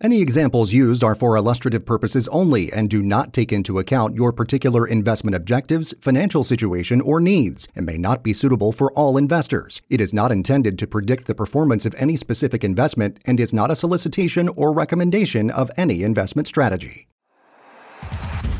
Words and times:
Any 0.00 0.22
examples 0.22 0.72
used 0.72 1.02
are 1.02 1.16
for 1.16 1.36
illustrative 1.36 1.84
purposes 1.84 2.28
only 2.28 2.72
and 2.72 2.88
do 2.88 3.02
not 3.02 3.32
take 3.32 3.52
into 3.52 3.80
account 3.80 4.14
your 4.14 4.32
particular 4.32 4.86
investment 4.86 5.34
objectives, 5.34 5.92
financial 6.00 6.44
situation, 6.44 7.00
or 7.00 7.20
needs, 7.20 7.66
and 7.74 7.84
may 7.84 7.98
not 7.98 8.22
be 8.22 8.32
suitable 8.32 8.70
for 8.70 8.92
all 8.92 9.16
investors. 9.16 9.82
It 9.90 10.00
is 10.00 10.14
not 10.14 10.30
intended 10.30 10.78
to 10.78 10.86
predict 10.86 11.26
the 11.26 11.34
performance 11.34 11.84
of 11.84 11.96
any 11.98 12.14
specific 12.14 12.62
investment 12.62 13.18
and 13.26 13.40
is 13.40 13.52
not 13.52 13.72
a 13.72 13.76
solicitation 13.76 14.48
or 14.50 14.72
recommendation 14.72 15.50
of 15.50 15.68
any 15.76 16.04
investment 16.04 16.46
strategy. 16.46 17.08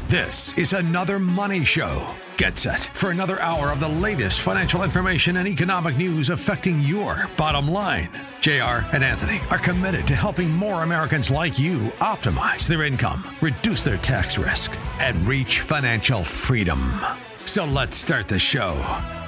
This 0.08 0.58
is 0.58 0.72
another 0.72 1.20
money 1.20 1.64
show. 1.64 2.16
Get 2.38 2.56
set 2.56 2.88
for 2.94 3.10
another 3.10 3.40
hour 3.40 3.72
of 3.72 3.80
the 3.80 3.88
latest 3.88 4.42
financial 4.42 4.84
information 4.84 5.38
and 5.38 5.48
economic 5.48 5.96
news 5.96 6.30
affecting 6.30 6.80
your 6.80 7.28
bottom 7.36 7.68
line. 7.68 8.10
JR 8.40 8.86
and 8.92 9.02
Anthony 9.02 9.40
are 9.50 9.58
committed 9.58 10.06
to 10.06 10.14
helping 10.14 10.48
more 10.48 10.84
Americans 10.84 11.32
like 11.32 11.58
you 11.58 11.90
optimize 11.98 12.68
their 12.68 12.84
income, 12.84 13.34
reduce 13.40 13.82
their 13.82 13.98
tax 13.98 14.38
risk, 14.38 14.78
and 15.00 15.18
reach 15.26 15.62
financial 15.62 16.22
freedom. 16.22 17.00
So 17.44 17.64
let's 17.64 17.96
start 17.96 18.28
the 18.28 18.38
show. 18.38 18.72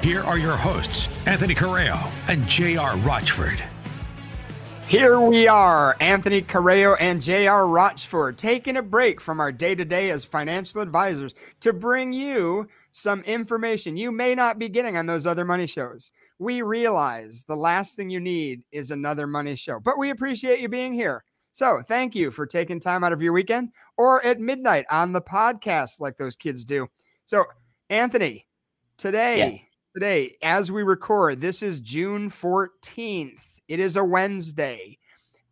Here 0.04 0.22
are 0.22 0.38
your 0.38 0.56
hosts, 0.56 1.08
Anthony 1.26 1.56
Correa 1.56 1.98
and 2.28 2.46
JR 2.46 2.96
Rochford. 2.98 3.60
Here 4.90 5.20
we 5.20 5.46
are, 5.46 5.96
Anthony 6.00 6.42
Correa 6.42 6.94
and 6.94 7.22
J.R. 7.22 7.68
Rochford, 7.68 8.36
taking 8.36 8.76
a 8.76 8.82
break 8.82 9.20
from 9.20 9.38
our 9.38 9.52
day 9.52 9.76
to 9.76 9.84
day 9.84 10.10
as 10.10 10.24
financial 10.24 10.80
advisors 10.80 11.32
to 11.60 11.72
bring 11.72 12.12
you 12.12 12.66
some 12.90 13.20
information 13.20 13.96
you 13.96 14.10
may 14.10 14.34
not 14.34 14.58
be 14.58 14.68
getting 14.68 14.96
on 14.96 15.06
those 15.06 15.26
other 15.26 15.44
money 15.44 15.68
shows. 15.68 16.10
We 16.40 16.62
realize 16.62 17.44
the 17.44 17.54
last 17.54 17.94
thing 17.94 18.10
you 18.10 18.18
need 18.18 18.62
is 18.72 18.90
another 18.90 19.28
money 19.28 19.54
show, 19.54 19.78
but 19.78 19.96
we 19.96 20.10
appreciate 20.10 20.58
you 20.58 20.68
being 20.68 20.92
here. 20.92 21.22
So 21.52 21.80
thank 21.86 22.16
you 22.16 22.32
for 22.32 22.44
taking 22.44 22.80
time 22.80 23.04
out 23.04 23.12
of 23.12 23.22
your 23.22 23.32
weekend 23.32 23.68
or 23.96 24.26
at 24.26 24.40
midnight 24.40 24.86
on 24.90 25.12
the 25.12 25.22
podcast, 25.22 26.00
like 26.00 26.16
those 26.16 26.34
kids 26.34 26.64
do. 26.64 26.88
So, 27.26 27.44
Anthony, 27.90 28.44
today, 28.96 29.38
yes. 29.38 29.58
today, 29.94 30.34
as 30.42 30.72
we 30.72 30.82
record, 30.82 31.40
this 31.40 31.62
is 31.62 31.78
June 31.78 32.28
14th. 32.28 33.49
It 33.70 33.78
is 33.78 33.96
a 33.96 34.04
Wednesday. 34.04 34.98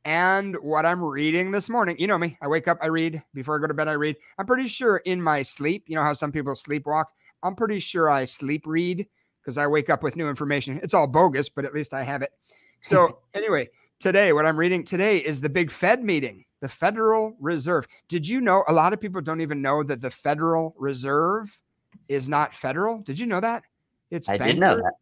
And 0.05 0.57
what 0.57 0.85
I'm 0.85 1.01
reading 1.01 1.53
this 1.53 1.69
morning, 1.69 1.95
you 2.01 2.09
know 2.09 2.19
me, 2.19 2.37
I 2.43 2.49
wake 2.49 2.67
up, 2.67 2.77
I 2.83 2.89
read. 2.89 3.23
Before 3.33 3.57
I 3.57 3.61
go 3.61 3.69
to 3.69 3.75
bed, 3.75 3.87
I 3.87 3.93
read. 3.93 4.17
I'm 4.39 4.47
pretty 4.47 4.67
sure 4.67 4.97
in 4.97 5.23
my 5.23 5.41
sleep, 5.43 5.85
you 5.87 5.95
know 5.95 6.03
how 6.03 6.15
some 6.15 6.33
people 6.33 6.55
sleepwalk? 6.55 7.05
I'm 7.45 7.55
pretty 7.55 7.79
sure 7.79 8.11
I 8.11 8.25
sleep 8.25 8.67
read 8.67 9.07
because 9.41 9.57
I 9.57 9.69
wake 9.69 9.89
up 9.89 10.03
with 10.03 10.17
new 10.17 10.29
information. 10.29 10.81
It's 10.83 10.95
all 10.95 11.07
bogus, 11.07 11.49
but 11.49 11.65
at 11.65 11.75
least 11.75 11.95
I 11.95 12.03
have 12.03 12.23
it. 12.23 12.33
So, 12.81 13.21
anyway, 13.35 13.69
today, 14.01 14.33
what 14.33 14.47
I'm 14.47 14.59
reading 14.59 14.83
today 14.83 15.19
is 15.19 15.41
the 15.41 15.49
big 15.49 15.71
Fed 15.71 16.03
meeting, 16.03 16.45
the 16.59 16.69
Federal 16.69 17.37
Reserve. 17.39 17.87
Did 18.09 18.27
you 18.27 18.41
know 18.41 18.65
a 18.67 18.73
lot 18.73 18.93
of 18.93 18.99
people 18.99 19.21
don't 19.21 19.43
even 19.43 19.63
know 19.63 19.85
that 19.85 20.01
the 20.01 20.11
Federal 20.11 20.75
Reserve 20.77 21.61
is 22.09 22.29
not 22.29 22.53
federal? 22.53 22.99
Did 22.99 23.17
you 23.17 23.27
know 23.27 23.39
that? 23.39 23.63
It's 24.11 24.29
I 24.29 24.39
did 24.39 24.59
know 24.59 24.75
that. 24.75 24.95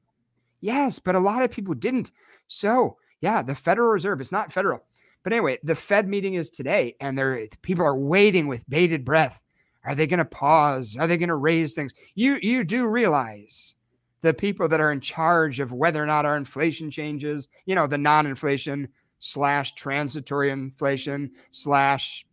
Yes, 0.61 0.99
but 0.99 1.15
a 1.15 1.21
lot 1.21 1.43
of 1.43 1.51
people 1.51 1.73
didn't. 1.73 2.13
So, 2.49 2.99
yeah, 3.21 3.43
the 3.43 3.55
Federal 3.55 3.89
Reserve. 3.89 4.21
It's 4.21 4.33
not 4.33 4.53
federal. 4.53 4.85
But 5.23 5.33
anyway, 5.33 5.59
the 5.63 5.75
Fed 5.75 6.09
meeting 6.09 6.35
is 6.35 6.51
today, 6.51 6.95
and 7.01 7.19
there 7.19 7.47
people 7.63 7.85
are 7.85 7.99
waiting 7.99 8.47
with 8.47 8.69
bated 8.69 9.05
breath. 9.05 9.43
Are 9.85 9.95
they 9.95 10.07
going 10.07 10.19
to 10.19 10.25
pause? 10.25 10.97
Are 10.99 11.07
they 11.07 11.17
going 11.17 11.29
to 11.29 11.37
raise 11.37 11.75
things? 11.75 11.95
You 12.15 12.39
you 12.43 12.65
do 12.65 12.87
realize 12.87 13.75
the 14.21 14.35
people 14.35 14.69
that 14.69 14.81
are 14.81 14.93
in 14.93 15.01
charge 15.01 15.61
of 15.61 15.73
whether 15.73 16.03
or 16.03 16.07
not 16.07 16.27
our 16.27 16.37
inflation 16.37 16.91
changes, 16.91 17.49
you 17.67 17.75
know, 17.75 17.87
the 17.87 17.99
non-inflation 17.99 18.89
slash 19.19 19.73
transitory 19.75 20.51
inflation 20.51 21.31
slash 21.51 22.27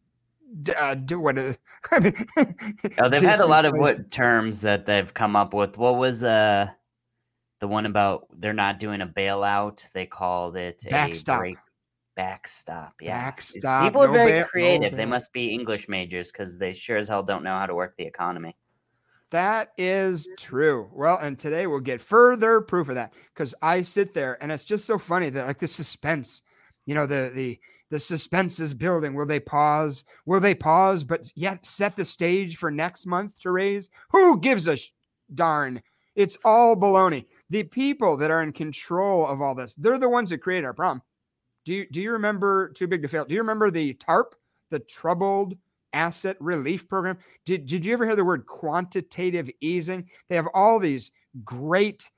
uh, 0.77 0.95
do 0.95 1.19
what 1.19 1.37
uh, 1.37 1.53
I 1.91 1.99
mean, 1.99 2.13
oh, 2.99 3.09
they've 3.09 3.21
had 3.21 3.39
a 3.39 3.45
lot 3.45 3.65
of 3.65 3.73
what 3.75 4.11
terms 4.11 4.61
that 4.61 4.85
they've 4.85 5.13
come 5.13 5.35
up 5.35 5.53
with. 5.53 5.77
What 5.77 5.97
was 5.97 6.23
uh 6.23 6.67
the 7.63 7.67
one 7.69 7.85
about 7.85 8.27
they're 8.39 8.51
not 8.51 8.77
doing 8.77 8.99
a 8.99 9.07
bailout. 9.07 9.89
They 9.93 10.05
called 10.05 10.57
it 10.57 10.83
backstop. 10.89 11.37
a 11.37 11.39
break, 11.39 11.57
backstop. 12.13 12.91
Yeah, 12.99 13.23
backstop. 13.23 13.85
People 13.85 14.03
are 14.03 14.07
no 14.07 14.13
very 14.15 14.43
creative. 14.43 14.91
No 14.91 14.97
they 14.97 15.05
must 15.05 15.31
be 15.31 15.53
English 15.53 15.87
majors 15.87 16.29
because 16.29 16.57
they 16.57 16.73
sure 16.73 16.97
as 16.97 17.07
hell 17.07 17.23
don't 17.23 17.41
know 17.41 17.53
how 17.53 17.65
to 17.65 17.73
work 17.73 17.95
the 17.97 18.03
economy. 18.03 18.57
That 19.31 19.69
is 19.77 20.27
true. 20.37 20.89
Well, 20.93 21.17
and 21.19 21.39
today 21.39 21.65
we'll 21.65 21.79
get 21.79 22.01
further 22.01 22.59
proof 22.59 22.89
of 22.89 22.95
that 22.95 23.13
because 23.33 23.55
I 23.61 23.81
sit 23.81 24.13
there 24.13 24.37
and 24.43 24.51
it's 24.51 24.65
just 24.65 24.83
so 24.83 24.97
funny 24.97 25.29
that 25.29 25.47
like 25.47 25.59
the 25.59 25.67
suspense, 25.67 26.41
you 26.85 26.95
know, 26.95 27.05
the 27.05 27.31
the 27.33 27.57
the 27.91 27.99
suspense 27.99 28.59
is 28.59 28.73
building. 28.73 29.13
Will 29.13 29.25
they 29.25 29.39
pause? 29.39 30.03
Will 30.25 30.41
they 30.41 30.53
pause? 30.53 31.05
But 31.05 31.31
yet 31.33 31.65
set 31.65 31.95
the 31.95 32.03
stage 32.03 32.57
for 32.57 32.69
next 32.69 33.05
month 33.05 33.39
to 33.39 33.51
raise. 33.51 33.89
Who 34.09 34.41
gives 34.41 34.67
a 34.67 34.75
sh- 34.75 34.89
darn? 35.33 35.81
It's 36.15 36.37
all 36.45 36.75
baloney. 36.75 37.25
The 37.49 37.63
people 37.63 38.17
that 38.17 38.31
are 38.31 38.41
in 38.41 38.53
control 38.53 39.25
of 39.25 39.41
all 39.41 39.55
this, 39.55 39.75
they're 39.75 39.97
the 39.97 40.09
ones 40.09 40.29
that 40.29 40.39
create 40.39 40.63
our 40.63 40.73
problem. 40.73 41.01
Do 41.65 41.73
you, 41.73 41.87
do 41.89 42.01
you 42.01 42.11
remember 42.11 42.69
too 42.69 42.87
big 42.87 43.01
to 43.03 43.07
fail? 43.07 43.25
Do 43.25 43.33
you 43.33 43.41
remember 43.41 43.71
the 43.71 43.93
TARP, 43.93 44.35
the 44.69 44.79
Troubled 44.79 45.55
Asset 45.93 46.35
Relief 46.39 46.87
Program? 46.87 47.17
Did, 47.45 47.65
did 47.65 47.85
you 47.85 47.93
ever 47.93 48.05
hear 48.05 48.15
the 48.15 48.25
word 48.25 48.45
quantitative 48.45 49.49
easing? 49.61 50.09
They 50.29 50.35
have 50.35 50.47
all 50.53 50.79
these 50.79 51.11
great 51.45 52.09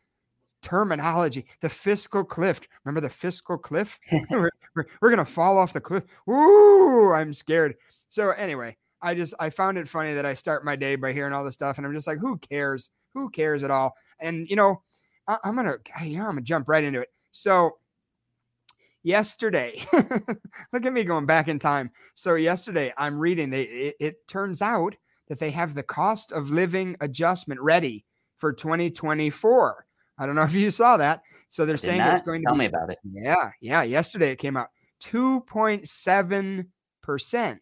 terminology. 0.61 1.45
The 1.61 1.69
fiscal 1.69 2.23
cliff. 2.23 2.61
Remember 2.84 3.01
the 3.01 3.13
fiscal 3.13 3.57
cliff? 3.57 4.00
we're, 4.31 4.50
we're, 4.75 4.85
we're 5.00 5.09
going 5.09 5.19
to 5.19 5.25
fall 5.25 5.57
off 5.57 5.73
the 5.73 5.81
cliff. 5.81 6.03
Ooh, 6.28 7.13
I'm 7.13 7.34
scared. 7.34 7.75
So, 8.09 8.31
anyway, 8.31 8.75
I 9.01 9.13
just 9.13 9.35
I 9.39 9.51
found 9.51 9.78
it 9.78 9.88
funny 9.88 10.16
that 10.16 10.25
I 10.25 10.34
start 10.34 10.66
my 10.66 10.75
day 10.75 10.95
by 10.95 11.13
hearing 11.13 11.34
all 11.34 11.45
this 11.45 11.53
stuff, 11.53 11.78
and 11.78 11.85
I'm 11.85 11.94
just 11.94 12.07
like, 12.07 12.17
who 12.17 12.39
cares? 12.39 12.89
Who 13.15 13.29
cares 13.29 13.63
at 13.63 13.71
all? 13.71 13.95
And 14.19 14.47
you 14.47 14.55
know, 14.55 14.83
I, 15.27 15.37
am 15.43 15.55
gonna 15.55 15.77
I'm 15.97 16.13
gonna 16.13 16.41
jump 16.41 16.69
right 16.69 16.83
into 16.83 16.99
it. 17.01 17.09
So 17.31 17.77
yesterday, 19.03 19.81
look 20.73 20.85
at 20.85 20.93
me 20.93 21.03
going 21.03 21.25
back 21.25 21.47
in 21.47 21.57
time. 21.57 21.89
So 22.13 22.35
yesterday, 22.35 22.93
I'm 22.97 23.17
reading. 23.17 23.49
They 23.49 23.63
it, 23.63 23.95
it 23.99 24.27
turns 24.27 24.61
out 24.61 24.95
that 25.27 25.39
they 25.39 25.49
have 25.51 25.73
the 25.73 25.83
cost 25.83 26.31
of 26.31 26.51
living 26.51 26.95
adjustment 27.01 27.59
ready 27.61 28.05
for 28.37 28.53
2024. 28.53 29.85
I 30.17 30.25
don't 30.25 30.35
know 30.35 30.43
if 30.43 30.53
you 30.53 30.69
saw 30.69 30.97
that. 30.97 31.23
So 31.49 31.65
they're 31.65 31.77
saying 31.77 32.01
it's 32.01 32.21
going 32.21 32.41
to 32.41 32.45
tell 32.45 32.53
be, 32.53 32.59
me 32.59 32.65
about 32.65 32.89
it. 32.89 32.99
Yeah, 33.03 33.51
yeah. 33.61 33.83
Yesterday 33.83 34.31
it 34.31 34.37
came 34.37 34.57
out 34.57 34.69
2.7 35.01 36.67
percent. 37.01 37.61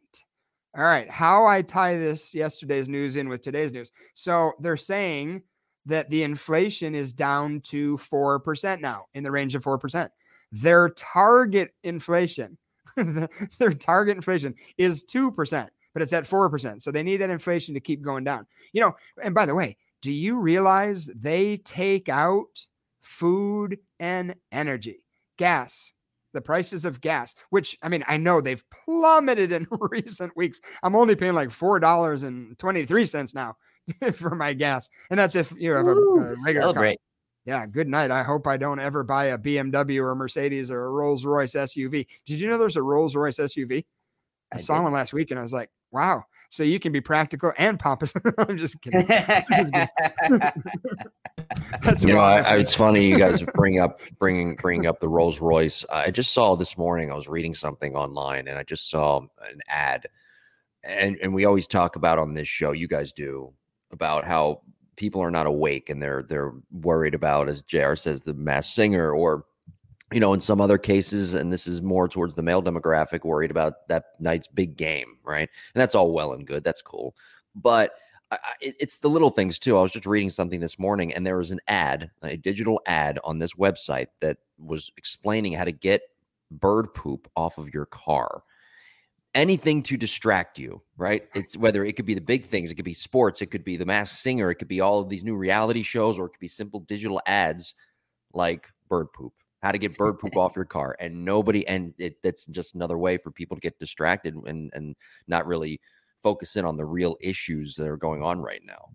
All 0.76 0.84
right, 0.84 1.10
how 1.10 1.46
I 1.46 1.62
tie 1.62 1.98
this 1.98 2.34
yesterday's 2.34 2.90
news 2.90 3.16
in 3.16 3.30
with 3.30 3.42
today's 3.42 3.72
news. 3.72 3.92
So 4.16 4.54
they're 4.60 4.76
saying 4.76 5.44
that 5.86 6.10
the 6.10 6.24
inflation 6.24 6.96
is 6.96 7.14
down 7.14 7.62
to 7.62 7.98
4% 7.98 8.82
now 8.82 9.06
in 9.14 9.24
the 9.24 9.30
range 9.30 9.54
of 9.54 9.64
4%. 9.64 10.10
Their 10.52 10.90
target 10.90 11.76
inflation, 11.84 12.58
their 12.96 13.70
target 13.70 14.16
inflation 14.16 14.56
is 14.78 15.04
2%, 15.06 15.68
but 15.94 16.02
it's 16.02 16.14
at 16.14 16.24
4%. 16.24 16.82
So 16.82 16.92
they 16.92 17.04
need 17.04 17.18
that 17.18 17.30
inflation 17.30 17.76
to 17.76 17.80
keep 17.80 18.02
going 18.02 18.24
down. 18.24 18.48
You 18.72 18.82
know, 18.82 18.96
and 19.22 19.36
by 19.36 19.46
the 19.46 19.56
way, 19.56 19.78
do 20.02 20.12
you 20.12 20.38
realize 20.38 21.06
they 21.16 21.58
take 21.58 22.10
out 22.10 22.66
food 23.02 23.78
and 24.00 24.36
energy, 24.52 25.04
gas, 25.38 25.94
the 26.34 26.42
prices 26.42 26.86
of 26.86 27.02
gas, 27.02 27.36
which 27.50 27.78
I 27.82 27.90
mean, 27.90 28.04
I 28.08 28.18
know 28.18 28.42
they've 28.42 28.64
plummeted 28.86 29.52
in 29.52 29.68
recent 29.92 30.36
weeks. 30.36 30.60
I'm 30.82 30.96
only 30.96 31.16
paying 31.16 31.34
like 31.34 31.50
$4.23 31.50 33.36
now 33.36 33.56
for 34.14 34.36
my 34.36 34.54
gas. 34.54 34.90
And 35.10 35.20
that's 35.20 35.36
if 35.36 35.54
you 35.58 35.72
have 35.72 35.88
a, 35.88 35.92
a 35.92 36.36
regular 36.44 36.62
celebrate. 36.62 36.96
Car. 36.96 37.04
Yeah, 37.46 37.66
good 37.66 37.90
night. 37.90 38.10
I 38.10 38.24
hope 38.24 38.48
I 38.48 38.56
don't 38.56 38.80
ever 38.80 39.04
buy 39.04 39.26
a 39.26 39.38
BMW 39.38 40.00
or 40.00 40.12
a 40.12 40.16
Mercedes 40.16 40.72
or 40.72 40.86
a 40.86 40.90
Rolls 40.90 41.26
Royce 41.26 41.56
SUV. 41.56 42.08
Did 42.26 42.40
you 42.40 42.50
know 42.50 42.58
there's 42.58 42.78
a 42.78 42.84
Rolls 42.84 43.16
Royce 43.16 43.38
SUV? 43.38 43.84
I, 44.52 44.56
I 44.56 44.58
saw 44.58 44.78
did. 44.78 44.84
one 44.84 44.94
last 44.94 45.14
week 45.14 45.32
and 45.32 45.40
I 45.40 45.44
was 45.44 45.54
like, 45.54 45.70
wow. 45.92 46.24
So 46.50 46.64
you 46.64 46.80
can 46.80 46.92
be 46.92 47.02
practical 47.02 47.52
and 47.58 47.80
pompous. 47.80 48.14
I'm 48.38 48.58
just 48.58 48.82
kidding. 48.82 49.08
just 49.08 49.74
That's 51.84 52.04
you 52.04 52.14
know, 52.14 52.20
I, 52.20 52.40
I, 52.40 52.58
it's 52.58 52.76
funny 52.76 53.08
you 53.08 53.18
guys 53.18 53.44
bring 53.56 53.80
up 53.80 54.00
bringing 54.20 54.56
bringing 54.56 54.88
up 54.88 55.00
the 55.00 55.10
Rolls 55.10 55.42
Royce. 55.42 55.86
I 55.92 56.12
just 56.12 56.34
saw 56.34 56.56
this 56.56 56.78
morning. 56.78 57.12
I 57.12 57.16
was 57.16 57.28
reading 57.28 57.54
something 57.54 57.96
online, 57.96 58.48
and 58.48 58.58
I 58.58 58.64
just 58.64 58.90
saw 58.90 59.20
an 59.20 59.60
ad, 59.68 60.08
and 60.84 61.18
and 61.22 61.34
we 61.34 61.46
always 61.46 61.68
talk 61.68 61.96
about 61.96 62.20
on 62.20 62.34
this 62.34 62.48
show. 62.48 62.72
You 62.72 62.88
guys 62.88 63.12
do 63.12 63.54
about 63.92 64.26
how 64.26 64.62
people 64.96 65.22
are 65.22 65.32
not 65.32 65.48
awake 65.48 65.90
and 65.90 66.02
they're 66.02 66.24
they're 66.24 66.52
worried 66.72 67.16
about, 67.16 67.50
as 67.50 67.62
Jr. 67.62 67.96
says, 67.96 68.24
the 68.24 68.34
Masked 68.34 68.76
Singer, 68.76 69.12
or 69.12 69.46
you 70.12 70.20
know, 70.20 70.34
in 70.34 70.40
some 70.40 70.62
other 70.62 70.78
cases, 70.78 71.34
and 71.34 71.52
this 71.52 71.66
is 71.66 71.82
more 71.82 72.08
towards 72.08 72.36
the 72.36 72.44
male 72.44 72.62
demographic, 72.62 73.26
worried 73.26 73.52
about 73.52 73.88
that 73.88 74.06
night's 74.20 74.48
big 74.48 74.76
game, 74.78 75.18
right? 75.24 75.50
And 75.74 75.82
that's 75.82 75.96
all 75.96 76.12
well 76.12 76.34
and 76.34 76.46
good. 76.46 76.64
That's 76.64 76.82
cool, 76.82 77.16
but 77.56 77.94
I, 78.34 78.74
it's 78.80 79.00
the 79.00 79.10
little 79.10 79.30
things 79.30 79.60
too. 79.60 79.78
I 79.78 79.82
was 79.82 79.92
just 79.92 80.06
reading 80.06 80.30
something 80.30 80.60
this 80.60 80.80
morning, 80.80 81.14
and 81.14 81.26
there 81.26 81.38
was 81.38 81.52
an 81.52 81.60
ad, 81.68 82.12
a 82.22 82.38
digital 82.38 82.82
ad 82.86 83.20
on 83.24 83.40
this 83.40 83.54
website 83.54 84.08
that 84.22 84.38
was 84.58 84.92
explaining 84.98 85.54
how 85.54 85.64
to 85.64 85.72
get 85.72 86.02
bird 86.52 86.94
poop 86.94 87.30
off 87.36 87.58
of 87.58 87.74
your 87.74 87.86
car 87.86 88.44
anything 89.36 89.82
to 89.84 89.98
distract 89.98 90.60
you, 90.60 90.82
right? 90.98 91.28
It's 91.34 91.58
whether 91.58 91.84
it 91.84 91.94
could 91.94 92.06
be 92.06 92.14
the 92.14 92.22
big 92.22 92.46
things, 92.46 92.72
it 92.72 92.76
could 92.76 92.86
be 92.86 92.94
sports, 92.94 93.42
it 93.42 93.48
could 93.48 93.64
be 93.64 93.78
the 93.78 93.86
Masked 93.86 94.20
Singer, 94.20 94.52
it 94.52 94.56
could 94.56 94.68
be 94.68 94.82
all 94.82 95.00
of 95.00 95.10
these 95.10 95.24
new 95.24 95.36
reality 95.36 95.82
shows, 95.82 96.20
or 96.20 96.26
it 96.26 96.30
could 96.30 96.40
be 96.40 96.48
simple 96.48 96.82
digital 96.82 97.22
ads 97.26 97.74
like 98.34 98.70
bird 98.90 99.08
poop, 99.14 99.34
how 99.62 99.72
to 99.72 99.78
get 99.78 99.98
bird 99.98 100.20
poop 100.20 100.38
off 100.38 100.56
your 100.56 100.66
car. 100.66 100.96
And 101.00 101.26
nobody, 101.26 101.68
and 101.68 101.94
it, 101.98 102.22
that's 102.22 102.46
just 102.48 102.76
another 102.76 102.98
way 102.98 103.18
for 103.18 103.32
people 103.32 103.58
to 103.58 103.62
get 103.62 103.80
distracted 103.80 104.36
and, 104.36 104.72
and 104.74 104.96
not 105.28 105.48
really 105.48 105.80
focus 106.24 106.56
in 106.56 106.66
on 106.66 106.78
the 106.78 106.86
real 106.86 107.16
issues 107.22 107.76
that 107.76 107.88
are 107.88 107.98
going 107.98 108.24
on 108.24 108.42
right 108.42 108.62
now 108.66 108.90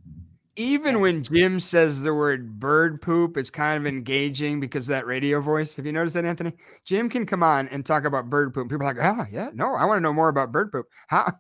even 0.59 1.01
when 1.01 1.23
Jim 1.23 1.61
says 1.61 2.03
the 2.03 2.13
word 2.13 2.59
bird 2.59 3.01
poop, 3.01 3.37
it's 3.37 3.49
kind 3.49 3.81
of 3.81 3.87
engaging 3.87 4.59
because 4.59 4.89
of 4.89 4.93
that 4.93 5.07
radio 5.07 5.41
voice. 5.41 5.77
Have 5.77 5.87
you 5.87 5.93
noticed 5.93 6.15
that, 6.15 6.25
Anthony? 6.25 6.53
Jim 6.85 7.09
can 7.09 7.25
come 7.25 7.45
on 7.45 7.69
and 7.69 7.87
talk 7.87 8.05
about 8.05 8.29
bird 8.29 8.53
poop. 8.53 8.69
People 8.69 8.85
are 8.85 8.93
like, 8.93 9.03
ah, 9.03 9.25
yeah, 9.31 9.51
no, 9.55 9.75
I 9.75 9.85
want 9.85 9.99
to 9.99 10.03
know 10.03 10.13
more 10.13 10.29
about 10.29 10.51
bird 10.51 10.73
poop. 10.73 10.87
How? 11.07 11.31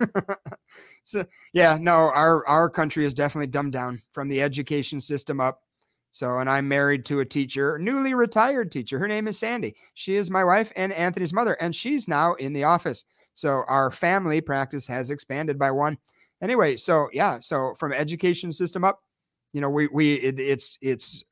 so, 1.04 1.24
yeah, 1.52 1.76
no, 1.80 2.12
our, 2.14 2.46
our 2.46 2.70
country 2.70 3.04
is 3.04 3.12
definitely 3.12 3.48
dumbed 3.48 3.72
down 3.72 4.00
from 4.12 4.28
the 4.28 4.40
education 4.40 5.00
system 5.00 5.40
up. 5.40 5.62
So, 6.12 6.38
and 6.38 6.48
I'm 6.48 6.68
married 6.68 7.04
to 7.06 7.18
a 7.18 7.24
teacher, 7.24 7.76
newly 7.76 8.14
retired 8.14 8.70
teacher. 8.70 9.00
Her 9.00 9.08
name 9.08 9.26
is 9.26 9.36
Sandy. 9.36 9.74
She 9.94 10.14
is 10.14 10.30
my 10.30 10.44
wife 10.44 10.72
and 10.76 10.92
Anthony's 10.92 11.32
mother, 11.32 11.54
and 11.54 11.74
she's 11.74 12.06
now 12.06 12.34
in 12.34 12.52
the 12.52 12.64
office. 12.64 13.04
So, 13.38 13.62
our 13.68 13.92
family 13.92 14.40
practice 14.40 14.84
has 14.88 15.12
expanded 15.12 15.60
by 15.60 15.70
one. 15.70 15.96
Anyway, 16.42 16.76
so 16.76 17.08
yeah, 17.12 17.38
so 17.38 17.72
from 17.78 17.92
education 17.92 18.50
system 18.50 18.82
up, 18.82 19.00
you 19.52 19.60
know, 19.60 19.70
we 19.70 19.86
we 19.86 20.14
it, 20.14 20.40
it's 20.40 20.76
it's 20.82 21.22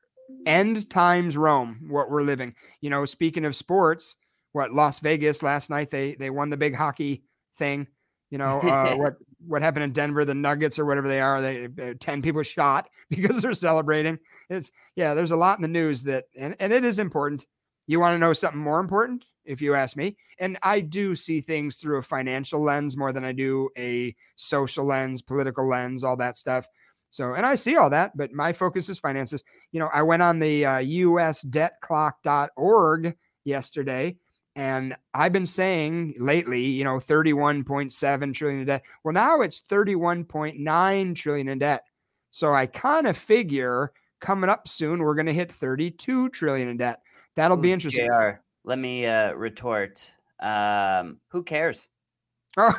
end 0.47 0.89
times 0.89 1.37
Rome 1.37 1.87
what 1.89 2.09
we're 2.09 2.23
living. 2.23 2.55
You 2.81 2.91
know, 2.91 3.05
speaking 3.07 3.45
of 3.45 3.57
sports, 3.57 4.15
what 4.53 4.73
Las 4.73 5.01
Vegas 5.01 5.43
last 5.43 5.69
night 5.69 5.91
they 5.91 6.15
they 6.15 6.31
won 6.31 6.49
the 6.49 6.57
big 6.57 6.77
hockey 6.77 7.25
thing. 7.59 7.89
You 8.31 8.39
know, 8.39 8.61
uh, 8.61 8.95
what 8.99 9.17
what 9.45 9.63
happened 9.63 9.83
in 9.83 9.93
Denver, 9.93 10.25
the 10.25 10.33
Nuggets 10.33 10.79
or 10.79 10.87
whatever 10.87 11.09
they 11.09 11.21
are, 11.21 11.43
they 11.43 11.65
uh, 11.65 11.95
10 11.99 12.23
people 12.23 12.45
shot 12.45 12.89
because 13.11 13.43
they're 13.43 13.53
celebrating. 13.53 14.17
It's 14.49 14.71
yeah, 14.95 15.15
there's 15.15 15.33
a 15.33 15.37
lot 15.37 15.59
in 15.59 15.63
the 15.63 15.69
news 15.69 16.05
that 16.05 16.27
and, 16.39 16.55
and 16.61 16.73
it 16.73 16.85
is 16.85 17.01
important. 17.01 17.49
You 17.89 17.99
want 17.99 18.15
to 18.15 18.19
know 18.21 18.33
something 18.33 18.61
more 18.61 18.79
important? 18.79 19.25
If 19.47 19.61
you 19.61 19.75
ask 19.75 19.97
me, 19.97 20.17
and 20.39 20.59
I 20.63 20.81
do 20.81 21.15
see 21.15 21.41
things 21.41 21.77
through 21.77 21.99
a 21.99 22.03
financial 22.03 22.61
lens 22.61 22.97
more 22.97 23.13
than 23.13 23.25
I 23.25 23.33
do 23.33 23.69
a 23.77 24.15
social 24.37 24.85
lens, 24.85 25.23
political 25.23 25.69
lens, 25.69 26.05
all 26.05 26.17
that 26.17 26.37
stuff. 26.37 26.69
So, 27.11 27.35
and 27.35 27.47
I 27.47 27.55
see 27.55 27.77
all 27.77 27.91
that, 27.91 28.17
but 28.17 28.33
my 28.33 28.53
focus 28.53 28.89
is 28.89 28.99
finances. 28.99 29.45
You 29.73 29.81
know, 29.81 29.91
I 29.93 30.03
went 30.03 30.23
on 30.23 30.39
the 30.39 30.67
uh, 30.67 30.79
usdebtclock.org 30.81 33.17
yesterday, 33.45 34.17
and 34.55 34.97
I've 35.15 35.33
been 35.33 35.47
saying 35.47 36.15
lately, 36.19 36.65
you 36.65 36.85
know, 36.85 36.97
31.7 36.97 38.35
trillion 38.35 38.61
in 38.61 38.67
debt. 38.67 38.85
Well, 39.05 39.15
now 39.15 39.41
it's 39.41 39.63
31.9 39.63 41.17
trillion 41.17 41.49
in 41.49 41.59
debt. 41.59 41.85
So 42.31 42.53
I 42.53 42.67
kind 42.67 43.07
of 43.07 43.17
figure 43.17 43.93
coming 44.21 44.51
up 44.51 44.69
soon, 44.69 45.03
we're 45.03 45.15
going 45.15 45.27
to 45.27 45.33
hit 45.33 45.53
32 45.53 46.31
trillion 46.31 46.69
in 46.69 46.77
debt. 46.77 47.01
That'll 47.35 47.57
be 47.57 47.73
interesting. 47.73 48.07
JR, 48.07 48.41
let 48.67 48.79
me 48.79 49.07
uh, 49.07 49.33
retort. 49.33 50.13
Um, 50.41 51.21
who 51.29 51.43
cares? 51.43 51.89
I, 52.59 52.73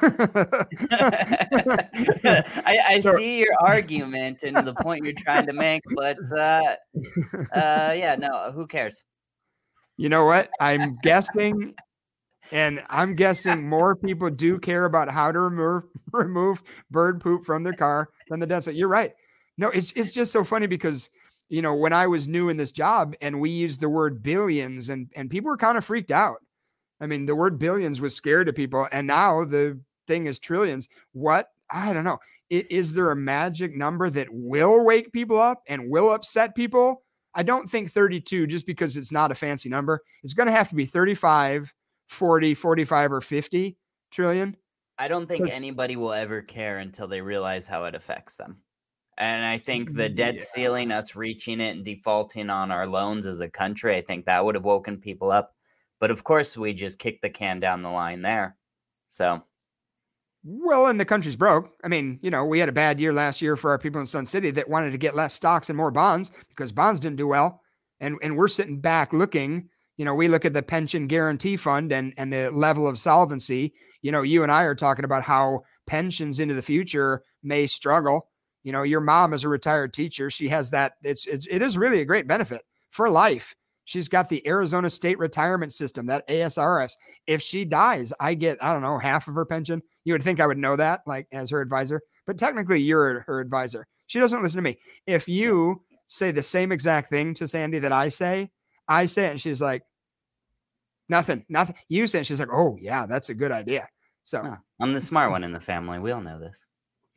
I 2.65 2.99
so, 2.99 3.13
see 3.13 3.39
your 3.39 3.55
argument 3.59 4.43
and 4.43 4.55
the 4.57 4.73
point 4.81 5.05
you're 5.05 5.13
trying 5.13 5.45
to 5.45 5.53
make, 5.53 5.83
but 5.95 6.17
uh, 6.35 6.75
uh, 7.53 7.93
yeah, 7.95 8.15
no, 8.17 8.51
who 8.51 8.65
cares? 8.65 9.03
You 9.95 10.09
know 10.09 10.25
what? 10.25 10.49
I'm 10.59 10.97
guessing, 11.03 11.75
and 12.51 12.83
I'm 12.89 13.15
guessing 13.15 13.69
more 13.69 13.95
people 13.95 14.31
do 14.31 14.57
care 14.57 14.85
about 14.85 15.09
how 15.09 15.31
to 15.31 15.39
remove 15.39 15.83
remove 16.11 16.63
bird 16.89 17.21
poop 17.21 17.45
from 17.45 17.63
their 17.63 17.73
car 17.73 18.09
than 18.29 18.39
the 18.39 18.47
desert. 18.47 18.75
You're 18.75 18.87
right. 18.87 19.13
No, 19.59 19.69
it's 19.69 19.91
it's 19.93 20.11
just 20.11 20.31
so 20.31 20.43
funny 20.43 20.65
because 20.65 21.11
you 21.49 21.61
know 21.61 21.73
when 21.73 21.93
I 21.93 22.07
was 22.07 22.27
new 22.27 22.49
in 22.49 22.57
this 22.57 22.71
job 22.71 23.15
and 23.21 23.39
we 23.39 23.49
used 23.49 23.81
the 23.81 23.89
word 23.89 24.21
billions 24.21 24.89
and 24.89 25.09
and 25.15 25.29
people 25.29 25.49
were 25.49 25.57
kind 25.57 25.77
of 25.77 25.85
freaked 25.85 26.11
out 26.11 26.37
I 26.99 27.07
mean, 27.07 27.25
the 27.25 27.35
word 27.35 27.59
billions 27.59 28.01
was 28.01 28.15
scary 28.15 28.45
to 28.45 28.53
people, 28.53 28.87
and 28.91 29.05
now 29.05 29.45
the 29.45 29.79
thing 30.07 30.25
is 30.25 30.39
trillions. 30.39 30.89
What? 31.13 31.47
I 31.69 31.93
don't 31.93 32.03
know. 32.03 32.19
Is 32.49 32.93
there 32.93 33.11
a 33.11 33.15
magic 33.15 33.75
number 33.75 34.09
that 34.09 34.27
will 34.31 34.83
wake 34.83 35.11
people 35.11 35.39
up 35.39 35.61
and 35.67 35.89
will 35.89 36.11
upset 36.11 36.55
people? 36.55 37.03
I 37.35 37.43
don't 37.43 37.69
think 37.69 37.91
32 37.91 38.47
just 38.47 38.65
because 38.65 38.95
it's 38.95 39.11
not 39.11 39.31
a 39.31 39.35
fancy 39.35 39.67
number. 39.67 40.01
It's 40.23 40.33
going 40.33 40.47
to 40.47 40.53
have 40.53 40.69
to 40.69 40.75
be 40.75 40.85
35, 40.85 41.73
40, 42.07 42.53
45, 42.53 43.11
or 43.11 43.21
50 43.21 43.77
trillion. 44.11 44.55
I 44.97 45.09
don't 45.09 45.27
think 45.27 45.49
anybody 45.49 45.97
will 45.97 46.13
ever 46.13 46.41
care 46.41 46.79
until 46.79 47.07
they 47.07 47.21
realize 47.21 47.67
how 47.67 47.83
it 47.83 47.93
affects 47.93 48.37
them. 48.37 48.57
And 49.17 49.43
I 49.43 49.57
think 49.57 49.93
the 49.93 50.09
debt 50.09 50.35
yeah. 50.35 50.43
ceiling, 50.43 50.91
us 50.91 51.15
reaching 51.15 51.59
it 51.59 51.75
and 51.75 51.83
defaulting 51.83 52.49
on 52.49 52.71
our 52.71 52.85
loans 52.85 53.25
as 53.25 53.41
a 53.41 53.49
country, 53.49 53.95
I 53.95 54.01
think 54.01 54.25
that 54.25 54.45
would 54.45 54.55
have 54.55 54.63
woken 54.63 54.99
people 54.99 55.31
up. 55.31 55.55
But 55.99 56.11
of 56.11 56.23
course, 56.23 56.55
we 56.55 56.73
just 56.73 56.99
kicked 56.99 57.23
the 57.23 57.29
can 57.29 57.59
down 57.59 57.81
the 57.81 57.89
line 57.89 58.21
there. 58.21 58.55
So, 59.07 59.41
well, 60.43 60.85
and 60.85 60.99
the 60.99 61.05
country's 61.05 61.35
broke. 61.35 61.71
I 61.83 61.87
mean, 61.87 62.19
you 62.21 62.29
know, 62.29 62.45
we 62.45 62.59
had 62.59 62.69
a 62.69 62.73
bad 62.73 62.99
year 62.99 63.11
last 63.11 63.41
year 63.41 63.55
for 63.55 63.71
our 63.71 63.79
people 63.79 63.99
in 63.99 64.07
Sun 64.07 64.27
City 64.27 64.51
that 64.51 64.69
wanted 64.69 64.91
to 64.91 64.97
get 64.99 65.15
less 65.15 65.33
stocks 65.33 65.69
and 65.69 65.77
more 65.77 65.91
bonds 65.91 66.31
because 66.49 66.71
bonds 66.71 66.99
didn't 66.99 67.17
do 67.17 67.27
well. 67.27 67.61
And 67.99 68.17
and 68.21 68.37
we're 68.37 68.47
sitting 68.47 68.79
back 68.79 69.13
looking. 69.13 69.69
You 69.97 70.05
know, 70.05 70.13
we 70.13 70.27
look 70.27 70.45
at 70.45 70.53
the 70.53 70.61
pension 70.61 71.07
guarantee 71.07 71.57
fund 71.57 71.91
and 71.91 72.13
and 72.17 72.31
the 72.31 72.51
level 72.51 72.87
of 72.87 72.99
solvency. 72.99 73.73
You 74.03 74.11
know, 74.11 74.21
you 74.21 74.43
and 74.43 74.51
I 74.51 74.63
are 74.63 74.75
talking 74.75 75.05
about 75.05 75.23
how 75.23 75.63
pensions 75.87 76.39
into 76.39 76.53
the 76.53 76.61
future 76.61 77.23
may 77.41 77.65
struggle. 77.65 78.29
You 78.63 78.71
know, 78.71 78.83
your 78.83 79.01
mom 79.01 79.33
is 79.33 79.43
a 79.43 79.49
retired 79.49 79.93
teacher. 79.93 80.29
She 80.29 80.47
has 80.49 80.69
that. 80.71 80.93
It's, 81.03 81.25
it's 81.25 81.47
it 81.47 81.61
is 81.61 81.77
really 81.77 82.01
a 82.01 82.05
great 82.05 82.27
benefit 82.27 82.63
for 82.89 83.09
life 83.09 83.55
She's 83.87 84.09
got 84.09 84.27
the 84.27 84.45
Arizona 84.45 84.89
State 84.89 85.17
Retirement 85.17 85.71
System, 85.71 86.07
that 86.07 86.27
ASRS. 86.27 86.91
If 87.25 87.41
she 87.41 87.63
dies, 87.63 88.11
I 88.19 88.33
get, 88.33 88.61
I 88.61 88.73
don't 88.73 88.81
know, 88.81 88.97
half 88.97 89.29
of 89.29 89.35
her 89.35 89.45
pension. 89.45 89.81
You 90.03 90.13
would 90.13 90.21
think 90.21 90.41
I 90.41 90.45
would 90.45 90.57
know 90.57 90.75
that, 90.75 91.03
like 91.05 91.25
as 91.31 91.49
her 91.51 91.61
advisor, 91.61 92.01
but 92.25 92.37
technically 92.37 92.81
you're 92.81 93.21
her 93.21 93.39
advisor. 93.39 93.87
She 94.07 94.19
doesn't 94.19 94.43
listen 94.43 94.57
to 94.57 94.61
me. 94.61 94.77
If 95.05 95.29
you 95.29 95.83
say 96.07 96.31
the 96.31 96.43
same 96.43 96.73
exact 96.73 97.09
thing 97.09 97.33
to 97.35 97.47
Sandy 97.47 97.79
that 97.79 97.93
I 97.93 98.09
say, 98.09 98.51
I 98.89 99.05
say 99.05 99.27
it, 99.27 99.31
and 99.31 99.39
she's 99.39 99.61
like, 99.61 99.83
nothing, 101.07 101.45
nothing. 101.47 101.77
You 101.87 102.07
say, 102.07 102.19
it, 102.19 102.25
she's 102.25 102.41
like, 102.41 102.51
oh, 102.51 102.77
yeah, 102.81 103.05
that's 103.05 103.29
a 103.29 103.33
good 103.33 103.53
idea. 103.53 103.87
So 104.25 104.41
huh. 104.41 104.57
I'm 104.81 104.91
the 104.91 104.99
smart 104.99 105.31
one 105.31 105.45
in 105.45 105.53
the 105.53 105.61
family. 105.61 105.99
We 105.99 106.11
all 106.11 106.19
know 106.19 106.41
this. 106.41 106.65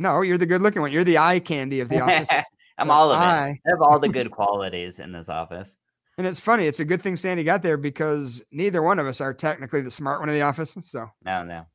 No, 0.01 0.23
you're 0.23 0.39
the 0.39 0.47
good 0.47 0.63
looking 0.63 0.81
one. 0.81 0.91
You're 0.91 1.05
the 1.05 1.19
eye 1.19 1.41
candy 1.41 1.81
of 1.81 1.91
the 1.91 2.01
office. 2.01 2.31
I'm 2.79 2.91
all 2.91 3.13
of 3.13 3.21
it. 3.21 3.25
I 3.25 3.61
have 3.67 3.83
all 3.83 3.99
the 3.99 4.09
good 4.19 4.31
qualities 4.31 4.99
in 4.99 5.13
this 5.13 5.29
office. 5.29 5.77
And 6.17 6.27
it's 6.27 6.41
funny. 6.41 6.65
It's 6.65 6.81
a 6.81 6.87
good 6.87 7.03
thing 7.03 7.17
Sandy 7.17 7.45
got 7.45 7.61
there 7.61 7.77
because 7.77 8.43
neither 8.51 8.83
one 8.83 8.99
of 8.99 9.07
us 9.07 9.21
are 9.21 9.35
technically 9.35 9.83
the 9.83 9.91
smart 9.91 10.21
one 10.21 10.31
in 10.31 10.35
the 10.35 10.41
office. 10.41 10.75
So 10.83 11.07
no, 11.23 11.45
no. 11.45 11.67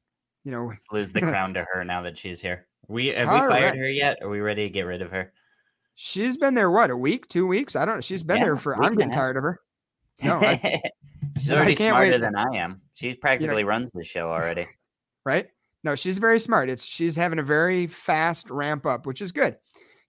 You 0.44 0.52
know, 0.52 0.66
Let's 0.66 0.88
lose 0.92 1.14
the 1.14 1.22
crown 1.22 1.54
to 1.54 1.68
her 1.72 1.84
now 1.84 2.02
that 2.02 2.18
she's 2.18 2.42
here. 2.42 2.66
We 2.88 3.08
have 3.08 3.32
we 3.32 3.48
fired 3.48 3.50
right. 3.50 3.78
her 3.78 3.90
yet? 3.90 4.18
Are 4.24 4.30
we 4.30 4.40
ready 4.40 4.68
to 4.68 4.74
get 4.74 4.88
rid 4.88 5.04
of 5.04 5.12
her? 5.12 5.32
She's 5.94 6.36
been 6.36 6.56
there 6.56 6.72
what 6.72 6.90
a 6.90 6.98
week, 6.98 7.30
two 7.30 7.46
weeks? 7.46 7.76
I 7.76 7.86
don't 7.86 7.96
know. 7.96 8.02
She's 8.02 8.24
been 8.24 8.38
yeah, 8.38 8.46
there 8.46 8.58
for. 8.58 8.84
I'm 8.84 8.96
getting 8.96 9.12
tired 9.12 9.38
of 9.38 9.44
her. 9.44 9.60
No, 10.24 10.40
I, 10.40 10.82
she's 11.38 11.52
already 11.52 11.76
smarter 11.76 12.12
wait. 12.12 12.22
than 12.22 12.36
I 12.36 12.56
am. 12.56 12.82
She 12.96 13.14
practically 13.14 13.58
you 13.58 13.64
know, 13.64 13.70
runs 13.70 13.92
the 13.92 14.04
show 14.04 14.30
already. 14.30 14.66
Right? 15.26 15.48
No, 15.86 15.94
she's 15.94 16.18
very 16.18 16.40
smart. 16.40 16.68
It's 16.68 16.84
she's 16.84 17.16
having 17.16 17.38
a 17.38 17.44
very 17.44 17.86
fast 17.86 18.50
ramp 18.50 18.88
up, 18.88 19.06
which 19.06 19.22
is 19.22 19.32
good. 19.32 19.56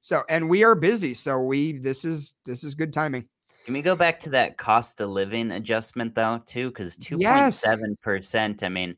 So, 0.00 0.22
and 0.30 0.48
we 0.48 0.64
are 0.64 0.74
busy, 0.74 1.12
so 1.12 1.38
we 1.38 1.72
this 1.72 2.02
is 2.02 2.32
this 2.46 2.64
is 2.64 2.74
good 2.74 2.94
timing. 2.94 3.26
Can 3.66 3.74
we 3.74 3.82
go 3.82 3.94
back 3.94 4.18
to 4.20 4.30
that 4.30 4.56
cost 4.56 5.02
of 5.02 5.10
living 5.10 5.50
adjustment 5.50 6.14
though, 6.14 6.40
too? 6.46 6.70
Because 6.70 6.96
two 6.96 7.18
point 7.18 7.52
seven 7.52 7.94
percent. 8.02 8.62
I 8.62 8.70
mean, 8.70 8.96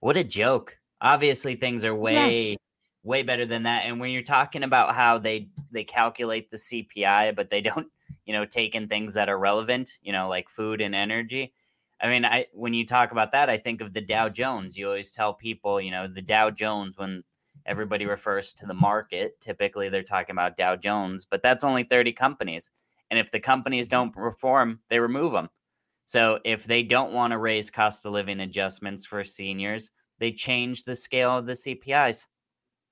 what 0.00 0.16
a 0.16 0.24
joke. 0.24 0.78
Obviously, 1.02 1.54
things 1.54 1.84
are 1.84 1.94
way, 1.94 2.44
yes. 2.44 2.56
way 3.02 3.22
better 3.22 3.44
than 3.44 3.64
that. 3.64 3.82
And 3.84 4.00
when 4.00 4.10
you're 4.10 4.22
talking 4.22 4.62
about 4.62 4.94
how 4.94 5.18
they 5.18 5.50
they 5.70 5.84
calculate 5.84 6.48
the 6.48 6.56
CPI, 6.56 7.36
but 7.36 7.50
they 7.50 7.60
don't, 7.60 7.88
you 8.24 8.32
know, 8.32 8.46
take 8.46 8.74
in 8.74 8.88
things 8.88 9.12
that 9.14 9.28
are 9.28 9.38
relevant, 9.38 9.98
you 10.00 10.12
know, 10.12 10.30
like 10.30 10.48
food 10.48 10.80
and 10.80 10.94
energy. 10.94 11.52
I 12.00 12.08
mean, 12.08 12.24
I 12.24 12.46
when 12.52 12.74
you 12.74 12.86
talk 12.86 13.12
about 13.12 13.32
that, 13.32 13.48
I 13.48 13.56
think 13.56 13.80
of 13.80 13.92
the 13.92 14.00
Dow 14.00 14.28
Jones. 14.28 14.76
You 14.76 14.86
always 14.86 15.12
tell 15.12 15.34
people, 15.34 15.80
you 15.80 15.90
know, 15.90 16.06
the 16.06 16.22
Dow 16.22 16.50
Jones 16.50 16.96
when 16.96 17.22
everybody 17.64 18.06
refers 18.06 18.52
to 18.54 18.66
the 18.66 18.74
market. 18.74 19.40
Typically, 19.40 19.88
they're 19.88 20.02
talking 20.02 20.34
about 20.34 20.56
Dow 20.56 20.76
Jones, 20.76 21.24
but 21.24 21.42
that's 21.42 21.64
only 21.64 21.84
30 21.84 22.12
companies. 22.12 22.70
And 23.10 23.18
if 23.18 23.30
the 23.30 23.40
companies 23.40 23.86
mm-hmm. 23.86 23.96
don't 23.96 24.12
perform, 24.12 24.80
they 24.90 24.98
remove 24.98 25.32
them. 25.32 25.48
So 26.06 26.38
if 26.44 26.64
they 26.64 26.82
don't 26.82 27.12
want 27.12 27.32
to 27.32 27.38
raise 27.38 27.70
cost 27.70 28.06
of 28.06 28.12
living 28.12 28.40
adjustments 28.40 29.04
for 29.04 29.24
seniors, 29.24 29.90
they 30.18 30.32
change 30.32 30.84
the 30.84 30.94
scale 30.94 31.36
of 31.36 31.46
the 31.46 31.52
CPIs 31.52 32.26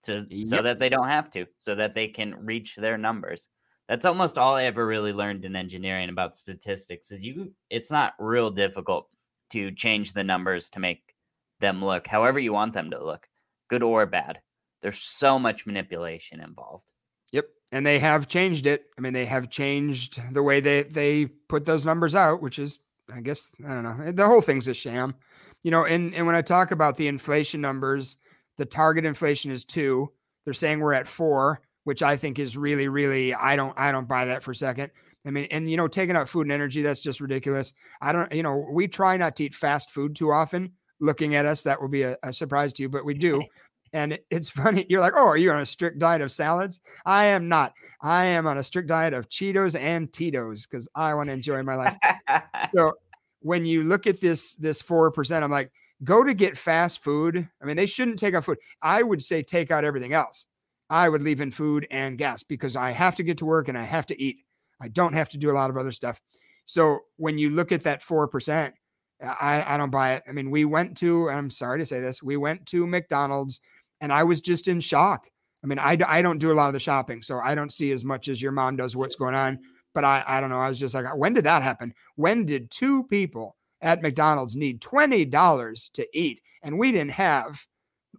to, 0.03 0.27
yep. 0.29 0.49
so 0.49 0.63
that 0.63 0.79
they 0.79 0.89
don't 0.89 1.09
have 1.09 1.31
to, 1.31 1.47
so 1.59 1.75
that 1.75 1.95
they 1.95 2.09
can 2.09 2.35
reach 2.45 2.75
their 2.77 2.99
numbers. 2.99 3.49
That's 3.89 4.07
almost 4.07 4.39
all 4.39 4.55
I 4.55 4.65
ever 4.65 4.87
really 4.87 5.13
learned 5.13 5.45
in 5.45 5.57
engineering 5.57 6.09
about 6.09 6.37
statistics 6.37 7.11
is 7.11 7.23
you 7.23 7.53
it's 7.69 7.91
not 7.91 8.15
real 8.19 8.51
difficult 8.51 9.09
to 9.51 9.71
change 9.73 10.13
the 10.13 10.25
numbers 10.25 10.71
to 10.71 10.81
make 10.81 11.15
them 11.61 11.85
look, 11.85 12.07
however 12.07 12.39
you 12.41 12.53
want 12.53 12.73
them 12.73 12.91
to 12.91 13.05
look, 13.05 13.29
good 13.69 13.83
or 13.83 14.07
bad. 14.07 14.41
There's 14.83 14.99
so 14.99 15.39
much 15.39 15.67
manipulation 15.67 16.41
involved. 16.41 16.93
Yep. 17.33 17.47
And 17.73 17.87
they 17.87 17.99
have 17.99 18.29
changed 18.29 18.67
it. 18.67 18.87
I 18.99 19.01
mean, 19.01 19.13
they 19.13 19.27
have 19.27 19.51
changed 19.51 20.21
the 20.33 20.43
way 20.43 20.61
they, 20.61 20.83
they 20.85 21.27
put 21.27 21.65
those 21.65 21.87
numbers 21.87 22.15
out, 22.15 22.43
which 22.43 22.59
is, 22.59 22.81
I 23.13 23.21
guess, 23.21 23.51
I 23.67 23.75
don't 23.75 23.83
know. 23.83 24.13
The 24.13 24.27
whole 24.27 24.41
thing's 24.41 24.69
a 24.69 24.75
sham. 24.75 25.15
You 25.63 25.71
know, 25.71 25.85
and, 25.85 26.15
and 26.15 26.27
when 26.27 26.37
I 26.37 26.43
talk 26.43 26.71
about 26.71 26.97
the 26.97 27.09
inflation 27.09 27.61
numbers, 27.61 28.19
the 28.57 28.67
target 28.67 29.05
inflation 29.05 29.51
is 29.51 29.65
two. 29.65 30.11
They're 30.45 30.55
saying 30.55 30.81
we're 30.81 30.93
at 30.93 31.09
four, 31.09 31.63
which 31.85 32.03
I 32.03 32.17
think 32.17 32.39
is 32.39 32.57
really, 32.57 32.89
really, 32.89 33.35
I 33.35 33.57
don't, 33.57 33.73
I 33.79 33.93
don't 33.93 34.09
buy 34.09 34.25
that 34.27 34.43
for 34.43 34.51
a 34.51 34.57
second. 34.57 34.91
I 35.27 35.31
mean, 35.31 35.47
and 35.51 35.71
you 35.71 35.77
know, 35.77 35.89
taking 35.89 36.17
out 36.17 36.29
food 36.29 36.43
and 36.43 36.53
energy, 36.53 36.83
that's 36.83 37.01
just 37.01 37.21
ridiculous. 37.21 37.73
I 38.01 38.13
don't, 38.13 38.31
you 38.33 38.43
know, 38.43 38.67
we 38.71 38.89
try 38.89 39.17
not 39.17 39.37
to 39.37 39.45
eat 39.45 39.55
fast 39.55 39.91
food 39.91 40.15
too 40.15 40.33
often. 40.33 40.73
Looking 41.01 41.35
at 41.35 41.47
us, 41.47 41.63
that 41.63 41.81
will 41.81 41.89
be 41.89 42.03
a, 42.03 42.17
a 42.23 42.33
surprise 42.33 42.73
to 42.75 42.83
you, 42.83 42.89
but 42.89 43.05
we 43.05 43.15
do. 43.15 43.43
And 43.95 44.19
it's 44.29 44.51
funny. 44.51 44.85
You're 44.91 45.01
like, 45.01 45.15
oh, 45.17 45.27
are 45.27 45.37
you 45.39 45.51
on 45.53 45.61
a 45.61 45.67
strict 45.67 45.99
diet 45.99 46.21
of 46.21 46.31
salads? 46.31 46.81
I 47.07 47.27
am 47.27 47.49
not. 47.49 47.73
I 48.03 48.27
am 48.27 48.47
on 48.47 48.59
a 48.59 48.63
strict 48.63 48.89
diet 48.89 49.15
of 49.15 49.29
Cheetos 49.31 49.79
and 49.79 50.13
Tito's 50.13 50.67
because 50.67 50.89
I 50.95 51.15
want 51.15 51.29
to 51.29 51.33
enjoy 51.33 51.63
my 51.63 51.77
life. 51.77 51.97
so 52.75 52.93
when 53.41 53.65
you 53.65 53.85
look 53.85 54.07
at 54.07 54.21
this, 54.21 54.57
this 54.57 54.83
4%, 54.83 55.43
I'm 55.43 55.51
like, 55.51 55.71
go 56.03 56.25
to 56.25 56.35
get 56.35 56.59
fast 56.59 57.03
food. 57.03 57.49
I 57.63 57.65
mean, 57.65 57.77
they 57.77 57.87
shouldn't 57.87 58.19
take 58.19 58.35
out 58.35 58.45
food. 58.45 58.59
I 58.83 59.03
would 59.03 59.23
say 59.23 59.43
take 59.43 59.71
out 59.71 59.85
everything 59.85 60.13
else. 60.13 60.47
I 60.95 61.09
would 61.09 61.25
leave 61.25 61.41
in 61.41 61.51
food 61.51 61.89
and 61.91 62.17
gas 62.17 62.45
because 62.45 62.77
I 62.77 62.93
have 62.93 63.17
to 63.17 63.25
get 63.25 63.39
to 63.39 63.45
work 63.45 63.67
and 63.67 63.77
I 63.77 63.83
have 63.83 64.07
to 64.07 64.23
eat. 64.23 64.37
I 64.81 64.87
don't 64.87 65.13
have 65.13 65.29
to 65.31 65.39
do 65.39 65.51
a 65.51 65.53
lot 65.53 65.69
of 65.69 65.77
other 65.77 65.91
stuff. 65.91 66.21
So 66.67 67.01
when 67.17 67.37
you 67.37 67.51
look 67.51 67.73
at 67.73 67.83
that 67.83 68.01
4%, 68.01 68.73
I, 69.21 69.75
I 69.75 69.77
don't 69.77 69.91
buy 69.91 70.13
it. 70.15 70.23
I 70.29 70.31
mean, 70.31 70.53
we 70.53 70.65
went 70.65 70.97
to, 70.99 71.29
I'm 71.29 71.51
sorry 71.51 71.81
to 71.81 71.87
say 71.87 72.01
this, 72.01 72.23
we 72.23 72.37
went 72.37 72.65
to 72.67 72.87
McDonald's 72.87 73.61
and 74.01 74.13
I 74.13 74.23
was 74.23 74.41
just 74.41 74.69
in 74.69 74.79
shock. 74.79 75.27
I 75.65 75.67
mean, 75.67 75.81
I, 75.81 75.99
I 76.07 76.23
don't 76.23 76.39
do 76.39 76.53
a 76.53 76.55
lot 76.55 76.69
of 76.69 76.75
the 76.75 76.79
shopping, 76.79 77.23
so 77.23 77.41
I 77.41 77.57
don't 77.57 77.73
see 77.73 77.91
as 77.91 78.05
much 78.05 78.29
as 78.29 78.41
your 78.41 78.53
mom 78.53 78.77
does 78.77 78.95
what's 78.95 79.17
going 79.17 79.35
on. 79.35 79.59
But 79.95 80.05
I, 80.05 80.23
I 80.25 80.41
don't 80.41 80.51
know. 80.51 80.61
I 80.61 80.69
was 80.69 80.79
just 80.79 80.95
like, 80.95 81.17
when 81.17 81.33
did 81.33 81.45
that 81.45 81.63
happen? 81.63 81.93
When 82.15 82.47
did 82.47 82.71
two 82.71 83.03
people 83.05 83.57
at 83.83 84.01
McDonald's 84.01 84.55
need 84.55 84.81
$20 84.81 85.93
to 85.93 86.07
eat? 86.17 86.41
And 86.63 86.79
we 86.79 86.93
didn't 86.93 87.13
have 87.13 87.67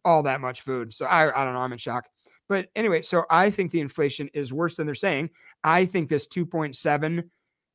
all 0.04 0.24
that 0.24 0.42
much 0.42 0.62
food. 0.62 0.94
So 0.94 1.06
I, 1.06 1.30
I 1.40 1.46
don't 1.46 1.54
know. 1.54 1.60
I'm 1.60 1.72
in 1.72 1.78
shock. 1.78 2.06
But 2.48 2.70
anyway, 2.76 3.02
so 3.02 3.26
I 3.30 3.50
think 3.50 3.72
the 3.72 3.82
inflation 3.82 4.30
is 4.34 4.54
worse 4.54 4.76
than 4.76 4.86
they're 4.86 4.96
saying. 4.96 5.32
I 5.64 5.86
think 5.86 6.10
this 6.10 6.28
2.7 6.28 7.24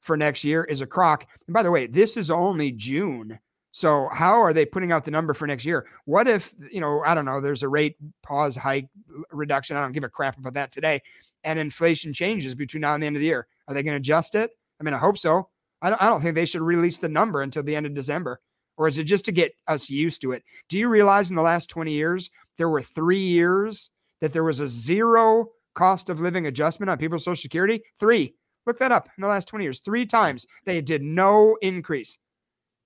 for 0.01 0.17
next 0.17 0.45
year 0.45 0.65
is 0.65 0.81
a 0.81 0.87
crock. 0.87 1.27
And 1.47 1.55
by 1.55 1.63
the 1.63 1.71
way, 1.71 1.87
this 1.87 2.17
is 2.17 2.31
only 2.31 2.73
June. 2.73 3.39
So 3.73 4.09
how 4.11 4.41
are 4.41 4.53
they 4.53 4.65
putting 4.65 4.91
out 4.91 5.05
the 5.05 5.11
number 5.11 5.35
for 5.35 5.47
next 5.47 5.65
year? 5.65 5.87
What 6.05 6.27
if, 6.27 6.53
you 6.71 6.81
know, 6.81 7.03
I 7.05 7.15
don't 7.15 7.25
know, 7.25 7.41
there's 7.41 7.63
a 7.63 7.69
rate 7.69 7.97
pause 8.23 8.57
hike 8.57 8.89
reduction. 9.31 9.77
I 9.77 9.81
don't 9.81 9.93
give 9.93 10.05
a 10.05 10.09
crap 10.09 10.39
about 10.39 10.55
that 10.55 10.73
today. 10.73 11.01
And 11.45 11.59
inflation 11.59 12.13
changes 12.13 12.55
between 12.55 12.81
now 12.81 12.95
and 12.95 13.03
the 13.03 13.07
end 13.07 13.17
of 13.17 13.21
the 13.21 13.27
year. 13.27 13.47
Are 13.69 13.75
they 13.75 13.83
going 13.83 13.95
to 13.95 13.99
adjust 13.99 14.35
it? 14.35 14.51
I 14.81 14.85
mean, 14.85 14.95
I 14.95 14.99
hope 14.99 15.19
so. 15.19 15.49
I 15.83 15.91
don't, 15.91 16.03
I 16.03 16.09
don't 16.09 16.21
think 16.21 16.35
they 16.35 16.47
should 16.47 16.63
release 16.63 16.99
the 16.99 17.09
number 17.09 17.43
until 17.43 17.63
the 17.63 17.77
end 17.77 17.87
of 17.87 17.95
December. 17.95 18.41
Or 18.77 18.89
is 18.89 18.99
it 18.99 19.05
just 19.05 19.27
to 19.27 19.33
get 19.33 19.55
us 19.69 19.91
used 19.91 20.21
to 20.23 20.33
it? 20.33 20.43
Do 20.69 20.79
you 20.79 20.89
realize 20.89 21.31
in 21.31 21.37
the 21.37 21.43
last 21.43 21.69
20 21.71 21.93
years, 21.93 22.31
there 22.57 22.69
were 22.69 22.83
three 22.83 23.21
years 23.21 23.91
that 24.21 24.33
there 24.33 24.45
was 24.45 24.61
a 24.61 24.69
zero 24.69 25.47
cost 25.75 26.09
of 26.09 26.21
living 26.21 26.47
adjustment 26.47 26.91
on 26.91 26.99
people's 26.99 27.25
Social 27.25 27.41
Security? 27.41 27.83
Three. 27.99 28.35
Look 28.67 28.79
that 28.79 28.93
up 28.93 29.09
in 29.17 29.23
the 29.23 29.29
last 29.29 29.49
20 29.49 29.65
years. 29.65 29.81
Three 29.81 30.07
times 30.07 30.47
they 30.67 30.81
did 30.81 31.03
no 31.03 31.57
increase. 31.63 32.19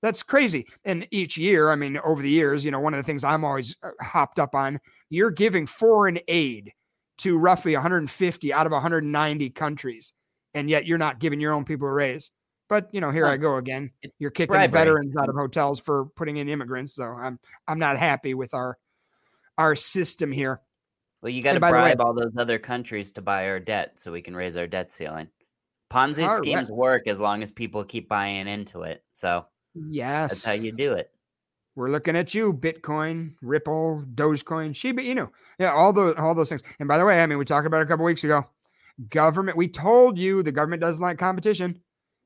That's 0.03 0.23
crazy. 0.23 0.67
And 0.85 1.09
each 1.11 1.39
year, 1.39 1.71
I 1.71 1.77
mean, 1.77 1.99
over 2.05 2.21
the 2.21 2.29
years, 2.29 2.65
you 2.65 2.71
know, 2.71 2.79
one 2.79 2.93
of 2.93 2.99
the 2.99 3.05
things 3.05 3.25
I'm 3.25 3.45
always 3.45 3.75
uh, 3.83 3.91
hopped 4.03 4.39
up 4.39 4.55
on, 4.55 4.79
you're 5.09 5.31
giving 5.31 5.67
foreign 5.67 6.19
aid 6.29 6.73
to 7.19 7.39
roughly 7.39 7.73
150 7.73 8.53
out 8.53 8.67
of 8.67 8.73
190 8.73 9.51
countries, 9.51 10.13
and 10.53 10.69
yet 10.69 10.85
you're 10.85 10.99
not 10.99 11.21
giving 11.21 11.41
your 11.41 11.55
own 11.55 11.65
people 11.65 11.89
a 11.89 11.91
raise. 11.91 12.31
But 12.69 12.89
you 12.93 13.01
know, 13.01 13.11
here 13.11 13.27
I 13.27 13.37
go 13.37 13.57
again. 13.57 13.93
You're 14.19 14.31
kicking 14.31 14.55
veterans 14.71 15.15
out 15.17 15.29
of 15.29 15.35
hotels 15.37 15.81
for 15.81 16.07
putting 16.17 16.39
in 16.39 16.49
immigrants. 16.49 16.95
So 16.95 17.05
I'm 17.05 17.39
I'm 17.69 17.79
not 17.79 17.99
happy 17.99 18.35
with 18.35 18.53
our 18.53 18.77
our 19.59 19.77
system 19.77 20.33
here. 20.33 20.61
Well, 21.25 21.33
you 21.33 21.41
got 21.41 21.55
to 21.55 21.61
bribe 21.61 21.99
way, 21.99 22.05
all 22.05 22.13
those 22.13 22.37
other 22.37 22.59
countries 22.59 23.11
to 23.13 23.23
buy 23.23 23.49
our 23.49 23.59
debt 23.59 23.99
so 23.99 24.13
we 24.13 24.21
can 24.21 24.37
raise 24.37 24.59
our 24.59 24.67
debt 24.67 24.93
ceiling. 24.93 25.29
Ponzi 25.91 26.29
schemes 26.37 26.71
work 26.71 27.07
as 27.07 27.19
long 27.19 27.43
as 27.43 27.51
people 27.51 27.83
keep 27.83 28.11
buying 28.11 28.47
into 28.47 28.83
it. 28.83 29.03
So 29.11 29.47
yes, 29.75 30.31
that's 30.31 30.45
how 30.45 30.53
you 30.53 30.71
do 30.71 30.93
it. 30.93 31.11
We're 31.77 31.89
looking 31.89 32.15
at 32.15 32.35
you, 32.35 32.53
Bitcoin, 32.53 33.37
Ripple, 33.41 34.05
Dogecoin, 34.15 34.77
Shiba 34.77 35.01
Inu. 35.01 35.31
Yeah, 35.59 35.73
all 35.73 35.95
those 35.95 36.15
all 36.17 36.35
those 36.35 36.51
things. 36.51 36.63
And 36.79 36.87
by 36.87 36.99
the 36.99 37.07
way, 37.07 37.23
I 37.23 37.27
mean 37.27 37.39
we 37.39 37.47
talked 37.47 37.67
about 37.67 37.81
it 37.81 37.85
a 37.85 37.87
couple 37.87 38.05
weeks 38.05 38.25
ago. 38.25 38.45
Government, 39.09 39.57
we 39.57 39.69
told 39.69 40.19
you 40.19 40.43
the 40.43 40.53
government 40.53 40.83
doesn't 40.83 41.03
like 41.03 41.17
competition. 41.17 41.81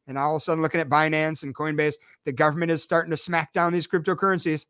And 0.09 0.19
all 0.19 0.35
of 0.35 0.39
a 0.39 0.45
sudden, 0.45 0.61
looking 0.61 0.81
at 0.81 0.89
Binance 0.89 1.45
and 1.45 1.55
Coinbase, 1.55 1.95
the 2.25 2.33
government 2.33 2.73
is 2.73 2.83
starting 2.83 3.11
to 3.13 3.17
smack 3.17 3.53
down 3.53 3.73
these 3.73 3.87
cryptocurrencies. 3.87 4.67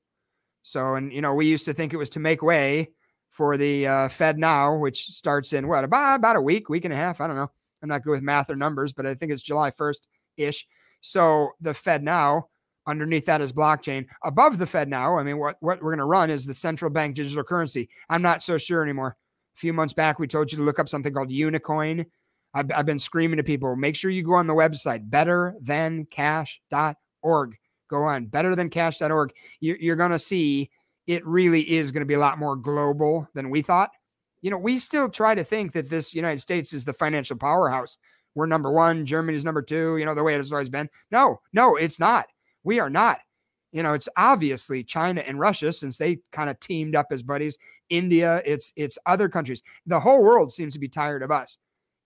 So, 0.64 0.96
and 0.96 1.14
you 1.14 1.22
know, 1.22 1.32
we 1.32 1.46
used 1.46 1.64
to 1.64 1.72
think 1.72 1.94
it 1.94 1.98
was 1.98 2.10
to 2.10 2.20
make 2.20 2.42
way 2.42 2.90
for 3.30 3.56
the 3.56 3.86
uh, 3.86 4.08
FedNow, 4.08 4.80
which 4.80 5.06
starts 5.06 5.52
in 5.52 5.68
what 5.68 5.84
about 5.84 6.16
about 6.16 6.36
a 6.36 6.42
week, 6.42 6.68
week 6.68 6.84
and 6.84 6.92
a 6.92 6.96
half. 6.96 7.20
I 7.20 7.26
don't 7.26 7.36
know. 7.36 7.50
I'm 7.82 7.88
not 7.88 8.02
good 8.02 8.10
with 8.10 8.22
math 8.22 8.50
or 8.50 8.56
numbers, 8.56 8.92
but 8.92 9.06
I 9.06 9.14
think 9.14 9.32
it's 9.32 9.42
July 9.42 9.70
1st 9.70 10.00
ish. 10.36 10.66
So 11.00 11.50
the 11.60 11.70
FedNow, 11.70 12.42
underneath 12.86 13.26
that 13.26 13.40
is 13.40 13.52
blockchain. 13.52 14.06
Above 14.24 14.58
the 14.58 14.64
FedNow, 14.64 15.20
I 15.20 15.22
mean, 15.22 15.38
what 15.38 15.56
what 15.60 15.82
we're 15.82 15.92
going 15.92 15.98
to 15.98 16.04
run 16.04 16.30
is 16.30 16.46
the 16.46 16.54
central 16.54 16.90
bank 16.90 17.14
digital 17.14 17.44
currency. 17.44 17.88
I'm 18.08 18.22
not 18.22 18.42
so 18.42 18.58
sure 18.58 18.82
anymore. 18.82 19.16
A 19.56 19.58
few 19.58 19.72
months 19.72 19.94
back, 19.94 20.18
we 20.18 20.26
told 20.26 20.50
you 20.50 20.58
to 20.58 20.64
look 20.64 20.78
up 20.78 20.88
something 20.88 21.12
called 21.12 21.30
Unicoin. 21.30 22.06
I've, 22.54 22.70
I've 22.74 22.86
been 22.86 22.98
screaming 22.98 23.36
to 23.36 23.44
people, 23.44 23.76
make 23.76 23.94
sure 23.94 24.10
you 24.10 24.22
go 24.22 24.34
on 24.34 24.46
the 24.46 24.54
website, 24.54 25.10
betterthancash.org. 25.10 27.56
Go 27.90 28.04
on, 28.04 28.26
betterthancash.org. 28.26 29.34
You're, 29.60 29.76
you're 29.76 29.96
going 29.96 30.12
to 30.12 30.18
see 30.18 30.70
it 31.08 31.26
really 31.26 31.62
is 31.68 31.90
going 31.90 32.02
to 32.02 32.06
be 32.06 32.14
a 32.14 32.20
lot 32.20 32.38
more 32.38 32.54
global 32.54 33.26
than 33.34 33.50
we 33.50 33.62
thought. 33.62 33.90
You 34.42 34.50
know, 34.50 34.58
we 34.58 34.78
still 34.78 35.08
try 35.08 35.34
to 35.34 35.42
think 35.42 35.72
that 35.72 35.90
this 35.90 36.14
United 36.14 36.40
States 36.40 36.72
is 36.72 36.84
the 36.84 36.92
financial 36.92 37.36
powerhouse. 37.36 37.96
We're 38.34 38.46
number 38.46 38.70
one, 38.70 39.06
Germany's 39.06 39.44
number 39.44 39.62
two, 39.62 39.96
you 39.96 40.04
know, 40.04 40.14
the 40.14 40.22
way 40.22 40.34
it 40.34 40.38
has 40.38 40.52
always 40.52 40.68
been. 40.68 40.88
No, 41.10 41.40
no, 41.52 41.74
it's 41.74 41.98
not. 41.98 42.26
We 42.62 42.78
are 42.78 42.90
not. 42.90 43.18
You 43.72 43.82
know, 43.82 43.94
it's 43.94 44.08
obviously 44.16 44.84
China 44.84 45.22
and 45.26 45.40
Russia 45.40 45.72
since 45.72 45.96
they 45.96 46.20
kind 46.30 46.48
of 46.50 46.60
teamed 46.60 46.94
up 46.94 47.06
as 47.10 47.22
buddies. 47.22 47.58
India, 47.88 48.42
it's 48.44 48.72
it's 48.76 48.98
other 49.06 49.28
countries. 49.28 49.62
The 49.86 50.00
whole 50.00 50.22
world 50.22 50.52
seems 50.52 50.74
to 50.74 50.78
be 50.78 50.88
tired 50.88 51.22
of 51.22 51.30
us. 51.30 51.58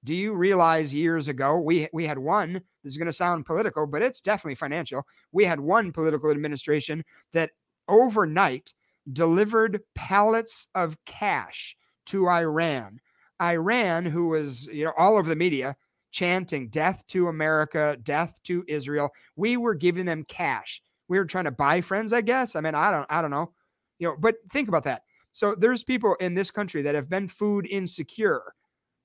Do 0.05 0.15
you 0.15 0.33
realize 0.35 0.95
years 0.95 1.29
ago 1.29 1.59
we 1.59 1.89
we 1.93 2.07
had 2.07 2.19
one, 2.19 2.55
this 2.55 2.93
is 2.93 2.97
going 2.97 3.07
to 3.07 3.13
sound 3.13 3.47
political, 3.47 3.87
but 3.87 4.03
it's 4.03 4.21
definitely 4.21 4.55
financial. 4.55 5.07
We 5.33 5.45
had 5.45 5.61
one 5.61 5.93
political 5.93 6.31
administration 6.31 7.05
that 7.33 7.51
overnight 7.89 8.73
delivered 9.11 9.81
pallets 9.95 10.69
of 10.75 10.97
cash 11.07 11.77
to 12.07 12.29
Iran. 12.29 13.01
Iran, 13.41 14.07
who 14.07 14.29
was, 14.29 14.67
you 14.67 14.85
know, 14.85 14.93
all 14.97 15.17
over 15.17 15.29
the 15.29 15.37
media 15.37 15.77
chanting 16.13 16.69
death 16.69 17.05
to 17.09 17.29
America, 17.29 17.97
death 18.03 18.41
to 18.45 18.65
Israel. 18.69 19.11
We 19.35 19.57
were 19.57 19.75
giving 19.75 20.05
them 20.05 20.25
cash. 20.25 20.83
We 21.09 21.19
were 21.19 21.25
trying 21.25 21.45
to 21.45 21.51
buy 21.51 21.81
friends, 21.81 22.13
I 22.13 22.21
guess. 22.21 22.55
I 22.55 22.61
mean, 22.61 22.75
I 22.75 22.91
don't 22.91 23.07
I 23.11 23.21
don't 23.21 23.31
know. 23.31 23.53
You 23.99 24.09
know, 24.09 24.17
but 24.19 24.37
think 24.51 24.69
about 24.69 24.85
that. 24.85 25.03
So 25.33 25.55
there's 25.55 25.83
people 25.83 26.15
in 26.21 26.35
this 26.35 26.51
country 26.51 26.83
that 26.83 26.95
have 26.95 27.09
been 27.09 27.29
food 27.29 27.67
insecure 27.67 28.55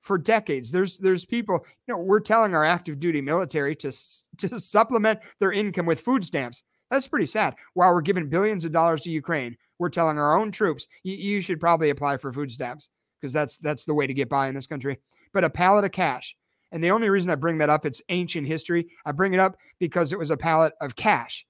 for 0.02 0.18
decades. 0.18 0.72
There's 0.72 0.98
there's 0.98 1.26
people, 1.26 1.66
you 1.88 1.94
know, 1.94 2.00
we're 2.00 2.20
telling 2.20 2.54
our 2.54 2.64
active 2.64 3.00
duty 3.00 3.22
military 3.22 3.76
to 3.78 3.92
to 4.38 4.60
supplement 4.60 5.20
their 5.40 5.52
income 5.52 5.86
with 5.86 6.02
food 6.02 6.24
stamps. 6.24 6.64
That's 6.92 7.08
pretty 7.08 7.26
sad. 7.26 7.56
While 7.74 7.94
we're 7.94 8.02
giving 8.02 8.30
billions 8.30 8.64
of 8.64 8.72
dollars 8.72 9.02
to 9.02 9.12
Ukraine, 9.12 9.58
we're 9.80 9.90
telling 9.90 10.18
our 10.18 10.38
own 10.38 10.52
troops, 10.52 10.88
you, 11.04 11.42
should 11.42 11.60
probably 11.60 11.90
apply 11.90 12.18
for 12.18 12.32
food 12.32 12.52
stamps 12.52 12.90
because 13.20 13.34
that's 13.34 13.58
that's 13.58 13.86
the 13.86 13.94
way 13.94 14.08
to 14.08 14.14
get 14.14 14.30
by 14.30 14.48
in 14.48 14.56
this 14.56 14.68
country. 14.68 14.98
But 15.34 15.44
a 15.44 15.50
pallet 15.50 15.86
of 15.86 15.92
cash. 15.92 16.36
And 16.72 16.84
the 16.84 16.92
only 16.92 17.10
reason 17.10 17.30
I 17.30 17.36
bring 17.36 17.60
that 17.60 17.70
up, 17.70 17.86
it's 17.86 18.02
ancient 18.10 18.46
history. 18.46 18.88
I 19.06 19.12
bring 19.14 19.34
it 19.34 19.40
up 19.40 19.56
because 19.80 20.12
it 20.12 20.20
was 20.20 20.32
a 20.32 20.38
pallet 20.38 20.74
of 20.82 20.96
cash, 20.96 21.46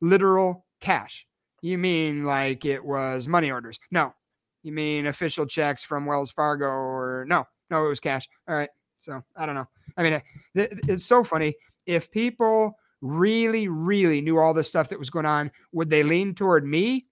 literal 0.00 0.64
cash. 0.80 1.26
You 1.62 1.76
mean 1.76 2.24
like 2.24 2.64
it 2.64 2.84
was 2.84 3.26
money 3.26 3.50
orders? 3.50 3.80
No. 3.90 4.14
You 4.62 4.72
mean 4.72 5.06
official 5.06 5.46
checks 5.46 5.84
from 5.84 6.06
Wells 6.06 6.30
Fargo 6.30 6.66
or 6.66 7.24
no? 7.28 7.46
No, 7.70 7.84
it 7.84 7.88
was 7.88 8.00
cash. 8.00 8.28
All 8.48 8.54
right. 8.54 8.70
So 8.98 9.22
I 9.36 9.46
don't 9.46 9.54
know. 9.54 9.68
I 9.96 10.02
mean, 10.02 10.12
uh, 10.14 10.20
it's 10.54 11.04
so 11.04 11.24
funny. 11.24 11.54
If 11.86 12.10
people 12.10 12.76
really, 13.00 13.68
really 13.68 14.20
knew 14.20 14.38
all 14.38 14.54
the 14.54 14.62
stuff 14.62 14.88
that 14.90 14.98
was 14.98 15.10
going 15.10 15.26
on, 15.26 15.50
would 15.72 15.90
they 15.90 16.02
lean 16.02 16.34
toward 16.34 16.66
me 16.66 17.06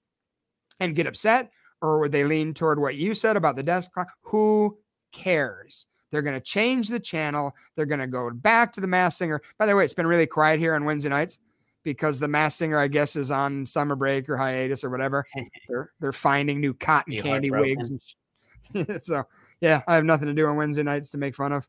and 0.80 0.96
get 0.96 1.06
upset? 1.06 1.50
Or 1.80 2.00
would 2.00 2.12
they 2.12 2.24
lean 2.24 2.54
toward 2.54 2.80
what 2.80 2.96
you 2.96 3.14
said 3.14 3.36
about 3.36 3.56
the 3.56 3.62
debt 3.62 3.88
clock? 3.92 4.12
Who 4.22 4.78
cares? 5.12 5.86
They're 6.10 6.22
going 6.22 6.34
to 6.34 6.40
change 6.40 6.88
the 6.88 7.00
channel. 7.00 7.54
They're 7.76 7.86
going 7.86 8.00
to 8.00 8.06
go 8.06 8.30
back 8.30 8.72
to 8.72 8.80
the 8.80 8.86
Masked 8.86 9.18
Singer. 9.18 9.40
By 9.58 9.66
the 9.66 9.76
way, 9.76 9.84
it's 9.84 9.94
been 9.94 10.06
really 10.06 10.26
quiet 10.26 10.58
here 10.58 10.74
on 10.74 10.84
Wednesday 10.84 11.10
nights. 11.10 11.38
because 11.84 12.18
the 12.18 12.28
Masked 12.28 12.58
Singer, 12.58 12.78
I 12.78 12.88
guess, 12.88 13.14
is 13.16 13.30
on 13.30 13.64
summer 13.64 13.94
break 13.94 14.28
or 14.28 14.36
hiatus 14.36 14.84
or 14.84 14.90
whatever. 14.90 15.26
they're 15.68 15.92
they're 16.00 16.12
finding 16.12 16.60
new 16.60 16.74
cotton 16.74 17.16
candy 17.16 17.50
wigs. 17.50 17.90
And 17.90 19.02
so 19.02 19.24
yeah, 19.60 19.82
I 19.86 19.94
have 19.94 20.04
nothing 20.04 20.26
to 20.26 20.34
do 20.34 20.46
on 20.46 20.56
Wednesday 20.56 20.82
nights 20.82 21.10
to 21.10 21.18
make 21.18 21.34
fun 21.34 21.52
of. 21.52 21.68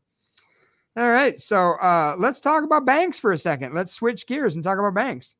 All 0.96 1.08
right, 1.08 1.40
so 1.40 1.74
uh, 1.74 2.16
let's 2.18 2.40
talk 2.40 2.64
about 2.64 2.84
banks 2.84 3.18
for 3.18 3.30
a 3.30 3.38
second. 3.38 3.74
Let's 3.74 3.92
switch 3.92 4.26
gears 4.26 4.56
and 4.56 4.64
talk 4.64 4.78
about 4.78 4.92
banks. 4.92 5.36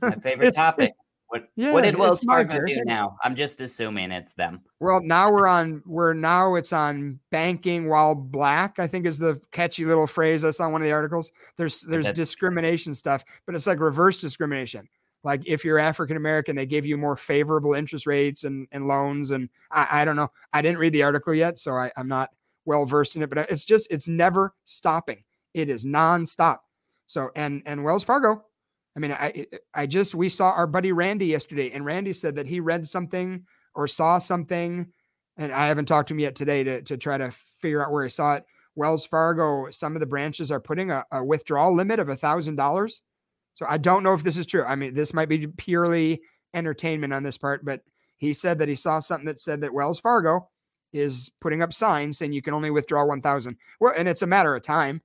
My 0.00 0.10
favorite 0.22 0.54
topic. 0.54 0.92
What, 1.34 1.48
Yeah, 1.56 1.72
what 1.72 1.80
did 1.82 1.98
Wells 1.98 2.22
Fargo 2.22 2.64
do 2.64 2.84
now? 2.84 3.16
I'm 3.24 3.34
just 3.34 3.60
assuming 3.60 4.12
it's 4.12 4.34
them. 4.34 4.60
Well, 4.78 5.00
now 5.02 5.32
we're 5.32 5.48
on. 5.48 5.82
We're 5.84 6.12
now 6.12 6.54
it's 6.54 6.72
on 6.72 7.18
banking 7.30 7.88
while 7.88 8.14
black. 8.14 8.78
I 8.78 8.86
think 8.86 9.04
is 9.04 9.18
the 9.18 9.40
catchy 9.50 9.84
little 9.84 10.06
phrase 10.06 10.44
I 10.44 10.50
saw 10.50 10.66
in 10.66 10.72
one 10.72 10.80
of 10.80 10.86
the 10.86 10.92
articles. 10.92 11.32
There's 11.56 11.80
there's 11.80 12.04
that's- 12.04 12.16
discrimination 12.16 12.94
stuff, 12.94 13.24
but 13.46 13.56
it's 13.56 13.66
like 13.66 13.80
reverse 13.80 14.18
discrimination. 14.18 14.88
Like 15.24 15.42
if 15.44 15.64
you're 15.64 15.80
African 15.80 16.16
American, 16.16 16.54
they 16.54 16.66
give 16.66 16.86
you 16.86 16.96
more 16.96 17.16
favorable 17.16 17.74
interest 17.74 18.06
rates 18.06 18.44
and, 18.44 18.68
and 18.70 18.86
loans. 18.86 19.32
And 19.32 19.48
I, 19.72 20.02
I 20.02 20.04
don't 20.04 20.14
know. 20.14 20.30
I 20.52 20.62
didn't 20.62 20.78
read 20.78 20.92
the 20.92 21.02
article 21.02 21.34
yet, 21.34 21.58
so 21.58 21.72
I, 21.72 21.90
I'm 21.96 22.06
not 22.06 22.30
well 22.64 22.84
versed 22.86 23.16
in 23.16 23.24
it. 23.24 23.28
But 23.28 23.50
it's 23.50 23.64
just 23.64 23.88
it's 23.90 24.06
never 24.06 24.54
stopping. 24.66 25.24
It 25.52 25.68
is 25.68 25.84
nonstop. 25.84 26.58
So 27.06 27.30
and 27.34 27.60
and 27.66 27.82
Wells 27.82 28.04
Fargo. 28.04 28.44
I 28.96 29.00
mean, 29.00 29.12
I 29.12 29.46
I 29.72 29.86
just 29.86 30.14
we 30.14 30.28
saw 30.28 30.50
our 30.52 30.66
buddy 30.66 30.92
Randy 30.92 31.26
yesterday, 31.26 31.70
and 31.72 31.84
Randy 31.84 32.12
said 32.12 32.36
that 32.36 32.46
he 32.46 32.60
read 32.60 32.86
something 32.86 33.44
or 33.74 33.88
saw 33.88 34.18
something, 34.18 34.86
and 35.36 35.52
I 35.52 35.66
haven't 35.66 35.86
talked 35.86 36.08
to 36.08 36.14
him 36.14 36.20
yet 36.20 36.34
today 36.36 36.62
to 36.64 36.82
to 36.82 36.96
try 36.96 37.18
to 37.18 37.32
figure 37.60 37.84
out 37.84 37.92
where 37.92 38.04
he 38.04 38.10
saw 38.10 38.34
it. 38.34 38.44
Wells 38.76 39.06
Fargo, 39.06 39.70
some 39.70 39.94
of 39.94 40.00
the 40.00 40.06
branches 40.06 40.50
are 40.50 40.60
putting 40.60 40.90
a, 40.90 41.04
a 41.12 41.24
withdrawal 41.24 41.74
limit 41.74 42.00
of 42.00 42.08
a 42.08 42.16
thousand 42.16 42.56
dollars. 42.56 43.02
So 43.54 43.66
I 43.68 43.78
don't 43.78 44.02
know 44.02 44.14
if 44.14 44.24
this 44.24 44.36
is 44.36 44.46
true. 44.46 44.64
I 44.64 44.74
mean, 44.74 44.94
this 44.94 45.14
might 45.14 45.28
be 45.28 45.46
purely 45.46 46.20
entertainment 46.54 47.12
on 47.12 47.22
this 47.22 47.38
part, 47.38 47.64
but 47.64 47.82
he 48.16 48.32
said 48.32 48.58
that 48.58 48.68
he 48.68 48.74
saw 48.74 48.98
something 48.98 49.26
that 49.26 49.38
said 49.38 49.60
that 49.60 49.72
Wells 49.72 50.00
Fargo 50.00 50.48
is 50.92 51.30
putting 51.40 51.62
up 51.62 51.72
signs 51.72 52.18
saying 52.18 52.32
you 52.32 52.42
can 52.42 52.54
only 52.54 52.70
withdraw 52.70 53.04
1000. 53.04 53.56
Well, 53.80 53.94
and 53.96 54.08
it's 54.08 54.22
a 54.22 54.26
matter 54.26 54.54
of 54.54 54.62
time. 54.62 55.02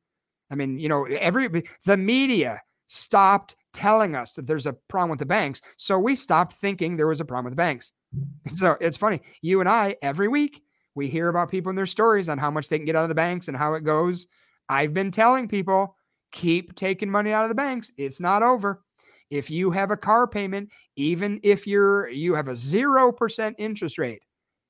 I 0.52 0.56
mean, 0.56 0.80
you 0.80 0.90
know, 0.90 1.06
every 1.06 1.64
the 1.86 1.98
media 1.98 2.62
stopped 2.88 3.56
telling 3.74 4.16
us 4.16 4.34
that 4.34 4.48
there's 4.48 4.68
a 4.68 4.74
problem 4.74 5.10
with 5.10 5.20
the 5.20 5.26
banks, 5.26 5.62
so 5.78 5.98
we 6.00 6.16
stopped 6.16 6.54
thinking 6.54 6.96
there 6.96 7.08
was 7.08 7.22
a 7.22 7.26
problem 7.26 7.46
with 7.46 7.54
the 7.54 7.58
banks. 7.58 7.92
So 8.56 8.76
it's 8.82 8.98
funny. 8.98 9.22
You 9.42 9.60
and 9.60 9.70
I 9.70 9.96
every 10.02 10.28
week 10.28 10.64
we 10.96 11.08
hear 11.08 11.30
about 11.30 11.52
people 11.52 11.70
and 11.70 11.78
their 11.78 11.86
stories 11.86 12.30
on 12.30 12.38
how 12.38 12.50
much 12.50 12.68
they 12.68 12.78
can 12.78 12.86
get 12.86 12.96
out 12.96 13.04
of 13.04 13.10
the 13.10 13.16
banks 13.16 13.48
and 13.48 13.56
how 13.56 13.76
it 13.76 13.84
goes. 13.84 14.28
I've 14.68 14.94
been 14.94 15.12
telling 15.12 15.48
people 15.48 15.96
keep 16.32 16.76
taking 16.76 17.10
money 17.10 17.32
out 17.32 17.44
of 17.44 17.50
the 17.50 17.56
banks. 17.56 17.92
It's 17.98 18.20
not 18.20 18.44
over. 18.44 18.84
If 19.30 19.52
you 19.52 19.70
have 19.72 19.92
a 19.92 19.98
car 19.98 20.28
payment, 20.28 20.72
even 20.96 21.40
if 21.44 21.68
you're 21.68 22.10
you 22.10 22.34
have 22.34 22.48
a 22.48 22.54
0% 22.54 23.56
interest 23.58 23.98
rate, 23.98 24.24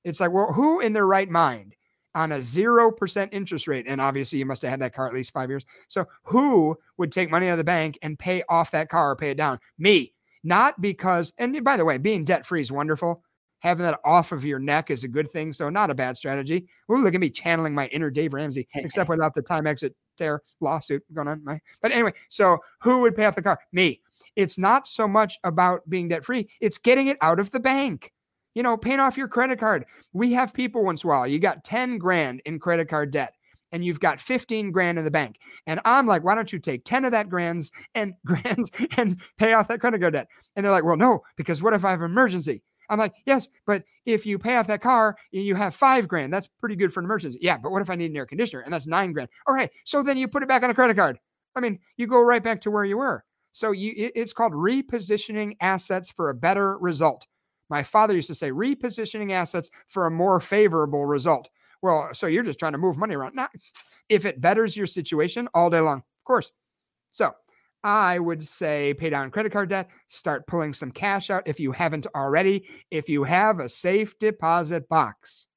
it's 0.04 0.20
like, 0.20 0.32
well, 0.32 0.52
who 0.52 0.82
in 0.82 0.94
their 0.94 1.08
right 1.08 1.30
mind 1.30 1.76
on 2.16 2.32
a 2.32 2.38
0% 2.38 3.30
interest 3.32 3.68
rate? 3.68 3.86
And 3.88 4.02
obviously 4.02 4.40
you 4.40 4.46
must 4.46 4.62
have 4.62 4.72
had 4.72 4.82
that 4.82 4.94
car 4.94 5.08
at 5.08 5.14
least 5.14 5.34
5 5.34 5.50
years. 5.50 5.66
So 5.88 6.06
who 6.24 6.78
would 6.98 7.12
take 7.12 7.32
money 7.32 7.48
out 7.48 7.54
of 7.54 7.58
the 7.58 7.64
bank 7.64 7.98
and 8.02 8.18
pay 8.18 8.44
off 8.50 8.72
that 8.72 8.90
car 8.90 9.12
or 9.12 9.16
pay 9.16 9.32
it 9.32 9.38
down? 9.38 9.60
Me. 9.78 10.14
Not 10.44 10.80
because 10.80 11.34
and 11.38 11.64
by 11.64 11.78
the 11.78 11.86
way, 11.86 11.98
being 11.98 12.24
debt 12.24 12.46
free 12.46 12.62
is 12.62 12.72
wonderful. 12.72 13.24
Having 13.60 13.84
that 13.84 14.00
off 14.06 14.32
of 14.32 14.46
your 14.46 14.60
neck 14.60 14.90
is 14.90 15.04
a 15.04 15.10
good 15.10 15.30
thing. 15.30 15.52
So 15.52 15.70
not 15.70 15.90
a 15.90 15.96
bad 15.96 16.16
strategy. 16.16 16.70
Ooh, 16.90 16.98
look 17.00 17.14
at 17.14 17.20
me 17.20 17.30
channeling 17.30 17.76
my 17.76 17.88
inner 17.88 18.10
Dave 18.10 18.34
Ramsey, 18.34 18.68
except 18.76 19.10
without 19.10 19.34
the 19.34 19.42
time 19.42 19.68
exit 19.68 19.94
tear 20.18 20.42
lawsuit 20.62 21.04
going 21.14 21.28
on. 21.28 21.44
My, 21.44 21.60
but 21.82 21.92
anyway, 21.92 22.14
so 22.30 22.60
who 22.82 23.00
would 23.00 23.16
pay 23.16 23.26
off 23.26 23.36
the 23.36 23.42
car? 23.42 23.60
Me. 23.74 24.00
It's 24.36 24.58
not 24.58 24.88
so 24.88 25.08
much 25.08 25.40
about 25.44 25.90
being 25.90 26.08
debt 26.08 26.24
free, 26.24 26.48
it's 26.62 26.78
getting 26.78 27.08
it 27.08 27.18
out 27.22 27.40
of 27.40 27.52
the 27.52 27.60
bank. 27.60 28.14
You 28.54 28.64
know, 28.64 28.78
paying 28.78 29.00
off 29.00 29.18
your 29.18 29.28
credit 29.28 29.60
card. 29.60 29.86
We 30.14 30.34
have 30.34 30.54
people 30.54 30.84
once 30.84 31.04
in 31.04 31.10
a 31.10 31.12
while, 31.12 31.28
you 31.28 31.40
got 31.40 31.64
10 31.64 31.98
grand 31.98 32.42
in 32.46 32.60
credit 32.60 32.90
card 32.90 33.12
debt 33.12 33.34
and 33.72 33.86
you've 33.86 34.00
got 34.00 34.20
15 34.20 34.72
grand 34.72 34.98
in 34.98 35.06
the 35.06 35.12
bank. 35.12 35.38
And 35.68 35.80
I'm 35.86 36.08
like, 36.08 36.24
why 36.24 36.36
don't 36.36 36.52
you 36.52 36.60
take 36.60 36.86
10 36.86 37.06
of 37.06 37.12
that 37.12 37.30
grands 37.30 37.72
and 37.96 38.14
grands 38.26 38.72
and 38.98 39.22
pay 39.38 39.54
off 39.54 39.68
that 39.68 39.80
credit 39.80 40.02
card 40.02 40.14
debt? 40.14 40.28
And 40.56 40.66
they're 40.66 40.72
like, 40.72 40.84
well, 40.84 40.98
no, 40.98 41.22
because 41.36 41.62
what 41.62 41.74
if 41.74 41.86
I 41.86 41.92
have 41.92 42.02
an 42.02 42.12
emergency? 42.12 42.64
I'm 42.90 42.98
like, 42.98 43.14
yes, 43.26 43.48
but 43.68 43.84
if 44.06 44.26
you 44.26 44.40
pay 44.40 44.56
off 44.56 44.66
that 44.68 44.82
car, 44.82 45.16
you 45.32 45.54
have 45.54 45.76
five 45.76 46.08
grand. 46.08 46.34
That's 46.34 46.48
pretty 46.48 46.76
good 46.76 46.92
for 46.92 47.02
an 47.02 47.06
emergency. 47.06 47.38
Yeah, 47.40 47.58
but 47.58 47.72
what 47.72 47.84
if 47.84 47.90
I 47.92 47.96
need 47.96 48.10
an 48.10 48.18
air 48.18 48.26
conditioner? 48.26 48.62
And 48.62 48.74
that's 48.74 48.88
nine 48.88 49.14
grand. 49.14 49.30
All 49.48 49.54
right. 49.54 49.70
So 49.86 50.02
then 50.02 50.18
you 50.18 50.28
put 50.28 50.42
it 50.42 50.50
back 50.50 50.64
on 50.64 50.72
a 50.72 50.74
credit 50.74 50.98
card. 50.98 51.20
I 51.56 51.60
mean, 51.60 51.80
you 51.98 52.08
go 52.08 52.22
right 52.22 52.44
back 52.44 52.62
to 52.62 52.72
where 52.72 52.86
you 52.86 52.98
were. 52.98 53.24
So 53.52 53.72
you 53.72 53.94
it's 53.96 54.34
called 54.34 54.54
repositioning 54.54 55.56
assets 55.60 56.12
for 56.12 56.30
a 56.30 56.36
better 56.36 56.78
result. 56.80 57.26
My 57.70 57.84
father 57.84 58.16
used 58.16 58.28
to 58.28 58.36
say 58.36 58.52
repositioning 58.52 59.32
assets 59.32 59.70
for 59.88 60.08
a 60.08 60.12
more 60.12 60.40
favorable 60.40 61.06
result. 61.06 61.50
Well, 61.82 62.10
so 62.14 62.28
you're 62.28 62.44
just 62.44 62.60
trying 62.60 62.74
to 62.74 62.78
move 62.78 62.98
money 62.98 63.16
around. 63.16 63.36
Not 63.36 63.52
if 64.10 64.26
it 64.26 64.42
betters 64.42 64.76
your 64.76 64.88
situation 64.88 65.48
all 65.54 65.70
day 65.70 65.80
long, 65.80 66.00
of 66.00 66.24
course. 66.26 66.52
So 67.12 67.34
I 67.84 68.20
would 68.20 68.44
say 68.44 68.94
pay 68.96 69.10
down 69.10 69.32
credit 69.32 69.52
card 69.52 69.70
debt, 69.70 69.90
start 70.08 70.48
pulling 70.48 70.74
some 70.74 70.92
cash 70.92 71.30
out 71.30 71.44
if 71.46 71.60
you 71.60 71.72
haven't 71.72 72.08
already. 72.16 72.68
If 72.92 73.08
you 73.08 73.24
have 73.24 73.60
a 73.60 73.70
safe 73.70 74.18
deposit 74.20 74.90
box 74.90 75.48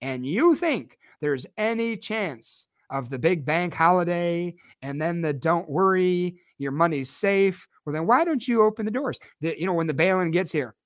and 0.00 0.24
you 0.24 0.54
think 0.54 0.98
there's 1.20 1.46
any 1.56 1.96
chance 1.96 2.66
of 2.90 3.08
the 3.08 3.18
big 3.18 3.44
bank 3.44 3.74
holiday 3.74 4.54
and 4.82 5.00
then 5.00 5.20
the 5.20 5.32
don't 5.32 5.68
worry, 5.68 6.36
your 6.58 6.70
money's 6.70 7.10
safe, 7.10 7.66
well, 7.84 7.92
then 7.92 8.06
why 8.06 8.24
don't 8.24 8.46
you 8.46 8.62
open 8.62 8.84
the 8.84 8.92
doors? 8.92 9.18
The, 9.40 9.58
you 9.58 9.66
know, 9.66 9.72
when 9.72 9.86
the 9.86 9.94
bail-in 9.94 10.30
gets 10.30 10.52
here, 10.52 10.76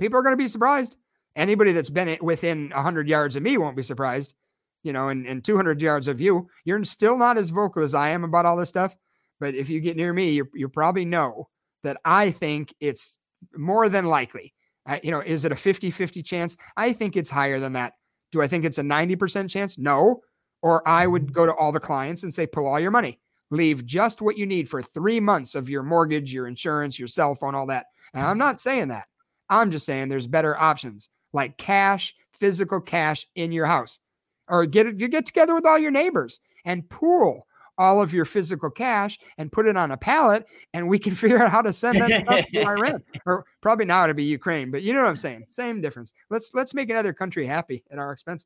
people 0.00 0.18
are 0.18 0.22
going 0.22 0.32
to 0.32 0.42
be 0.42 0.48
surprised. 0.48 0.96
Anybody 1.36 1.72
that's 1.72 1.90
been 1.90 2.18
within 2.20 2.70
100 2.70 3.08
yards 3.08 3.36
of 3.36 3.42
me 3.42 3.56
won't 3.56 3.76
be 3.76 3.82
surprised. 3.82 4.34
You 4.82 4.92
know, 4.92 5.10
and, 5.10 5.26
and 5.26 5.44
200 5.44 5.80
yards 5.80 6.08
of 6.08 6.20
you, 6.20 6.48
you're 6.64 6.82
still 6.84 7.16
not 7.16 7.36
as 7.36 7.50
vocal 7.50 7.82
as 7.82 7.94
I 7.94 8.08
am 8.08 8.24
about 8.24 8.46
all 8.46 8.56
this 8.56 8.70
stuff. 8.70 8.96
But 9.38 9.54
if 9.54 9.68
you 9.68 9.80
get 9.80 9.96
near 9.96 10.12
me, 10.12 10.30
you 10.30 10.48
you 10.54 10.68
probably 10.68 11.04
know 11.04 11.48
that 11.82 11.98
I 12.04 12.30
think 12.30 12.74
it's 12.80 13.18
more 13.54 13.88
than 13.88 14.06
likely. 14.06 14.54
Uh, 14.86 14.98
you 15.02 15.10
know, 15.10 15.20
is 15.20 15.44
it 15.44 15.52
a 15.52 15.56
50 15.56 15.90
50 15.90 16.22
chance? 16.22 16.56
I 16.76 16.92
think 16.92 17.16
it's 17.16 17.30
higher 17.30 17.60
than 17.60 17.74
that. 17.74 17.92
Do 18.32 18.42
I 18.42 18.48
think 18.48 18.64
it's 18.64 18.78
a 18.78 18.82
90% 18.82 19.50
chance? 19.50 19.78
No. 19.78 20.20
Or 20.62 20.86
I 20.86 21.06
would 21.06 21.32
go 21.32 21.46
to 21.46 21.54
all 21.54 21.72
the 21.72 21.80
clients 21.80 22.22
and 22.22 22.32
say, 22.32 22.46
pull 22.46 22.66
all 22.66 22.78
your 22.78 22.90
money, 22.90 23.18
leave 23.50 23.86
just 23.86 24.20
what 24.20 24.36
you 24.36 24.46
need 24.46 24.68
for 24.68 24.82
three 24.82 25.20
months 25.20 25.54
of 25.54 25.70
your 25.70 25.82
mortgage, 25.82 26.32
your 26.32 26.46
insurance, 26.46 26.98
your 26.98 27.08
cell 27.08 27.34
phone, 27.34 27.54
all 27.54 27.66
that. 27.66 27.86
And 28.14 28.24
I'm 28.24 28.38
not 28.38 28.60
saying 28.60 28.88
that. 28.88 29.06
I'm 29.50 29.70
just 29.70 29.84
saying 29.84 30.08
there's 30.08 30.26
better 30.26 30.58
options 30.58 31.08
like 31.32 31.58
cash, 31.58 32.14
physical 32.32 32.80
cash 32.80 33.26
in 33.34 33.52
your 33.52 33.66
house, 33.66 33.98
or 34.48 34.64
get 34.66 34.98
you 34.98 35.08
get 35.08 35.26
together 35.26 35.54
with 35.54 35.66
all 35.66 35.78
your 35.78 35.90
neighbors 35.90 36.40
and 36.64 36.88
pool 36.88 37.46
all 37.80 38.02
of 38.02 38.12
your 38.12 38.26
physical 38.26 38.70
cash 38.70 39.18
and 39.38 39.50
put 39.50 39.66
it 39.66 39.74
on 39.74 39.90
a 39.90 39.96
pallet, 39.96 40.46
and 40.74 40.86
we 40.86 40.98
can 40.98 41.14
figure 41.16 41.42
out 41.42 41.50
how 41.50 41.62
to 41.62 41.72
send 41.72 41.98
that 41.98 42.10
stuff 42.10 42.46
to 42.46 42.60
Iran, 42.66 43.02
or 43.24 43.46
probably 43.62 43.86
now 43.86 44.04
it'll 44.04 44.14
be 44.14 44.22
Ukraine. 44.22 44.70
But 44.70 44.82
you 44.82 44.92
know 44.92 45.00
what 45.00 45.08
I'm 45.08 45.16
saying? 45.16 45.46
Same 45.48 45.80
difference. 45.80 46.12
Let's 46.28 46.52
let's 46.54 46.74
make 46.74 46.90
another 46.90 47.14
country 47.14 47.46
happy 47.46 47.82
at 47.90 47.98
our 47.98 48.12
expense. 48.12 48.44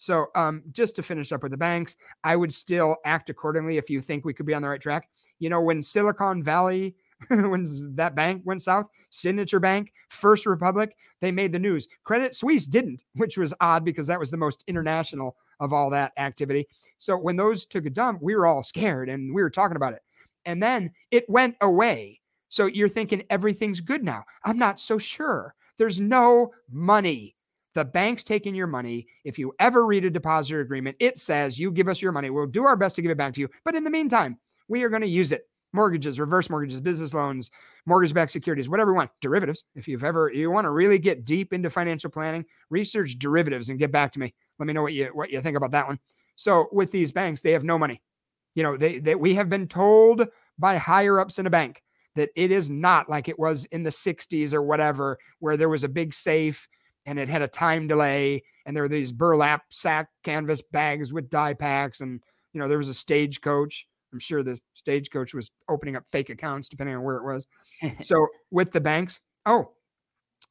So, 0.00 0.28
um, 0.36 0.62
just 0.70 0.94
to 0.96 1.02
finish 1.02 1.32
up 1.32 1.42
with 1.42 1.50
the 1.50 1.58
banks, 1.58 1.96
I 2.22 2.36
would 2.36 2.54
still 2.54 2.96
act 3.04 3.30
accordingly 3.30 3.78
if 3.78 3.90
you 3.90 4.00
think 4.00 4.24
we 4.24 4.32
could 4.32 4.46
be 4.46 4.54
on 4.54 4.62
the 4.62 4.68
right 4.68 4.80
track. 4.80 5.08
You 5.40 5.50
know, 5.50 5.60
when 5.60 5.82
Silicon 5.82 6.44
Valley, 6.44 6.94
when 7.28 7.64
that 7.94 8.14
bank 8.14 8.42
went 8.44 8.62
south, 8.62 8.88
Signature 9.10 9.60
Bank, 9.60 9.92
First 10.08 10.46
Republic, 10.46 10.96
they 11.20 11.32
made 11.32 11.52
the 11.52 11.58
news. 11.58 11.88
Credit 12.04 12.34
Suisse 12.34 12.66
didn't, 12.66 13.04
which 13.14 13.36
was 13.36 13.54
odd 13.60 13.84
because 13.84 14.06
that 14.06 14.20
was 14.20 14.30
the 14.30 14.36
most 14.36 14.64
international 14.66 15.36
of 15.60 15.72
all 15.72 15.90
that 15.90 16.12
activity. 16.16 16.66
So 16.98 17.16
when 17.16 17.36
those 17.36 17.66
took 17.66 17.86
a 17.86 17.90
dump, 17.90 18.22
we 18.22 18.36
were 18.36 18.46
all 18.46 18.62
scared 18.62 19.08
and 19.08 19.34
we 19.34 19.42
were 19.42 19.50
talking 19.50 19.76
about 19.76 19.94
it. 19.94 20.02
And 20.44 20.62
then 20.62 20.92
it 21.10 21.28
went 21.28 21.56
away. 21.60 22.20
So 22.48 22.66
you're 22.66 22.88
thinking 22.88 23.24
everything's 23.28 23.80
good 23.80 24.04
now. 24.04 24.24
I'm 24.44 24.58
not 24.58 24.80
so 24.80 24.96
sure. 24.96 25.54
There's 25.76 26.00
no 26.00 26.52
money. 26.70 27.36
The 27.74 27.84
bank's 27.84 28.24
taking 28.24 28.54
your 28.54 28.66
money. 28.66 29.06
If 29.24 29.38
you 29.38 29.52
ever 29.58 29.86
read 29.86 30.04
a 30.04 30.10
depositor 30.10 30.60
agreement, 30.60 30.96
it 31.00 31.18
says 31.18 31.58
you 31.58 31.70
give 31.70 31.88
us 31.88 32.00
your 32.00 32.12
money. 32.12 32.30
We'll 32.30 32.46
do 32.46 32.64
our 32.64 32.76
best 32.76 32.96
to 32.96 33.02
give 33.02 33.10
it 33.10 33.18
back 33.18 33.34
to 33.34 33.40
you. 33.40 33.48
But 33.64 33.74
in 33.74 33.84
the 33.84 33.90
meantime, 33.90 34.38
we 34.68 34.82
are 34.82 34.88
going 34.88 35.02
to 35.02 35.08
use 35.08 35.32
it. 35.32 35.48
Mortgages, 35.72 36.18
reverse 36.18 36.48
mortgages, 36.48 36.80
business 36.80 37.12
loans, 37.12 37.50
mortgage 37.84 38.14
backed 38.14 38.30
securities, 38.30 38.68
whatever 38.68 38.92
you 38.92 38.96
want, 38.96 39.10
derivatives. 39.20 39.64
If 39.74 39.86
you've 39.86 40.04
ever, 40.04 40.30
you 40.32 40.50
want 40.50 40.64
to 40.64 40.70
really 40.70 40.98
get 40.98 41.24
deep 41.24 41.52
into 41.52 41.70
financial 41.70 42.10
planning, 42.10 42.44
research 42.70 43.18
derivatives 43.18 43.68
and 43.68 43.78
get 43.78 43.92
back 43.92 44.12
to 44.12 44.20
me. 44.20 44.34
Let 44.58 44.66
me 44.66 44.72
know 44.72 44.82
what 44.82 44.94
you, 44.94 45.06
what 45.12 45.30
you 45.30 45.40
think 45.40 45.56
about 45.56 45.72
that 45.72 45.86
one. 45.86 45.98
So 46.36 46.68
with 46.72 46.90
these 46.90 47.12
banks, 47.12 47.42
they 47.42 47.52
have 47.52 47.64
no 47.64 47.78
money. 47.78 48.00
You 48.54 48.62
know, 48.62 48.76
they, 48.76 48.98
they 48.98 49.14
we 49.14 49.34
have 49.34 49.48
been 49.48 49.68
told 49.68 50.26
by 50.58 50.76
higher 50.76 51.20
ups 51.20 51.38
in 51.38 51.46
a 51.46 51.50
bank 51.50 51.82
that 52.16 52.30
it 52.34 52.50
is 52.50 52.70
not 52.70 53.08
like 53.08 53.28
it 53.28 53.38
was 53.38 53.64
in 53.66 53.82
the 53.82 53.90
60s 53.90 54.52
or 54.52 54.62
whatever, 54.62 55.18
where 55.38 55.56
there 55.56 55.68
was 55.68 55.84
a 55.84 55.88
big 55.88 56.14
safe 56.14 56.66
and 57.06 57.18
it 57.18 57.28
had 57.28 57.42
a 57.42 57.48
time 57.48 57.86
delay 57.86 58.42
and 58.66 58.76
there 58.76 58.82
were 58.82 58.88
these 58.88 59.12
burlap 59.12 59.62
sack 59.70 60.08
canvas 60.22 60.60
bags 60.60 61.12
with 61.12 61.30
die 61.30 61.54
packs 61.54 62.00
and 62.00 62.20
you 62.52 62.60
know 62.60 62.68
there 62.68 62.78
was 62.78 62.90
a 62.90 62.94
stagecoach 62.94 63.86
I'm 64.12 64.18
sure 64.18 64.42
the 64.42 64.58
stagecoach 64.72 65.34
was 65.34 65.50
opening 65.68 65.96
up 65.96 66.04
fake 66.10 66.30
accounts 66.30 66.68
depending 66.68 66.96
on 66.96 67.02
where 67.02 67.16
it 67.16 67.24
was. 67.24 67.46
so 68.00 68.26
with 68.50 68.72
the 68.72 68.80
banks, 68.80 69.20
oh, 69.46 69.72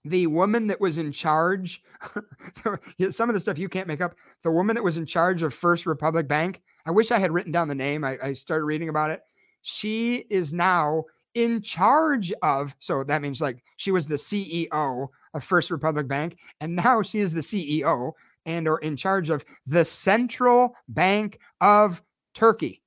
the 0.06 0.28
woman 0.28 0.68
that 0.68 0.80
was 0.80 0.98
in 0.98 1.12
charge, 1.12 1.82
some 3.10 3.30
of 3.30 3.34
the 3.34 3.40
stuff 3.40 3.58
you 3.58 3.70
can't 3.70 3.88
make 3.88 4.02
up. 4.02 4.16
The 4.44 4.52
woman 4.52 4.76
that 4.76 4.84
was 4.84 4.98
in 4.98 5.06
charge 5.06 5.44
of 5.44 5.54
First 5.54 5.86
Republic 5.86 6.28
Bank, 6.28 6.62
I 6.86 6.92
wish 6.92 7.12
I 7.12 7.20
had 7.20 7.32
written 7.32 7.52
down 7.52 7.68
the 7.68 7.76
name. 7.76 8.04
I, 8.04 8.18
I 8.22 8.34
started 8.34 8.66
reading 8.66 8.90
about 8.90 9.12
it. 9.12 9.22
She 9.62 10.26
is 10.30 10.54
now 10.54 11.04
in 11.34 11.62
charge 11.62 12.32
of, 12.42 12.76
so 12.80 13.04
that 13.04 13.22
means 13.22 13.42
like 13.42 13.64
she 13.76 13.92
was 13.92 14.08
the 14.08 14.16
CEO 14.16 15.08
of 15.34 15.44
First 15.44 15.72
Republic 15.72 16.08
Bank, 16.08 16.38
and 16.62 16.76
now 16.76 17.02
she 17.02 17.20
is 17.20 17.34
the 17.34 17.42
CEO 17.42 18.14
and 18.46 18.68
or 18.68 18.80
in 18.80 18.96
charge 18.96 19.30
of 19.30 19.44
the 19.66 19.84
Central 19.84 20.74
Bank 20.88 21.40
of 21.62 22.02
Turkey. 22.34 22.82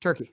Turkey, 0.00 0.32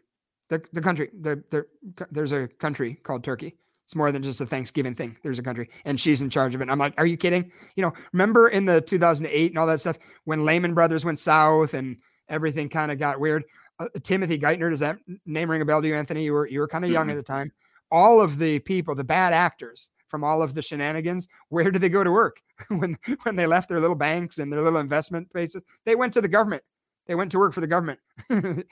the, 0.49 0.61
the 0.73 0.81
country, 0.81 1.09
the, 1.19 1.43
the, 1.49 1.65
there's 2.11 2.31
a 2.31 2.47
country 2.47 2.95
called 3.03 3.23
Turkey. 3.23 3.55
It's 3.85 3.95
more 3.95 4.11
than 4.11 4.23
just 4.23 4.39
a 4.39 4.45
Thanksgiving 4.45 4.93
thing. 4.93 5.17
There's 5.23 5.39
a 5.39 5.43
country, 5.43 5.69
and 5.85 5.99
she's 5.99 6.21
in 6.21 6.29
charge 6.29 6.55
of 6.55 6.61
it. 6.61 6.63
And 6.63 6.71
I'm 6.71 6.79
like, 6.79 6.93
are 6.97 7.05
you 7.05 7.17
kidding? 7.17 7.51
You 7.75 7.83
know, 7.83 7.93
remember 8.13 8.47
in 8.47 8.65
the 8.65 8.81
2008 8.81 9.51
and 9.51 9.57
all 9.57 9.67
that 9.67 9.81
stuff 9.81 9.99
when 10.23 10.45
Lehman 10.45 10.73
Brothers 10.73 11.03
went 11.03 11.19
south 11.19 11.73
and 11.73 11.97
everything 12.29 12.69
kind 12.69 12.91
of 12.91 12.99
got 12.99 13.19
weird. 13.19 13.43
Uh, 13.79 13.87
Timothy 14.03 14.39
Geithner, 14.39 14.69
does 14.69 14.79
that 14.79 14.97
name 15.25 15.51
ring 15.51 15.61
a 15.61 15.65
bell 15.65 15.81
to 15.81 15.87
you, 15.87 15.95
Anthony? 15.95 16.23
You 16.23 16.33
were 16.33 16.47
you 16.47 16.59
were 16.59 16.67
kind 16.67 16.85
of 16.85 16.91
young 16.91 17.07
mm-hmm. 17.07 17.17
at 17.17 17.17
the 17.17 17.23
time. 17.23 17.51
All 17.91 18.21
of 18.21 18.37
the 18.37 18.59
people, 18.59 18.95
the 18.95 19.03
bad 19.03 19.33
actors 19.33 19.89
from 20.07 20.23
all 20.23 20.41
of 20.41 20.53
the 20.53 20.61
shenanigans, 20.61 21.27
where 21.49 21.69
did 21.69 21.81
they 21.81 21.89
go 21.89 22.03
to 22.03 22.11
work 22.11 22.37
when 22.69 22.95
when 23.23 23.35
they 23.35 23.47
left 23.47 23.69
their 23.69 23.79
little 23.79 23.95
banks 23.95 24.37
and 24.39 24.51
their 24.51 24.61
little 24.61 24.79
investment 24.79 25.29
places? 25.29 25.63
They 25.85 25.95
went 25.95 26.13
to 26.13 26.21
the 26.21 26.27
government. 26.27 26.63
They 27.07 27.15
went 27.15 27.31
to 27.31 27.39
work 27.39 27.53
for 27.53 27.61
the 27.61 27.67
government. 27.67 27.99
you 28.29 28.63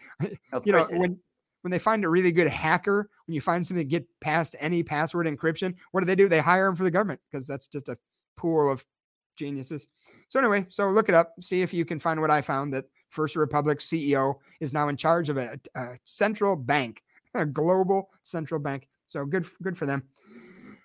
know, 0.65 0.85
when 0.91 1.19
when 1.61 1.71
they 1.71 1.79
find 1.79 2.03
a 2.03 2.09
really 2.09 2.31
good 2.31 2.47
hacker, 2.47 3.09
when 3.27 3.35
you 3.35 3.41
find 3.41 3.65
something 3.65 3.85
to 3.85 3.89
get 3.89 4.07
past 4.19 4.55
any 4.59 4.83
password 4.83 5.27
encryption, 5.27 5.75
what 5.91 6.01
do 6.01 6.05
they 6.05 6.15
do? 6.15 6.27
They 6.27 6.39
hire 6.39 6.65
them 6.65 6.75
for 6.75 6.83
the 6.83 6.91
government 6.91 7.21
because 7.29 7.45
that's 7.45 7.67
just 7.67 7.89
a 7.89 7.97
pool 8.35 8.71
of 8.71 8.83
geniuses. 9.37 9.87
So 10.29 10.39
anyway, 10.39 10.65
so 10.69 10.89
look 10.89 11.09
it 11.09 11.15
up, 11.15 11.33
see 11.41 11.61
if 11.61 11.73
you 11.73 11.85
can 11.85 11.99
find 11.99 12.19
what 12.19 12.31
I 12.31 12.41
found 12.41 12.73
that 12.73 12.85
First 13.09 13.35
Republic 13.35 13.79
CEO 13.79 14.35
is 14.59 14.73
now 14.73 14.87
in 14.89 14.97
charge 14.97 15.29
of 15.29 15.37
a, 15.37 15.59
a 15.75 15.97
central 16.05 16.55
bank, 16.55 17.03
a 17.35 17.45
global 17.45 18.09
central 18.23 18.59
bank. 18.59 18.87
So 19.05 19.25
good, 19.25 19.45
good 19.61 19.77
for 19.77 19.85
them. 19.85 20.03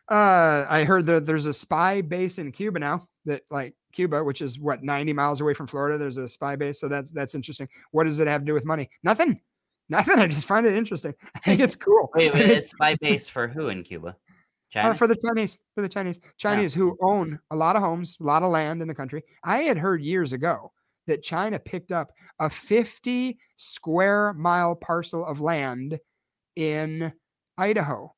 Uh, 0.09 0.67
I 0.69 0.85
heard 0.85 1.07
that 1.07 1.27
there's 1.27 1.47
a 1.47 1.53
spy 1.53 2.01
base 2.01 2.39
in 2.39 2.53
Cuba 2.53 2.79
now 2.79 3.09
that 3.25 3.43
like 3.51 3.75
Cuba, 3.97 4.23
which 4.23 4.43
is 4.43 4.61
what 4.61 4.85
90 4.85 5.13
miles 5.13 5.41
away 5.41 5.55
from 5.55 5.67
Florida. 5.67 5.99
There's 5.99 6.19
a 6.19 6.29
spy 6.29 6.55
base. 6.55 6.79
So 6.79 6.89
that's, 6.89 7.11
that's 7.11 7.35
interesting. 7.35 7.69
What 7.91 8.05
does 8.05 8.21
it 8.21 8.29
have 8.29 8.43
to 8.43 8.45
do 8.45 8.55
with 8.55 8.65
money? 8.65 8.89
Nothing. 9.03 9.41
Nothing. 9.89 10.19
I 10.19 10.27
just 10.27 10.47
find 10.47 10.67
it 10.67 10.75
interesting. 10.75 11.15
I 11.35 11.39
think 11.41 11.61
it's 11.61 11.77
cool. 11.77 12.11
wait, 12.15 12.35
wait, 12.35 12.51
it's 12.51 12.71
spy 12.71 12.97
base 13.01 13.29
for 13.29 13.49
who 13.49 13.69
in 13.69 13.83
Cuba? 13.83 14.17
Uh, 14.75 14.93
for 14.93 15.07
the 15.07 15.17
Chinese, 15.25 15.59
for 15.75 15.81
the 15.81 15.89
Chinese, 15.89 16.21
Chinese 16.37 16.75
yeah. 16.75 16.81
who 16.81 16.99
own 17.01 17.39
a 17.51 17.57
lot 17.57 17.77
of 17.77 17.83
homes, 17.83 18.19
a 18.21 18.25
lot 18.25 18.43
of 18.43 18.51
land 18.51 18.83
in 18.83 18.89
the 18.89 18.95
country. 18.95 19.23
I 19.43 19.63
had 19.63 19.79
heard 19.79 20.03
years 20.03 20.35
ago 20.35 20.71
that 21.07 21.23
China 21.23 21.59
picked 21.59 21.93
up 21.93 22.11
a 22.41 22.51
50 22.51 23.39
square 23.57 24.35
mile 24.35 24.75
parcel 24.75 25.25
of 25.25 25.41
land 25.41 25.99
in 26.57 27.13
Idaho. 27.57 28.13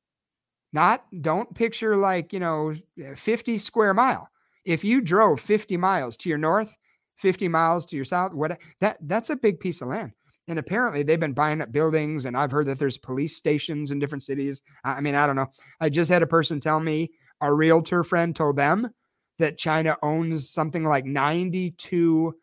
Not, 0.73 1.05
don't 1.21 1.53
picture 1.55 1.95
like, 1.95 2.33
you 2.33 2.39
know, 2.39 2.75
50 3.15 3.57
square 3.57 3.93
mile. 3.93 4.29
If 4.65 4.83
you 4.83 5.01
drove 5.01 5.39
50 5.39 5.77
miles 5.77 6.17
to 6.17 6.29
your 6.29 6.37
north, 6.37 6.75
50 7.17 7.47
miles 7.47 7.85
to 7.87 7.95
your 7.95 8.05
south, 8.05 8.33
what 8.33 8.59
that 8.81 8.97
that's 9.01 9.29
a 9.29 9.35
big 9.35 9.59
piece 9.59 9.81
of 9.81 9.89
land. 9.89 10.13
And 10.47 10.57
apparently 10.57 11.03
they've 11.03 11.19
been 11.19 11.33
buying 11.33 11.61
up 11.61 11.71
buildings. 11.71 12.25
And 12.25 12.35
I've 12.35 12.51
heard 12.51 12.65
that 12.67 12.79
there's 12.79 12.97
police 12.97 13.35
stations 13.35 13.91
in 13.91 13.99
different 13.99 14.23
cities. 14.23 14.61
I 14.83 14.99
mean, 14.99 15.15
I 15.15 15.27
don't 15.27 15.35
know. 15.35 15.47
I 15.79 15.89
just 15.89 16.09
had 16.09 16.23
a 16.23 16.27
person 16.27 16.59
tell 16.59 16.79
me 16.79 17.11
a 17.41 17.53
realtor 17.53 18.03
friend 18.03 18.35
told 18.35 18.57
them 18.57 18.89
that 19.37 19.57
China 19.57 19.95
owns 20.01 20.49
something 20.49 20.83
like 20.83 21.05
92. 21.05 22.33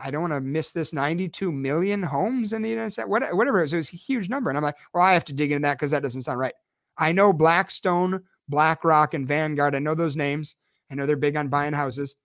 I 0.00 0.10
don't 0.10 0.20
want 0.20 0.34
to 0.34 0.40
miss 0.40 0.70
this 0.70 0.92
92 0.92 1.50
million 1.50 2.02
homes 2.02 2.52
in 2.52 2.62
the 2.62 2.68
United 2.68 2.90
States, 2.90 3.08
whatever 3.08 3.58
it 3.58 3.62
was. 3.62 3.72
It 3.72 3.78
was 3.78 3.92
a 3.92 3.96
huge 3.96 4.28
number. 4.28 4.50
And 4.50 4.56
I'm 4.56 4.62
like, 4.62 4.76
well, 4.94 5.02
I 5.02 5.14
have 5.14 5.24
to 5.24 5.32
dig 5.32 5.50
into 5.50 5.62
that 5.62 5.78
because 5.78 5.90
that 5.90 6.02
doesn't 6.02 6.22
sound 6.22 6.38
right. 6.38 6.54
I 6.96 7.12
know 7.12 7.32
Blackstone, 7.32 8.20
BlackRock, 8.48 9.14
and 9.14 9.26
Vanguard. 9.26 9.74
I 9.74 9.78
know 9.78 9.94
those 9.94 10.16
names. 10.16 10.56
I 10.90 10.94
know 10.94 11.06
they're 11.06 11.16
big 11.16 11.36
on 11.36 11.48
buying 11.48 11.72
houses. 11.72 12.16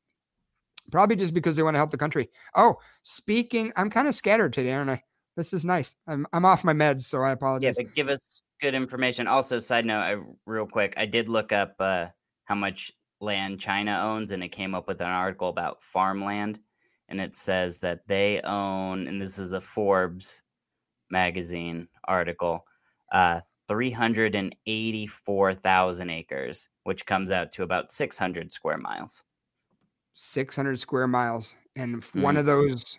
Probably 0.92 1.16
just 1.16 1.34
because 1.34 1.56
they 1.56 1.64
want 1.64 1.76
to 1.76 1.80
help 1.80 1.92
the 1.92 1.98
country. 1.98 2.30
Oh, 2.56 2.78
speaking, 3.04 3.74
I'm 3.76 3.90
kind 3.90 4.08
of 4.08 4.16
scattered 4.16 4.54
today, 4.54 4.72
aren't 4.72 4.92
I? 4.92 5.04
This 5.36 5.52
is 5.52 5.66
nice. 5.66 5.96
I'm 6.08 6.28
I'm 6.32 6.46
off 6.46 6.64
my 6.64 6.74
meds, 6.74 7.02
so 7.02 7.22
I 7.22 7.32
apologize. 7.32 7.76
Yeah, 7.78 7.84
but 7.86 7.96
give 7.96 8.10
us 8.10 8.42
good 8.62 8.76
information. 8.76 9.28
Also, 9.28 9.60
side 9.60 9.86
note, 9.86 10.00
I, 10.00 10.16
real 10.46 10.68
quick, 10.68 10.94
I 10.98 11.06
did 11.06 11.28
look 11.28 11.52
up 11.52 11.76
uh, 11.80 12.08
how 12.46 12.56
much 12.56 12.92
land 13.20 13.60
China 13.60 14.00
owns, 14.04 14.32
and 14.32 14.44
it 14.44 14.50
came 14.50 14.76
up 14.76 14.88
with 14.88 15.02
an 15.02 15.08
article 15.08 15.50
about 15.50 15.84
farmland, 15.84 16.60
and 17.10 17.20
it 17.20 17.36
says 17.36 17.80
that 17.80 18.08
they 18.08 18.42
own, 18.42 19.08
and 19.08 19.22
this 19.22 19.40
is 19.40 19.52
a 19.52 19.62
Forbes 19.62 20.42
magazine 21.10 21.88
article, 22.06 22.66
uh, 23.12 23.42
384,000 23.68 26.10
acres, 26.10 26.70
which 26.84 27.06
comes 27.06 27.32
out 27.32 27.52
to 27.54 27.64
about 27.64 27.92
600 27.92 28.54
square 28.54 28.78
miles. 28.78 29.24
600 30.14 30.80
square 30.80 31.08
miles. 31.08 31.56
And 31.76 31.96
if 31.96 32.14
mm. 32.14 32.22
one 32.22 32.38
of 32.38 32.46
those 32.46 32.98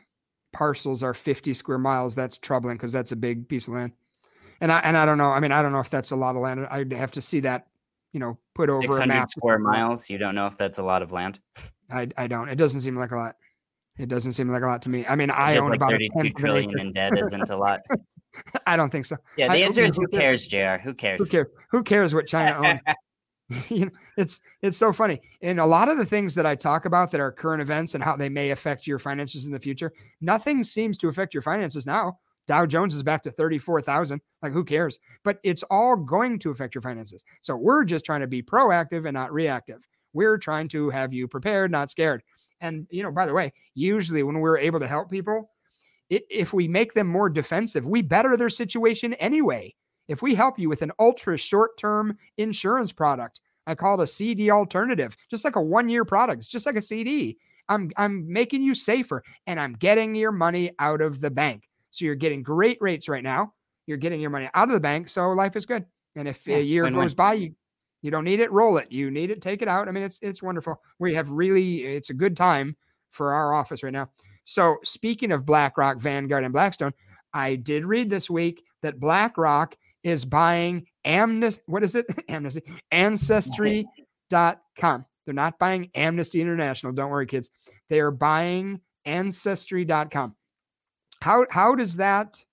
parcels 0.52 1.02
are 1.02 1.14
50 1.14 1.54
square 1.54 1.78
miles, 1.78 2.14
that's 2.14 2.38
troubling 2.38 2.76
because 2.76 2.92
that's 2.92 3.12
a 3.12 3.16
big 3.16 3.48
piece 3.48 3.68
of 3.68 3.74
land. 3.74 3.92
And 4.60 4.72
I 4.72 4.80
and 4.80 4.96
I 4.96 5.04
don't 5.04 5.18
know. 5.18 5.30
I 5.30 5.40
mean, 5.40 5.52
I 5.52 5.60
don't 5.60 5.72
know 5.72 5.80
if 5.80 5.90
that's 5.90 6.12
a 6.12 6.16
lot 6.16 6.34
of 6.34 6.42
land. 6.42 6.66
I'd 6.70 6.90
have 6.92 7.12
to 7.12 7.20
see 7.20 7.40
that, 7.40 7.66
you 8.12 8.20
know, 8.20 8.38
put 8.54 8.70
over 8.70 8.82
600 8.82 9.02
a 9.02 9.06
map. 9.06 9.28
square 9.28 9.58
miles. 9.58 10.08
You 10.08 10.16
don't 10.16 10.34
know 10.34 10.46
if 10.46 10.56
that's 10.56 10.78
a 10.78 10.82
lot 10.82 11.02
of 11.02 11.12
land. 11.12 11.40
I 11.90 12.08
I 12.16 12.26
don't. 12.26 12.48
It 12.48 12.56
doesn't 12.56 12.80
seem 12.80 12.96
like 12.96 13.10
a 13.10 13.16
lot. 13.16 13.36
It 13.98 14.08
doesn't 14.08 14.32
seem 14.32 14.48
like 14.48 14.62
a 14.62 14.66
lot 14.66 14.80
to 14.82 14.88
me. 14.88 15.04
I 15.06 15.14
mean, 15.14 15.30
I 15.30 15.54
Just 15.54 15.64
own 15.64 15.70
like 15.70 15.78
about 15.78 15.90
32 15.90 16.30
trillion 16.34 16.78
in 16.78 16.92
debt 16.92 17.18
isn't 17.18 17.50
a 17.50 17.56
lot. 17.56 17.80
I 18.66 18.76
don't 18.76 18.90
think 18.90 19.06
so. 19.06 19.16
Yeah, 19.36 19.48
the 19.48 19.54
I, 19.54 19.66
answer 19.66 19.82
is 19.82 19.96
who 19.96 20.06
cares, 20.08 20.46
Jr. 20.46 20.76
Who 20.82 20.94
cares? 20.94 21.20
Who 21.20 21.26
cares? 21.26 21.46
Who 21.70 21.82
cares 21.82 22.14
what 22.14 22.26
China 22.26 22.58
owns? 22.64 22.80
you 23.70 23.86
know, 23.86 23.92
it's 24.16 24.40
it's 24.62 24.76
so 24.76 24.92
funny. 24.92 25.20
And 25.42 25.60
a 25.60 25.66
lot 25.66 25.88
of 25.88 25.98
the 25.98 26.04
things 26.04 26.34
that 26.34 26.46
I 26.46 26.54
talk 26.54 26.84
about 26.84 27.10
that 27.12 27.20
are 27.20 27.30
current 27.30 27.62
events 27.62 27.94
and 27.94 28.02
how 28.02 28.16
they 28.16 28.28
may 28.28 28.50
affect 28.50 28.86
your 28.86 28.98
finances 28.98 29.46
in 29.46 29.52
the 29.52 29.60
future, 29.60 29.92
nothing 30.20 30.64
seems 30.64 30.98
to 30.98 31.08
affect 31.08 31.32
your 31.32 31.42
finances 31.42 31.86
now. 31.86 32.18
Dow 32.46 32.64
Jones 32.64 32.94
is 32.94 33.02
back 33.02 33.22
to 33.24 33.30
34,000. 33.30 34.20
Like, 34.42 34.52
who 34.52 34.64
cares? 34.64 34.98
But 35.24 35.38
it's 35.42 35.64
all 35.64 35.96
going 35.96 36.38
to 36.40 36.50
affect 36.50 36.74
your 36.74 36.82
finances. 36.82 37.24
So 37.42 37.56
we're 37.56 37.84
just 37.84 38.04
trying 38.04 38.20
to 38.20 38.26
be 38.26 38.42
proactive 38.42 39.04
and 39.04 39.14
not 39.14 39.32
reactive. 39.32 39.86
We're 40.12 40.38
trying 40.38 40.68
to 40.68 40.88
have 40.90 41.12
you 41.12 41.26
prepared, 41.26 41.70
not 41.70 41.90
scared. 41.90 42.22
And, 42.60 42.86
you 42.90 43.02
know, 43.02 43.10
by 43.10 43.26
the 43.26 43.34
way, 43.34 43.52
usually 43.74 44.22
when 44.22 44.38
we're 44.38 44.58
able 44.58 44.80
to 44.80 44.86
help 44.86 45.10
people, 45.10 45.50
if 46.10 46.52
we 46.52 46.68
make 46.68 46.94
them 46.94 47.06
more 47.06 47.28
defensive, 47.28 47.86
we 47.86 48.02
better 48.02 48.36
their 48.36 48.48
situation 48.48 49.14
anyway. 49.14 49.74
If 50.08 50.22
we 50.22 50.34
help 50.34 50.58
you 50.58 50.68
with 50.68 50.82
an 50.82 50.92
ultra 50.98 51.36
short 51.36 51.76
term 51.76 52.16
insurance 52.38 52.92
product, 52.92 53.40
I 53.66 53.74
call 53.74 54.00
it 54.00 54.04
a 54.04 54.06
CD 54.06 54.50
alternative, 54.50 55.16
just 55.30 55.44
like 55.44 55.56
a 55.56 55.62
one 55.62 55.88
year 55.88 56.04
product. 56.04 56.40
It's 56.40 56.48
just 56.48 56.66
like 56.66 56.76
a 56.76 56.82
CD. 56.82 57.38
I'm, 57.68 57.90
I'm 57.96 58.30
making 58.32 58.62
you 58.62 58.74
safer 58.74 59.24
and 59.48 59.58
I'm 59.58 59.72
getting 59.72 60.14
your 60.14 60.30
money 60.30 60.70
out 60.78 61.00
of 61.00 61.20
the 61.20 61.30
bank. 61.30 61.68
So 61.90 62.04
you're 62.04 62.14
getting 62.14 62.42
great 62.42 62.78
rates 62.80 63.08
right 63.08 63.24
now. 63.24 63.54
You're 63.86 63.96
getting 63.96 64.20
your 64.20 64.30
money 64.30 64.48
out 64.54 64.68
of 64.68 64.74
the 64.74 64.80
bank. 64.80 65.08
So 65.08 65.30
life 65.30 65.56
is 65.56 65.66
good. 65.66 65.84
And 66.14 66.28
if 66.28 66.46
yeah, 66.46 66.58
a 66.58 66.60
year 66.60 66.88
goes 66.90 67.14
by, 67.14 67.34
you, 67.34 67.54
you 68.02 68.10
don't 68.10 68.24
need 68.24 68.40
it, 68.40 68.52
roll 68.52 68.76
it. 68.76 68.92
You 68.92 69.10
need 69.10 69.30
it, 69.30 69.42
take 69.42 69.62
it 69.62 69.68
out. 69.68 69.88
I 69.88 69.90
mean, 69.90 70.04
it's, 70.04 70.18
it's 70.22 70.42
wonderful. 70.42 70.80
We 70.98 71.14
have 71.14 71.28
really, 71.30 71.84
it's 71.84 72.10
a 72.10 72.14
good 72.14 72.36
time 72.36 72.76
for 73.10 73.32
our 73.32 73.52
office 73.52 73.82
right 73.82 73.92
now. 73.92 74.10
So 74.46 74.78
speaking 74.84 75.32
of 75.32 75.44
BlackRock, 75.44 75.98
Vanguard, 75.98 76.44
and 76.44 76.52
Blackstone, 76.52 76.92
I 77.34 77.56
did 77.56 77.84
read 77.84 78.08
this 78.08 78.30
week 78.30 78.62
that 78.82 79.00
BlackRock 79.00 79.76
is 80.04 80.24
buying 80.24 80.86
Amnesty. 81.04 81.62
What 81.66 81.82
is 81.82 81.96
it? 81.96 82.06
Amnesty. 82.28 82.62
Ancestry.com. 82.92 85.04
They're 85.26 85.34
not 85.34 85.58
buying 85.58 85.90
Amnesty 85.96 86.40
International. 86.40 86.92
Don't 86.92 87.10
worry, 87.10 87.26
kids. 87.26 87.50
They 87.90 87.98
are 87.98 88.12
buying 88.12 88.80
Ancestry.com. 89.04 90.36
How 91.20 91.46
how 91.50 91.74
does 91.74 91.96
that? 91.96 92.44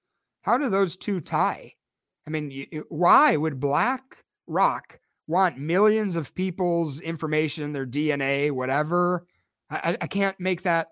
How 0.41 0.57
do 0.57 0.69
those 0.69 0.97
two 0.97 1.19
tie? 1.19 1.73
I 2.25 2.29
mean, 2.31 2.49
you, 2.49 2.85
why 2.89 3.37
would 3.37 3.59
BlackRock 3.59 4.99
want 5.27 5.57
millions 5.57 6.15
of 6.15 6.33
people's 6.33 7.01
information, 7.01 7.71
their 7.71 7.85
DNA, 7.85 8.51
whatever? 8.51 9.27
I, 9.69 9.97
I 10.01 10.07
can't 10.07 10.39
make 10.39 10.63
that 10.63 10.87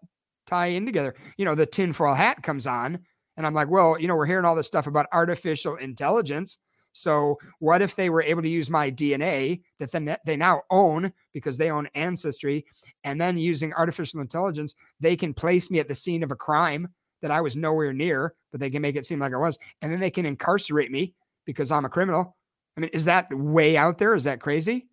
tie 0.51 0.67
in 0.67 0.85
together. 0.85 1.15
You 1.37 1.45
know, 1.45 1.55
the 1.55 1.65
tinfoil 1.65 2.13
hat 2.13 2.43
comes 2.43 2.67
on 2.67 2.99
and 3.37 3.47
I'm 3.47 3.53
like, 3.53 3.69
well, 3.69 3.99
you 3.99 4.07
know, 4.07 4.15
we're 4.15 4.25
hearing 4.25 4.45
all 4.45 4.55
this 4.55 4.67
stuff 4.67 4.87
about 4.87 5.07
artificial 5.13 5.77
intelligence. 5.77 6.59
So 6.93 7.37
what 7.59 7.81
if 7.81 7.95
they 7.95 8.09
were 8.09 8.21
able 8.21 8.41
to 8.41 8.49
use 8.49 8.69
my 8.69 8.91
DNA 8.91 9.61
that 9.79 10.19
they 10.25 10.35
now 10.35 10.61
own 10.69 11.13
because 11.31 11.57
they 11.57 11.71
own 11.71 11.87
ancestry, 11.95 12.65
and 13.05 13.19
then 13.19 13.37
using 13.37 13.73
artificial 13.73 14.19
intelligence, 14.19 14.75
they 14.99 15.15
can 15.15 15.33
place 15.33 15.71
me 15.71 15.79
at 15.79 15.87
the 15.87 15.95
scene 15.95 16.21
of 16.21 16.31
a 16.31 16.35
crime 16.35 16.89
that 17.21 17.31
I 17.31 17.39
was 17.39 17.55
nowhere 17.55 17.93
near, 17.93 18.33
but 18.51 18.59
they 18.59 18.69
can 18.69 18.81
make 18.81 18.97
it 18.97 19.05
seem 19.05 19.19
like 19.19 19.33
I 19.33 19.37
was. 19.37 19.57
And 19.81 19.89
then 19.89 20.01
they 20.01 20.11
can 20.11 20.25
incarcerate 20.25 20.91
me 20.91 21.13
because 21.45 21.71
I'm 21.71 21.85
a 21.85 21.89
criminal. 21.89 22.35
I 22.75 22.81
mean, 22.81 22.89
is 22.91 23.05
that 23.05 23.33
way 23.33 23.77
out 23.77 23.97
there? 23.97 24.13
Is 24.13 24.25
that 24.25 24.41
crazy? 24.41 24.89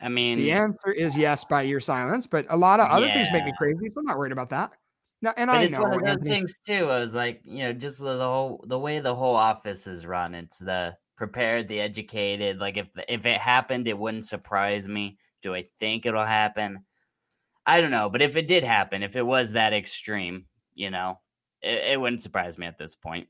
I 0.00 0.08
mean, 0.08 0.38
the 0.38 0.52
answer 0.52 0.90
is 0.90 1.16
yes 1.16 1.44
by 1.44 1.62
your 1.62 1.80
silence, 1.80 2.26
but 2.26 2.46
a 2.48 2.56
lot 2.56 2.80
of 2.80 2.88
other 2.88 3.06
yeah. 3.06 3.14
things 3.14 3.28
make 3.32 3.44
me 3.44 3.52
crazy. 3.58 3.90
So 3.92 4.00
I'm 4.00 4.06
not 4.06 4.18
worried 4.18 4.32
about 4.32 4.50
that. 4.50 4.72
No, 5.22 5.32
and 5.36 5.48
but 5.48 5.56
I 5.56 5.62
it's 5.64 5.76
know 5.76 5.82
one 5.82 5.94
of 5.94 6.06
those 6.06 6.26
things 6.26 6.54
too. 6.64 6.88
I 6.88 6.98
was 6.98 7.14
like, 7.14 7.42
you 7.44 7.58
know, 7.58 7.72
just 7.72 7.98
the, 7.98 8.16
the 8.16 8.24
whole 8.24 8.64
the 8.66 8.78
way 8.78 9.00
the 9.00 9.14
whole 9.14 9.36
office 9.36 9.86
is 9.86 10.06
run. 10.06 10.34
It's 10.34 10.58
the 10.58 10.96
prepared, 11.16 11.68
the 11.68 11.80
educated. 11.80 12.58
Like 12.58 12.78
if 12.78 12.88
if 13.08 13.26
it 13.26 13.38
happened, 13.38 13.86
it 13.88 13.98
wouldn't 13.98 14.26
surprise 14.26 14.88
me. 14.88 15.18
Do 15.42 15.54
I 15.54 15.64
think 15.78 16.06
it'll 16.06 16.24
happen? 16.24 16.84
I 17.66 17.80
don't 17.80 17.90
know, 17.90 18.08
but 18.08 18.22
if 18.22 18.36
it 18.36 18.48
did 18.48 18.64
happen, 18.64 19.02
if 19.02 19.16
it 19.16 19.22
was 19.22 19.52
that 19.52 19.74
extreme, 19.74 20.46
you 20.74 20.90
know, 20.90 21.20
it, 21.60 21.92
it 21.92 22.00
wouldn't 22.00 22.22
surprise 22.22 22.56
me 22.56 22.66
at 22.66 22.78
this 22.78 22.94
point 22.94 23.28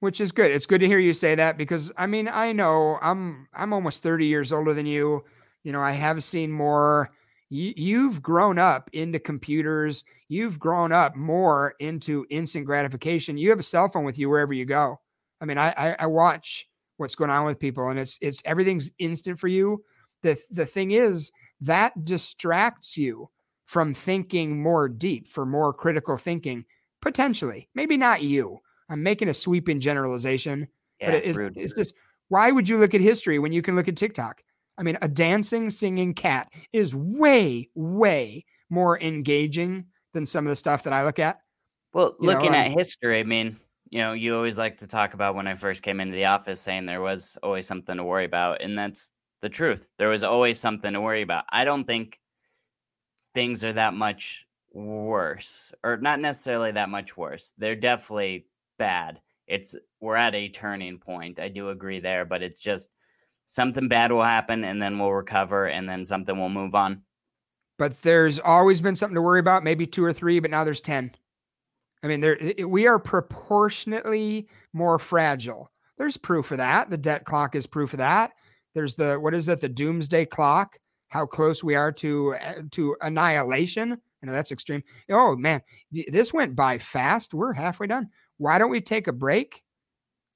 which 0.00 0.20
is 0.20 0.32
good. 0.32 0.50
It's 0.50 0.66
good 0.66 0.80
to 0.80 0.86
hear 0.86 0.98
you 0.98 1.12
say 1.12 1.34
that 1.34 1.56
because 1.56 1.92
I 1.96 2.06
mean, 2.06 2.28
I 2.28 2.52
know 2.52 2.98
I'm 3.00 3.48
I'm 3.54 3.72
almost 3.72 4.02
30 4.02 4.26
years 4.26 4.52
older 4.52 4.74
than 4.74 4.86
you. 4.86 5.24
You 5.64 5.72
know, 5.72 5.80
I 5.80 5.92
have 5.92 6.22
seen 6.22 6.52
more 6.52 7.10
you, 7.48 7.72
you've 7.76 8.22
grown 8.22 8.58
up 8.58 8.90
into 8.92 9.18
computers. 9.18 10.04
You've 10.28 10.58
grown 10.58 10.92
up 10.92 11.16
more 11.16 11.74
into 11.78 12.26
instant 12.30 12.66
gratification. 12.66 13.38
You 13.38 13.50
have 13.50 13.60
a 13.60 13.64
cell 13.64 13.88
phone 13.88 14.04
with 14.04 14.18
you 14.18 14.28
wherever 14.28 14.52
you 14.52 14.64
go. 14.64 15.00
I 15.40 15.44
mean, 15.44 15.58
I, 15.58 15.72
I, 15.76 15.96
I 16.00 16.06
watch 16.06 16.68
what's 16.96 17.14
going 17.14 17.30
on 17.30 17.44
with 17.44 17.58
people, 17.58 17.88
and 17.88 17.98
it's 17.98 18.18
it's 18.20 18.42
everything's 18.44 18.90
instant 18.98 19.38
for 19.38 19.48
you. 19.48 19.84
the 20.22 20.40
The 20.50 20.66
thing 20.66 20.92
is 20.92 21.30
that 21.60 22.04
distracts 22.04 22.96
you 22.96 23.30
from 23.66 23.94
thinking 23.94 24.62
more 24.62 24.88
deep, 24.88 25.28
for 25.28 25.44
more 25.44 25.72
critical 25.72 26.16
thinking, 26.16 26.64
potentially. 27.02 27.68
Maybe 27.74 27.96
not 27.96 28.22
you, 28.22 28.60
I'm 28.88 29.02
making 29.02 29.28
a 29.28 29.34
sweeping 29.34 29.80
generalization, 29.80 30.68
yeah, 31.00 31.10
but 31.10 31.14
it, 31.14 31.24
it's, 31.24 31.56
it's 31.56 31.74
just 31.74 31.94
why 32.28 32.50
would 32.50 32.68
you 32.68 32.78
look 32.78 32.94
at 32.94 33.00
history 33.00 33.38
when 33.38 33.52
you 33.52 33.62
can 33.62 33.76
look 33.76 33.88
at 33.88 33.96
TikTok? 33.96 34.42
I 34.78 34.82
mean, 34.82 34.98
a 35.00 35.08
dancing, 35.08 35.70
singing 35.70 36.14
cat 36.14 36.52
is 36.72 36.94
way, 36.94 37.70
way 37.74 38.44
more 38.68 39.00
engaging 39.00 39.86
than 40.12 40.26
some 40.26 40.46
of 40.46 40.50
the 40.50 40.56
stuff 40.56 40.82
that 40.82 40.92
I 40.92 41.04
look 41.04 41.18
at. 41.18 41.40
Well, 41.92 42.14
you 42.20 42.26
looking 42.26 42.52
know, 42.52 42.58
at 42.58 42.72
history, 42.72 43.20
I 43.20 43.22
mean, 43.22 43.56
you 43.90 44.00
know, 44.00 44.12
you 44.12 44.36
always 44.36 44.58
like 44.58 44.78
to 44.78 44.86
talk 44.86 45.14
about 45.14 45.34
when 45.34 45.46
I 45.46 45.54
first 45.54 45.82
came 45.82 46.00
into 46.00 46.14
the 46.14 46.26
office 46.26 46.60
saying 46.60 46.86
there 46.86 47.00
was 47.00 47.38
always 47.42 47.66
something 47.66 47.96
to 47.96 48.04
worry 48.04 48.24
about. 48.24 48.60
And 48.60 48.76
that's 48.76 49.10
the 49.40 49.48
truth. 49.48 49.88
There 49.96 50.08
was 50.08 50.24
always 50.24 50.58
something 50.58 50.92
to 50.92 51.00
worry 51.00 51.22
about. 51.22 51.44
I 51.48 51.64
don't 51.64 51.84
think 51.84 52.18
things 53.32 53.64
are 53.64 53.72
that 53.72 53.94
much 53.94 54.46
worse, 54.72 55.72
or 55.82 55.96
not 55.96 56.20
necessarily 56.20 56.72
that 56.72 56.90
much 56.90 57.16
worse. 57.16 57.52
They're 57.56 57.76
definitely 57.76 58.46
bad. 58.78 59.20
It's 59.46 59.76
we're 60.00 60.16
at 60.16 60.34
a 60.34 60.48
turning 60.48 60.98
point. 60.98 61.38
I 61.38 61.48
do 61.48 61.70
agree 61.70 62.00
there, 62.00 62.24
but 62.24 62.42
it's 62.42 62.60
just 62.60 62.88
something 63.46 63.88
bad 63.88 64.10
will 64.10 64.22
happen 64.22 64.64
and 64.64 64.82
then 64.82 64.98
we'll 64.98 65.12
recover 65.12 65.66
and 65.66 65.88
then 65.88 66.04
something 66.04 66.38
will 66.38 66.48
move 66.48 66.74
on. 66.74 67.02
But 67.78 68.00
there's 68.02 68.40
always 68.40 68.80
been 68.80 68.96
something 68.96 69.14
to 69.14 69.22
worry 69.22 69.40
about, 69.40 69.64
maybe 69.64 69.86
two 69.86 70.04
or 70.04 70.12
three, 70.12 70.40
but 70.40 70.50
now 70.50 70.64
there's 70.64 70.80
10. 70.80 71.14
I 72.02 72.08
mean, 72.08 72.20
there 72.20 72.38
we 72.66 72.86
are 72.86 72.98
proportionately 72.98 74.48
more 74.72 74.98
fragile. 74.98 75.70
There's 75.98 76.16
proof 76.16 76.50
of 76.50 76.58
that. 76.58 76.90
The 76.90 76.98
debt 76.98 77.24
clock 77.24 77.54
is 77.54 77.66
proof 77.66 77.94
of 77.94 77.98
that. 77.98 78.32
There's 78.74 78.94
the 78.94 79.18
what 79.18 79.34
is 79.34 79.46
that? 79.46 79.60
The 79.60 79.68
doomsday 79.68 80.26
clock. 80.26 80.76
How 81.08 81.24
close 81.24 81.64
we 81.64 81.74
are 81.74 81.92
to 81.92 82.34
eh, 82.38 82.62
to 82.72 82.96
annihilation. 83.00 83.92
I 83.92 84.26
know 84.26 84.32
that's 84.32 84.52
extreme. 84.52 84.82
Oh 85.10 85.36
man, 85.36 85.62
this 85.90 86.32
went 86.32 86.54
by 86.54 86.78
fast. 86.78 87.34
We're 87.34 87.52
halfway 87.52 87.86
done. 87.86 88.08
Why 88.38 88.58
don't 88.58 88.70
we 88.70 88.80
take 88.80 89.08
a 89.08 89.12
break? 89.12 89.62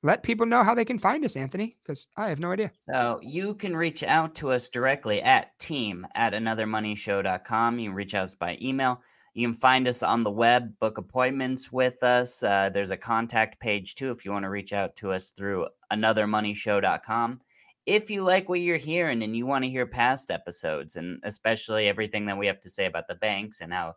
Let 0.02 0.22
people 0.22 0.46
know 0.46 0.62
how 0.62 0.74
they 0.74 0.86
can 0.86 0.98
find 0.98 1.24
us, 1.24 1.36
Anthony, 1.36 1.76
because 1.82 2.06
I 2.16 2.30
have 2.30 2.40
no 2.40 2.52
idea. 2.52 2.70
So 2.74 3.20
you 3.22 3.54
can 3.54 3.76
reach 3.76 4.02
out 4.02 4.34
to 4.36 4.50
us 4.50 4.70
directly 4.70 5.20
at 5.20 5.58
team 5.58 6.06
at 6.14 6.32
anothermoneyshow.com. 6.32 7.78
You 7.78 7.90
can 7.90 7.94
reach 7.94 8.14
us 8.14 8.34
by 8.34 8.56
email. 8.62 9.02
You 9.34 9.46
can 9.46 9.54
find 9.54 9.86
us 9.86 10.02
on 10.02 10.24
the 10.24 10.30
web, 10.30 10.72
book 10.80 10.96
appointments 10.96 11.70
with 11.70 12.02
us. 12.02 12.42
Uh, 12.42 12.70
there's 12.72 12.90
a 12.90 12.96
contact 12.96 13.60
page 13.60 13.94
too 13.94 14.10
if 14.10 14.24
you 14.24 14.32
want 14.32 14.44
to 14.44 14.50
reach 14.50 14.72
out 14.72 14.96
to 14.96 15.12
us 15.12 15.30
through 15.30 15.66
anothermoneyshow.com. 15.92 17.40
If 17.86 18.10
you 18.10 18.22
like 18.22 18.48
what 18.48 18.60
you're 18.60 18.76
hearing 18.76 19.22
and 19.22 19.36
you 19.36 19.46
want 19.46 19.64
to 19.64 19.70
hear 19.70 19.86
past 19.86 20.30
episodes, 20.30 20.96
and 20.96 21.20
especially 21.24 21.88
everything 21.88 22.26
that 22.26 22.38
we 22.38 22.46
have 22.46 22.60
to 22.62 22.68
say 22.70 22.86
about 22.86 23.06
the 23.06 23.14
banks 23.16 23.60
and 23.60 23.72
how 23.72 23.96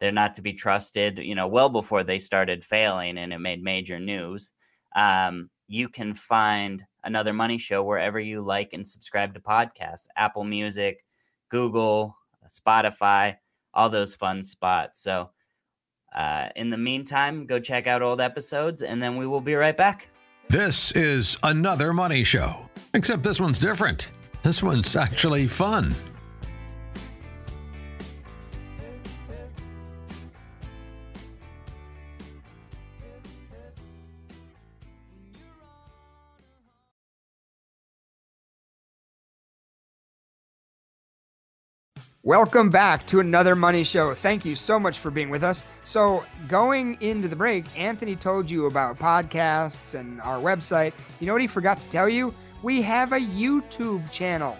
they're 0.00 0.10
not 0.10 0.34
to 0.34 0.42
be 0.42 0.52
trusted, 0.52 1.18
you 1.18 1.34
know, 1.34 1.46
well 1.46 1.68
before 1.68 2.02
they 2.02 2.18
started 2.18 2.64
failing 2.64 3.18
and 3.18 3.32
it 3.32 3.38
made 3.38 3.62
major 3.62 4.00
news. 4.00 4.52
Um, 4.96 5.50
you 5.68 5.88
can 5.88 6.14
find 6.14 6.84
another 7.04 7.32
money 7.32 7.58
show 7.58 7.84
wherever 7.84 8.18
you 8.18 8.40
like 8.40 8.72
and 8.72 8.86
subscribe 8.86 9.34
to 9.34 9.40
podcasts 9.40 10.06
Apple 10.16 10.44
Music, 10.44 11.04
Google, 11.50 12.16
Spotify, 12.48 13.36
all 13.74 13.90
those 13.90 14.14
fun 14.14 14.42
spots. 14.42 15.02
So, 15.02 15.30
uh, 16.16 16.48
in 16.56 16.70
the 16.70 16.76
meantime, 16.76 17.46
go 17.46 17.60
check 17.60 17.86
out 17.86 18.02
old 18.02 18.20
episodes 18.20 18.82
and 18.82 19.00
then 19.00 19.16
we 19.16 19.26
will 19.26 19.40
be 19.40 19.54
right 19.54 19.76
back. 19.76 20.08
This 20.48 20.90
is 20.92 21.36
another 21.44 21.92
money 21.92 22.24
show, 22.24 22.68
except 22.94 23.22
this 23.22 23.40
one's 23.40 23.60
different. 23.60 24.10
This 24.42 24.62
one's 24.62 24.96
actually 24.96 25.46
fun. 25.46 25.94
Welcome 42.30 42.70
back 42.70 43.04
to 43.06 43.18
another 43.18 43.56
money 43.56 43.82
show. 43.82 44.14
Thank 44.14 44.44
you 44.44 44.54
so 44.54 44.78
much 44.78 45.00
for 45.00 45.10
being 45.10 45.30
with 45.30 45.42
us. 45.42 45.66
So, 45.82 46.24
going 46.46 46.96
into 47.00 47.26
the 47.26 47.34
break, 47.34 47.64
Anthony 47.76 48.14
told 48.14 48.48
you 48.48 48.66
about 48.66 49.00
podcasts 49.00 49.98
and 49.98 50.20
our 50.20 50.38
website. 50.38 50.92
You 51.18 51.26
know 51.26 51.32
what 51.32 51.42
he 51.42 51.48
forgot 51.48 51.80
to 51.80 51.90
tell 51.90 52.08
you? 52.08 52.32
We 52.62 52.82
have 52.82 53.12
a 53.12 53.18
YouTube 53.18 54.08
channel. 54.12 54.56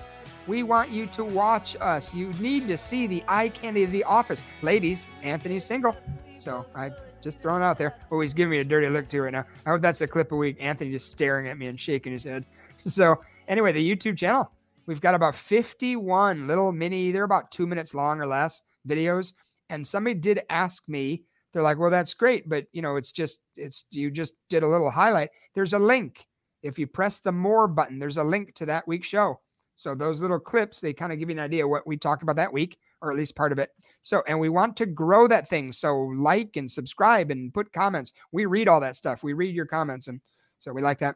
We 0.48 0.64
want 0.64 0.90
you 0.90 1.06
to 1.06 1.22
watch 1.22 1.76
us. 1.80 2.12
You 2.12 2.32
need 2.40 2.66
to 2.66 2.76
see 2.76 3.06
the 3.06 3.22
eye 3.28 3.50
candy 3.50 3.84
of 3.84 3.92
the 3.92 4.02
office. 4.02 4.42
Ladies, 4.62 5.06
Anthony's 5.22 5.64
single. 5.64 5.96
So, 6.40 6.66
I 6.74 6.90
just 7.20 7.40
throwing 7.40 7.62
out 7.62 7.78
there. 7.78 7.94
Oh, 8.10 8.20
he's 8.20 8.34
giving 8.34 8.50
me 8.50 8.58
a 8.58 8.64
dirty 8.64 8.88
look 8.88 9.08
too 9.08 9.22
right 9.22 9.32
now. 9.32 9.46
I 9.64 9.70
hope 9.70 9.80
that's 9.80 10.00
a 10.00 10.08
clip 10.08 10.32
a 10.32 10.36
week. 10.36 10.56
Anthony 10.58 10.90
just 10.90 11.12
staring 11.12 11.46
at 11.46 11.56
me 11.56 11.68
and 11.68 11.80
shaking 11.80 12.10
his 12.10 12.24
head. 12.24 12.44
So, 12.78 13.20
anyway, 13.46 13.70
the 13.70 13.96
YouTube 13.96 14.16
channel 14.16 14.50
We've 14.90 15.00
got 15.00 15.14
about 15.14 15.36
51 15.36 16.48
little 16.48 16.72
mini, 16.72 17.12
they're 17.12 17.22
about 17.22 17.52
two 17.52 17.64
minutes 17.64 17.94
long 17.94 18.20
or 18.20 18.26
less 18.26 18.60
videos. 18.88 19.34
And 19.68 19.86
somebody 19.86 20.14
did 20.14 20.42
ask 20.50 20.82
me, 20.88 21.22
they're 21.52 21.62
like, 21.62 21.78
well, 21.78 21.92
that's 21.92 22.12
great, 22.12 22.48
but 22.48 22.66
you 22.72 22.82
know, 22.82 22.96
it's 22.96 23.12
just, 23.12 23.38
it's, 23.54 23.84
you 23.92 24.10
just 24.10 24.34
did 24.48 24.64
a 24.64 24.66
little 24.66 24.90
highlight. 24.90 25.30
There's 25.54 25.74
a 25.74 25.78
link. 25.78 26.26
If 26.64 26.76
you 26.76 26.88
press 26.88 27.20
the 27.20 27.30
more 27.30 27.68
button, 27.68 28.00
there's 28.00 28.16
a 28.16 28.24
link 28.24 28.52
to 28.56 28.66
that 28.66 28.88
week's 28.88 29.06
show. 29.06 29.38
So 29.76 29.94
those 29.94 30.22
little 30.22 30.40
clips, 30.40 30.80
they 30.80 30.92
kind 30.92 31.12
of 31.12 31.20
give 31.20 31.30
you 31.30 31.36
an 31.36 31.44
idea 31.44 31.68
what 31.68 31.86
we 31.86 31.96
talked 31.96 32.24
about 32.24 32.34
that 32.34 32.52
week, 32.52 32.76
or 33.00 33.12
at 33.12 33.16
least 33.16 33.36
part 33.36 33.52
of 33.52 33.60
it. 33.60 33.70
So, 34.02 34.24
and 34.26 34.40
we 34.40 34.48
want 34.48 34.76
to 34.78 34.86
grow 34.86 35.28
that 35.28 35.46
thing. 35.46 35.70
So 35.70 36.00
like 36.00 36.56
and 36.56 36.68
subscribe 36.68 37.30
and 37.30 37.54
put 37.54 37.72
comments. 37.72 38.12
We 38.32 38.46
read 38.46 38.66
all 38.66 38.80
that 38.80 38.96
stuff. 38.96 39.22
We 39.22 39.34
read 39.34 39.54
your 39.54 39.66
comments. 39.66 40.08
And 40.08 40.20
so 40.58 40.72
we 40.72 40.82
like 40.82 40.98
that. 40.98 41.14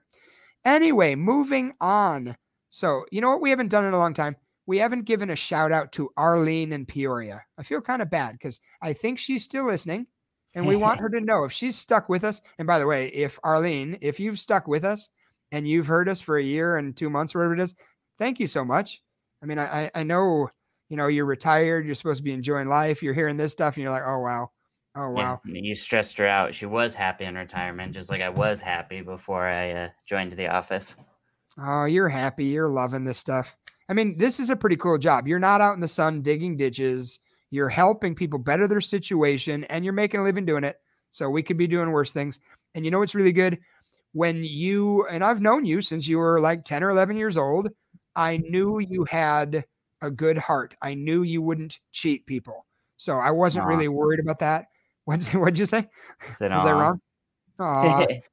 Anyway, 0.65 1.17
moving 1.17 1.73
on. 1.81 2.37
So, 2.75 3.07
you 3.13 3.21
know 3.21 3.31
what 3.31 3.41
we 3.41 3.51
haven't 3.51 3.69
done 3.69 3.85
in 3.85 3.95
a 3.95 3.99
long 3.99 4.15
time? 4.15 4.35
We 4.67 4.79
haven't 4.79 5.05
given 5.05 5.31
a 5.31 5.37
shout 5.37 5.71
out 5.71 5.93
to 5.93 6.11
Arlene 6.17 6.73
in 6.73 6.87
Peoria. 6.87 7.45
I 7.57 7.63
feel 7.63 7.81
kind 7.81 8.03
of 8.03 8.11
bad 8.11 8.33
because 8.33 8.59
I 8.83 8.93
think 8.93 9.21
she's 9.21 9.45
still 9.45 9.67
listening 9.67 10.09
and 10.57 10.67
we 10.67 10.75
want 10.75 10.99
her 11.01 11.09
to 11.09 11.21
know 11.21 11.45
if 11.45 11.53
she's 11.53 11.77
stuck 11.77 12.09
with 12.09 12.25
us. 12.25 12.41
And 12.59 12.67
by 12.67 12.81
the 12.81 12.87
way, 12.89 13.11
if 13.11 13.39
Arlene, 13.45 13.97
if 14.01 14.19
you've 14.19 14.41
stuck 14.41 14.67
with 14.67 14.83
us 14.83 15.09
and 15.53 15.69
you've 15.69 15.87
heard 15.87 16.09
us 16.09 16.21
for 16.21 16.37
a 16.37 16.43
year 16.43 16.79
and 16.79 16.97
two 16.97 17.09
months, 17.09 17.33
whatever 17.33 17.55
it 17.55 17.61
is, 17.61 17.77
thank 18.19 18.41
you 18.41 18.49
so 18.49 18.65
much. 18.65 19.01
I 19.41 19.47
mean, 19.47 19.61
I, 19.61 19.89
I 19.95 20.03
know, 20.03 20.51
you 20.89 20.97
know, 20.97 21.07
you're 21.07 21.27
retired, 21.27 21.87
you're 21.87 21.95
supposed 21.95 22.19
to 22.19 22.25
be 22.25 22.33
enjoying 22.33 22.67
life, 22.67 23.05
you're 23.05 23.15
hearing 23.15 23.37
this 23.37 23.53
stuff, 23.53 23.77
and 23.77 23.85
you're 23.85 23.93
like, 23.93 24.03
oh, 24.05 24.19
wow. 24.19 24.51
Oh, 24.97 25.11
wow. 25.11 25.41
Yeah, 25.47 25.61
you 25.63 25.77
stressed 25.77 26.19
her 26.19 26.27
out. 26.27 26.57
She 26.57 26.67
was 26.67 26.97
happy 26.97 27.25
in 27.25 27.37
retirement, 27.37 27.95
just 27.95 28.11
like 28.11 28.21
I 28.21 28.31
was 28.31 28.61
happy 28.61 29.01
before 29.01 29.47
I 29.47 29.71
uh, 29.71 29.89
joined 30.09 30.33
the 30.33 30.49
office. 30.49 30.97
Oh, 31.59 31.85
you're 31.85 32.09
happy. 32.09 32.47
You're 32.47 32.69
loving 32.69 33.05
this 33.05 33.19
stuff. 33.19 33.57
I 33.89 33.93
mean, 33.93 34.17
this 34.17 34.41
is 34.41 34.51
a 34.51 34.57
pretty 34.57 34.77
cool 34.77 34.99
job. 34.99 35.29
You're 35.29 35.39
not 35.39 35.61
out 35.61 35.75
in 35.75 35.81
the 35.81 35.89
sun 35.89 36.23
digging 36.23 36.57
ditches. 36.57 37.21
You're 37.51 37.69
helping 37.69 38.15
people 38.15 38.39
better 38.39 38.67
their 38.67 38.81
situation 38.81 39.65
and 39.65 39.85
you're 39.85 39.95
making 39.95 40.21
a 40.21 40.25
living 40.25 40.47
doing 40.47 40.65
it. 40.65 40.81
So 41.11 41.31
we 41.31 41.43
could 41.43 41.57
be 41.57 41.67
doing 41.67 41.93
worse 41.93 42.13
things. 42.13 42.41
And 42.75 42.85
you 42.85 42.91
know 42.91 42.99
what's 42.99 43.15
really 43.15 43.33
good? 43.33 43.59
When 44.13 44.43
you, 44.43 45.07
and 45.07 45.23
I've 45.23 45.41
known 45.41 45.65
you 45.65 45.81
since 45.81 46.09
you 46.09 46.19
were 46.19 46.41
like 46.41 46.65
10 46.65 46.83
or 46.83 46.91
11 46.91 47.17
years 47.17 47.37
old, 47.37 47.69
I 48.17 48.39
knew 48.39 48.79
you 48.81 49.05
had 49.05 49.65
a 50.03 50.11
good 50.11 50.39
heart. 50.39 50.75
I 50.83 50.95
knew 50.95 51.23
you 51.23 51.43
wouldn't 51.43 51.79
cheat 51.93 52.27
people. 52.27 52.67
So 52.97 53.17
I 53.19 53.31
wasn't 53.31 53.67
really 53.67 53.89
worried 53.89 54.21
about 54.21 54.39
that. 54.41 54.67
What's 55.05 55.35
what'd 55.35 55.59
you 55.59 55.67
say? 55.67 55.87
Was 56.57 56.65
I 56.65 56.73
wrong? 56.73 57.01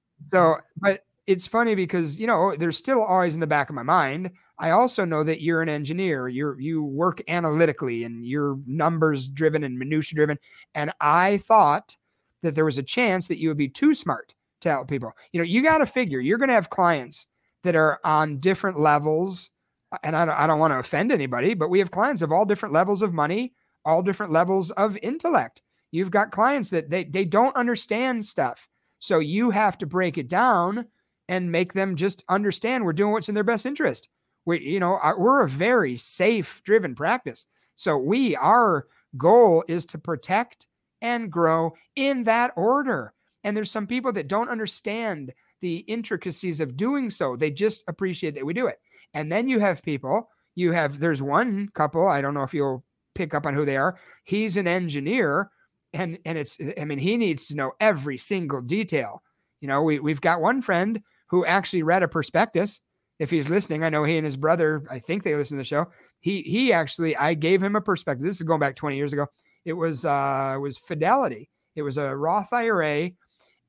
So, 0.22 0.56
but 0.78 1.04
it's 1.28 1.48
funny 1.48 1.76
because 1.76 2.20
you 2.20 2.28
know 2.28 2.56
there's 2.56 2.78
still 2.78 3.02
always 3.02 3.36
in 3.36 3.42
the 3.42 3.48
back 3.48 3.70
of 3.70 3.76
my 3.76 3.84
mind. 3.84 4.32
I 4.60 4.72
also 4.72 5.06
know 5.06 5.24
that 5.24 5.42
you're 5.42 5.62
an 5.62 5.70
engineer. 5.70 6.28
You're 6.28 6.60
you 6.60 6.84
work 6.84 7.22
analytically 7.28 8.04
and 8.04 8.26
you're 8.26 8.58
numbers 8.66 9.28
driven 9.28 9.64
and 9.64 9.78
minutia 9.78 10.16
driven. 10.16 10.38
And 10.76 10.92
I 11.00 11.38
thought 11.40 11.96
that 12.42 12.56
there 12.56 12.66
was 12.66 12.78
a 12.78 12.84
chance 12.84 13.28
that 13.28 13.40
you 13.40 13.50
would 13.50 13.58
be 13.58 13.70
too 13.70 13.94
smart 13.94 14.34
to 14.62 14.70
help 14.70 14.88
people. 14.88 15.12
You 15.32 15.40
know, 15.40 15.46
you 15.46 15.62
got 15.62 15.80
to 15.80 15.86
figure 15.86 16.20
you're 16.20 16.38
going 16.38 16.50
to 16.50 16.56
have 16.56 16.70
clients 16.70 17.28
that 17.64 17.76
are 17.76 18.00
on 18.04 18.40
different 18.40 18.80
levels. 18.80 19.52
Uh, 19.92 19.98
and 20.04 20.16
I 20.16 20.26
don't, 20.26 20.36
I 20.36 20.48
don't 20.48 20.60
want 20.60 20.74
to 20.74 20.80
offend 20.80 21.12
anybody, 21.12 21.54
but 21.54 21.70
we 21.70 21.80
have 21.80 21.92
clients 21.92 22.22
of 22.22 22.32
all 22.32 22.46
different 22.46 22.74
levels 22.74 23.02
of 23.02 23.14
money, 23.14 23.54
all 23.86 24.02
different 24.02 24.32
levels 24.32 24.72
of 24.72 24.98
intellect. 25.02 25.62
You've 25.92 26.12
got 26.12 26.32
clients 26.32 26.70
that 26.70 26.90
they 26.90 27.04
they 27.04 27.26
don't 27.26 27.56
understand 27.56 28.26
stuff. 28.26 28.68
So 29.00 29.20
you 29.20 29.50
have 29.50 29.78
to 29.80 29.86
break 29.86 30.18
it 30.18 30.30
down 30.30 30.86
and 31.32 31.50
make 31.50 31.72
them 31.72 31.96
just 31.96 32.24
understand 32.28 32.84
we're 32.84 32.92
doing 32.92 33.14
what's 33.14 33.30
in 33.30 33.36
their 33.36 33.44
best 33.44 33.66
interest. 33.66 34.10
We, 34.46 34.60
you 34.60 34.82
know, 34.82 34.98
uh, 34.98 35.14
we're 35.18 35.44
a 35.44 35.50
very 35.50 35.96
safe 35.96 36.62
driven 36.66 36.94
practice. 36.94 37.46
So 37.78 37.98
we, 37.98 38.36
our 38.36 38.88
goal 39.18 39.64
is 39.70 39.86
to 39.86 39.98
protect 39.98 40.68
and 41.02 41.32
grow 41.32 41.74
in 41.96 42.24
that 42.24 42.52
order. 42.58 43.14
And 43.46 43.56
there's 43.56 43.72
some 43.72 43.88
people 43.88 44.12
that 44.12 44.28
don't 44.28 44.50
understand 44.50 45.34
the 45.62 45.78
intricacies 45.78 46.60
of 46.60 46.76
doing 46.76 47.10
so. 47.10 47.38
They 47.38 47.50
just 47.50 47.86
appreciate 47.88 48.36
that 48.36 48.46
we 48.46 48.54
do 48.54 48.68
it. 48.68 48.80
And 49.14 49.32
then 49.32 49.48
you 49.48 49.60
have 49.60 49.82
people, 49.82 50.30
you 50.56 50.74
have, 50.74 51.00
there's 51.00 51.22
one 51.22 51.70
couple, 51.74 52.10
I 52.10 52.20
don't 52.20 52.34
know 52.34 52.44
if 52.44 52.54
you'll 52.54 52.84
pick 53.16 53.34
up 53.34 53.46
on 53.46 53.54
who 53.54 53.64
they 53.64 53.78
are. 53.78 53.98
He's 54.26 54.58
an 54.58 54.68
engineer 54.68 55.50
and 55.94 56.18
and 56.26 56.38
it's 56.38 56.58
I 56.80 56.86
mean 56.86 57.00
he 57.00 57.18
needs 57.18 57.48
to 57.48 57.56
know 57.56 57.74
every 57.80 58.18
single 58.18 58.62
detail. 58.62 59.22
You 59.60 59.68
know, 59.68 59.82
we 59.82 60.00
we've 60.00 60.22
got 60.22 60.42
one 60.42 60.62
friend 60.62 61.02
who 61.32 61.46
actually 61.46 61.82
read 61.82 62.04
a 62.04 62.08
prospectus. 62.08 62.82
If 63.18 63.32
he's 63.32 63.50
listening, 63.50 63.84
I 63.84 63.90
know 63.90 64.04
he 64.04 64.18
and 64.18 64.26
his 64.26 64.38
brother, 64.38 64.84
I 64.92 65.00
think 65.00 65.24
they 65.24 65.36
listen 65.36 65.56
to 65.58 65.62
the 65.62 65.66
show. 65.66 65.88
He 66.20 66.42
he 66.42 66.74
actually 66.74 67.16
I 67.16 67.34
gave 67.34 67.64
him 67.64 67.76
a 67.76 67.82
perspective. 67.82 68.26
This 68.26 68.36
is 68.36 68.44
going 68.44 68.60
back 68.60 68.76
20 68.76 68.98
years 68.98 69.14
ago. 69.14 69.28
It 69.64 69.74
was 69.74 70.06
uh 70.06 70.58
was 70.60 70.78
Fidelity. 70.78 71.50
It 71.76 71.84
was 71.84 71.98
a 71.98 72.16
Roth 72.16 72.52
IRA 72.52 73.12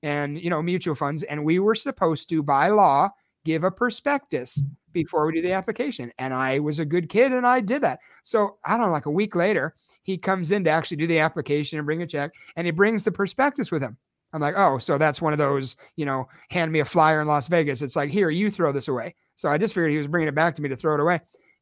and 0.02 0.40
you 0.40 0.50
know 0.50 0.60
mutual 0.60 0.96
funds 0.96 1.22
and 1.22 1.44
we 1.44 1.60
were 1.60 1.76
supposed 1.76 2.28
to 2.30 2.42
by 2.42 2.68
law 2.68 3.08
give 3.44 3.62
a 3.62 3.70
prospectus 3.70 4.60
before 4.92 5.26
we 5.26 5.32
do 5.32 5.42
the 5.42 5.52
application. 5.52 6.12
And 6.18 6.34
I 6.34 6.58
was 6.58 6.80
a 6.80 6.84
good 6.84 7.08
kid 7.08 7.32
and 7.32 7.46
I 7.46 7.60
did 7.60 7.82
that. 7.82 8.00
So 8.22 8.58
I 8.64 8.76
don't 8.76 8.86
know, 8.86 8.92
like 8.92 9.06
a 9.06 9.10
week 9.10 9.34
later, 9.36 9.74
he 10.02 10.18
comes 10.18 10.52
in 10.52 10.64
to 10.64 10.70
actually 10.70 10.96
do 10.98 11.06
the 11.06 11.20
application 11.20 11.78
and 11.78 11.86
bring 11.86 12.02
a 12.02 12.06
check 12.06 12.32
and 12.56 12.66
he 12.66 12.70
brings 12.70 13.04
the 13.04 13.12
prospectus 13.12 13.70
with 13.70 13.82
him. 13.82 13.96
I'm 14.32 14.40
like, 14.40 14.54
oh, 14.56 14.78
so 14.78 14.98
that's 14.98 15.20
one 15.20 15.32
of 15.32 15.38
those, 15.38 15.76
you 15.96 16.06
know, 16.06 16.28
hand 16.50 16.72
me 16.72 16.80
a 16.80 16.84
flyer 16.84 17.20
in 17.20 17.28
Las 17.28 17.48
Vegas. 17.48 17.82
It's 17.82 17.96
like, 17.96 18.10
here, 18.10 18.30
you 18.30 18.50
throw 18.50 18.72
this 18.72 18.88
away. 18.88 19.14
So 19.36 19.50
I 19.50 19.58
just 19.58 19.74
figured 19.74 19.90
he 19.90 19.98
was 19.98 20.06
bringing 20.06 20.28
it 20.28 20.34
back 20.34 20.54
to 20.54 20.62
me 20.62 20.68
to 20.68 20.76
throw 20.76 20.94
it 20.94 21.00
away. 21.00 21.20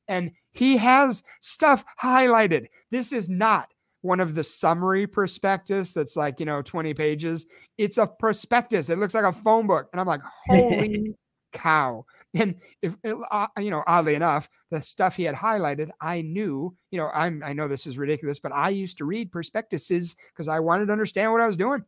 And 0.08 0.32
he 0.52 0.76
has 0.76 1.22
stuff 1.40 1.84
highlighted. 2.00 2.66
This 2.90 3.12
is 3.12 3.28
not 3.28 3.72
one 4.02 4.20
of 4.20 4.34
the 4.34 4.42
summary 4.42 5.06
prospectus 5.06 5.92
that's 5.92 6.16
like, 6.16 6.40
you 6.40 6.46
know, 6.46 6.62
20 6.62 6.94
pages. 6.94 7.46
It's 7.78 7.98
a 7.98 8.06
prospectus. 8.06 8.90
It 8.90 8.98
looks 8.98 9.14
like 9.14 9.24
a 9.24 9.32
phone 9.32 9.66
book. 9.66 9.88
And 9.92 10.00
I'm 10.00 10.06
like, 10.06 10.22
holy 10.46 11.14
cow. 11.52 12.04
And 12.34 12.56
if 12.80 12.94
uh, 13.04 13.48
you 13.58 13.70
know, 13.70 13.82
oddly 13.86 14.14
enough, 14.14 14.48
the 14.70 14.80
stuff 14.80 15.16
he 15.16 15.24
had 15.24 15.34
highlighted, 15.34 15.88
I 16.00 16.22
knew. 16.22 16.74
You 16.92 17.00
know, 17.00 17.10
I'm 17.12 17.42
I 17.44 17.52
know 17.52 17.66
this 17.66 17.86
is 17.86 17.98
ridiculous, 17.98 18.38
but 18.38 18.52
I 18.52 18.68
used 18.68 18.98
to 18.98 19.04
read 19.04 19.32
prospectuses 19.32 20.14
because 20.32 20.46
I 20.46 20.60
wanted 20.60 20.86
to 20.86 20.92
understand 20.92 21.32
what 21.32 21.40
I 21.40 21.46
was 21.46 21.56
doing. 21.56 21.84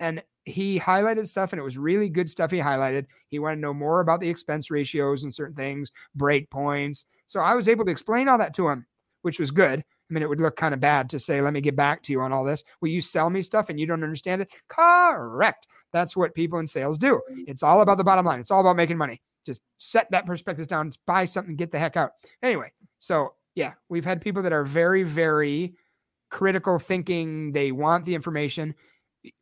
And 0.00 0.22
he 0.44 0.78
highlighted 0.78 1.26
stuff, 1.26 1.52
and 1.52 1.60
it 1.60 1.64
was 1.64 1.78
really 1.78 2.08
good 2.08 2.30
stuff. 2.30 2.50
He 2.50 2.58
highlighted. 2.58 3.06
He 3.28 3.38
wanted 3.38 3.56
to 3.56 3.62
know 3.62 3.74
more 3.74 4.00
about 4.00 4.20
the 4.20 4.28
expense 4.28 4.70
ratios 4.70 5.24
and 5.24 5.34
certain 5.34 5.56
things, 5.56 5.90
break 6.14 6.48
points. 6.50 7.06
So 7.26 7.40
I 7.40 7.54
was 7.54 7.68
able 7.68 7.84
to 7.84 7.90
explain 7.90 8.28
all 8.28 8.38
that 8.38 8.54
to 8.54 8.68
him, 8.68 8.86
which 9.22 9.40
was 9.40 9.50
good. 9.50 9.80
I 9.80 10.14
mean, 10.14 10.22
it 10.22 10.28
would 10.28 10.40
look 10.40 10.56
kind 10.56 10.72
of 10.72 10.78
bad 10.78 11.10
to 11.10 11.18
say, 11.18 11.40
let 11.40 11.52
me 11.52 11.60
get 11.60 11.74
back 11.74 12.00
to 12.04 12.12
you 12.12 12.20
on 12.20 12.32
all 12.32 12.44
this. 12.44 12.62
Will 12.80 12.90
you 12.90 13.00
sell 13.00 13.28
me 13.28 13.42
stuff 13.42 13.70
and 13.70 13.80
you 13.80 13.86
don't 13.86 14.04
understand 14.04 14.40
it? 14.40 14.52
Correct. 14.68 15.66
That's 15.92 16.16
what 16.16 16.32
people 16.34 16.60
in 16.60 16.66
sales 16.66 16.96
do. 16.96 17.20
It's 17.28 17.64
all 17.64 17.80
about 17.80 17.98
the 17.98 18.04
bottom 18.04 18.24
line. 18.24 18.38
It's 18.38 18.52
all 18.52 18.60
about 18.60 18.76
making 18.76 18.98
money. 18.98 19.20
Just 19.44 19.62
set 19.78 20.08
that 20.12 20.26
perspective 20.26 20.68
down, 20.68 20.92
buy 21.06 21.24
something, 21.24 21.56
get 21.56 21.72
the 21.72 21.78
heck 21.78 21.96
out. 21.96 22.12
Anyway, 22.42 22.70
so 23.00 23.34
yeah, 23.56 23.72
we've 23.88 24.04
had 24.04 24.20
people 24.20 24.42
that 24.42 24.52
are 24.52 24.64
very, 24.64 25.02
very 25.02 25.74
critical 26.30 26.78
thinking. 26.78 27.50
They 27.50 27.72
want 27.72 28.04
the 28.04 28.14
information. 28.14 28.76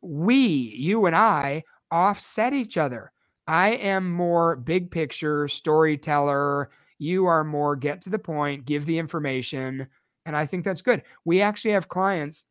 We, 0.01 0.37
you 0.37 1.05
and 1.05 1.15
I, 1.15 1.63
offset 1.91 2.53
each 2.53 2.77
other. 2.77 3.11
I 3.47 3.69
am 3.73 4.11
more 4.11 4.55
big 4.55 4.89
picture 4.89 5.47
storyteller. 5.47 6.69
You 6.97 7.25
are 7.25 7.43
more 7.43 7.75
get 7.75 8.01
to 8.01 8.09
the 8.09 8.19
point, 8.19 8.65
give 8.65 8.85
the 8.85 8.97
information. 8.97 9.87
And 10.25 10.35
I 10.35 10.45
think 10.45 10.63
that's 10.63 10.81
good. 10.81 11.03
We 11.25 11.41
actually 11.41 11.71
have 11.71 11.89
clients, 11.89 12.45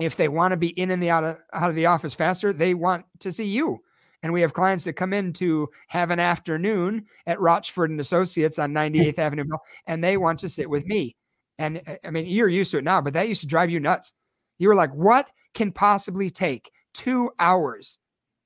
if 0.00 0.16
they 0.16 0.28
want 0.28 0.52
to 0.52 0.56
be 0.56 0.68
in 0.68 0.90
and 0.90 1.02
the 1.02 1.10
out 1.10 1.24
of, 1.24 1.42
out 1.52 1.68
of 1.68 1.74
the 1.74 1.86
office 1.86 2.14
faster, 2.14 2.52
they 2.52 2.74
want 2.74 3.04
to 3.20 3.32
see 3.32 3.46
you. 3.46 3.78
And 4.22 4.32
we 4.32 4.40
have 4.40 4.54
clients 4.54 4.84
that 4.84 4.94
come 4.94 5.12
in 5.12 5.32
to 5.34 5.68
have 5.88 6.10
an 6.10 6.18
afternoon 6.18 7.04
at 7.26 7.40
Rochford 7.40 7.90
and 7.90 8.00
Associates 8.00 8.58
on 8.58 8.72
98th 8.72 9.18
Avenue, 9.18 9.44
and 9.86 10.02
they 10.02 10.16
want 10.16 10.38
to 10.40 10.48
sit 10.48 10.68
with 10.68 10.86
me. 10.86 11.14
And 11.58 11.82
I 12.04 12.10
mean, 12.10 12.26
you're 12.26 12.48
used 12.48 12.70
to 12.72 12.78
it 12.78 12.84
now, 12.84 13.00
but 13.00 13.12
that 13.12 13.28
used 13.28 13.42
to 13.42 13.46
drive 13.46 13.70
you 13.70 13.80
nuts. 13.80 14.12
You 14.58 14.68
were 14.68 14.74
like, 14.74 14.92
what 14.92 15.28
can 15.54 15.72
possibly 15.72 16.30
take 16.30 16.70
two 16.92 17.30
hours? 17.38 17.98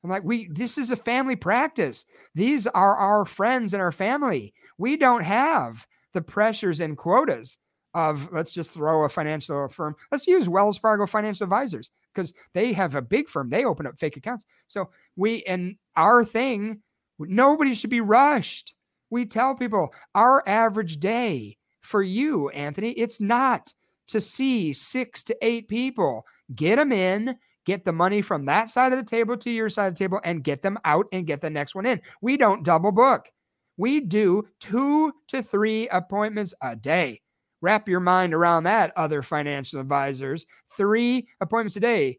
I'm 0.05 0.11
like, 0.11 0.25
we, 0.25 0.49
this 0.53 0.79
is 0.79 0.90
a 0.90 0.97
family 0.97 1.37
practice. 1.37 2.05
These 2.35 2.66
are 2.68 2.97
our 2.97 3.25
friends 3.25 3.75
and 3.75 3.83
our 3.83 3.92
family. 3.92 4.55
We 4.79 4.97
don't 4.97 5.25
have 5.25 5.87
the 6.14 6.23
pressures 6.23 6.81
and 6.81 6.97
quotas 6.97 7.59
of 7.94 8.31
let's 8.33 8.53
just 8.53 8.71
throw 8.71 9.05
a 9.05 9.09
financial 9.09 9.68
firm. 9.68 9.97
Let's 10.12 10.27
use 10.27 10.49
Wells 10.49 10.79
Fargo 10.79 11.07
Financial 11.07 11.44
Advisors 11.44 11.90
because 12.14 12.33
they 12.55 12.73
have 12.73 12.94
a 12.94 13.03
big 13.03 13.29
firm. 13.29 13.51
They 13.51 13.64
open 13.64 13.87
up 13.87 13.99
fake 13.99 14.16
accounts. 14.16 14.47
So 14.68 14.90
we 15.16 15.42
and 15.44 15.77
our 15.97 16.25
thing, 16.25 16.81
nobody 17.18 17.75
should 17.75 17.90
be 17.90 18.01
rushed. 18.01 18.75
We 19.11 19.25
tell 19.25 19.55
people 19.55 19.92
our 20.14 20.42
average 20.47 20.99
day 20.99 21.57
for 21.81 22.03
you, 22.03 22.51
Anthony, 22.51 22.90
it's 22.92 23.21
not 23.21 23.73
to 24.09 24.21
see 24.21 24.73
six 24.73 25.25
to 25.25 25.37
eight 25.42 25.68
people. 25.68 26.25
Get 26.54 26.76
them 26.76 26.92
in, 26.92 27.37
get 27.66 27.84
the 27.84 27.92
money 27.92 28.22
from 28.22 28.46
that 28.46 28.68
side 28.68 28.92
of 28.92 28.98
the 28.98 29.04
table 29.04 29.37
to 29.37 29.50
your 29.50 29.68
side 29.68 29.88
of 29.88 29.94
the 29.94 29.98
table, 29.98 30.20
and 30.24 30.44
get 30.44 30.62
them 30.62 30.78
out 30.84 31.06
and 31.12 31.26
get 31.26 31.40
the 31.40 31.50
next 31.50 31.74
one 31.74 31.87
in. 31.87 32.00
We 32.22 32.37
don't 32.37 32.64
double 32.64 32.92
book. 32.92 33.28
We 33.76 34.00
do 34.00 34.46
two 34.61 35.12
to 35.28 35.42
three 35.42 35.88
appointments 35.88 36.54
a 36.62 36.74
day. 36.74 37.20
Wrap 37.61 37.88
your 37.88 38.00
mind 38.00 38.34
around 38.34 38.64
that, 38.64 38.92
other 38.96 39.22
financial 39.22 39.80
advisors. 39.80 40.46
Three 40.76 41.28
appointments 41.40 41.76
a 41.76 41.80
day 41.80 42.18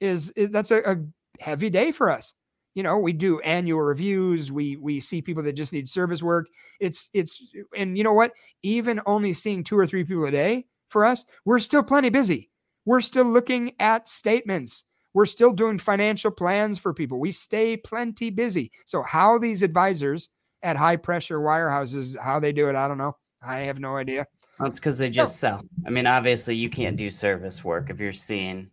is, 0.00 0.30
is 0.30 0.50
that's 0.50 0.70
a, 0.70 0.82
a 0.84 0.96
heavy 1.40 1.70
day 1.70 1.92
for 1.92 2.10
us. 2.10 2.34
You 2.74 2.82
know, 2.82 2.98
we 2.98 3.12
do 3.12 3.40
annual 3.40 3.80
reviews. 3.80 4.52
We 4.52 4.76
we 4.76 5.00
see 5.00 5.20
people 5.20 5.42
that 5.42 5.54
just 5.54 5.72
need 5.72 5.88
service 5.88 6.22
work. 6.22 6.46
It's 6.78 7.10
it's 7.12 7.52
and 7.76 7.98
you 7.98 8.04
know 8.04 8.12
what? 8.12 8.32
Even 8.62 9.00
only 9.06 9.32
seeing 9.32 9.64
two 9.64 9.76
or 9.76 9.86
three 9.86 10.04
people 10.04 10.24
a 10.26 10.30
day 10.30 10.66
for 10.88 11.04
us, 11.04 11.24
we're 11.44 11.58
still 11.58 11.82
plenty 11.82 12.10
busy. 12.10 12.49
We're 12.90 13.00
still 13.00 13.26
looking 13.26 13.74
at 13.78 14.08
statements. 14.08 14.82
We're 15.14 15.26
still 15.26 15.52
doing 15.52 15.78
financial 15.78 16.32
plans 16.32 16.76
for 16.76 16.92
people. 16.92 17.20
We 17.20 17.30
stay 17.30 17.76
plenty 17.76 18.30
busy. 18.30 18.72
So 18.84 19.00
how 19.02 19.38
these 19.38 19.62
advisors 19.62 20.30
at 20.64 20.76
high 20.76 20.96
pressure 20.96 21.38
wirehouses, 21.38 22.18
how 22.18 22.40
they 22.40 22.50
do 22.50 22.68
it, 22.68 22.74
I 22.74 22.88
don't 22.88 22.98
know. 22.98 23.16
I 23.40 23.58
have 23.58 23.78
no 23.78 23.96
idea. 23.96 24.26
Well, 24.58 24.68
it's 24.68 24.80
because 24.80 24.98
they 24.98 25.08
just 25.08 25.38
sell. 25.38 25.62
I 25.86 25.90
mean, 25.90 26.08
obviously, 26.08 26.56
you 26.56 26.68
can't 26.68 26.96
do 26.96 27.10
service 27.10 27.62
work 27.62 27.90
if 27.90 28.00
you're 28.00 28.12
seeing 28.12 28.68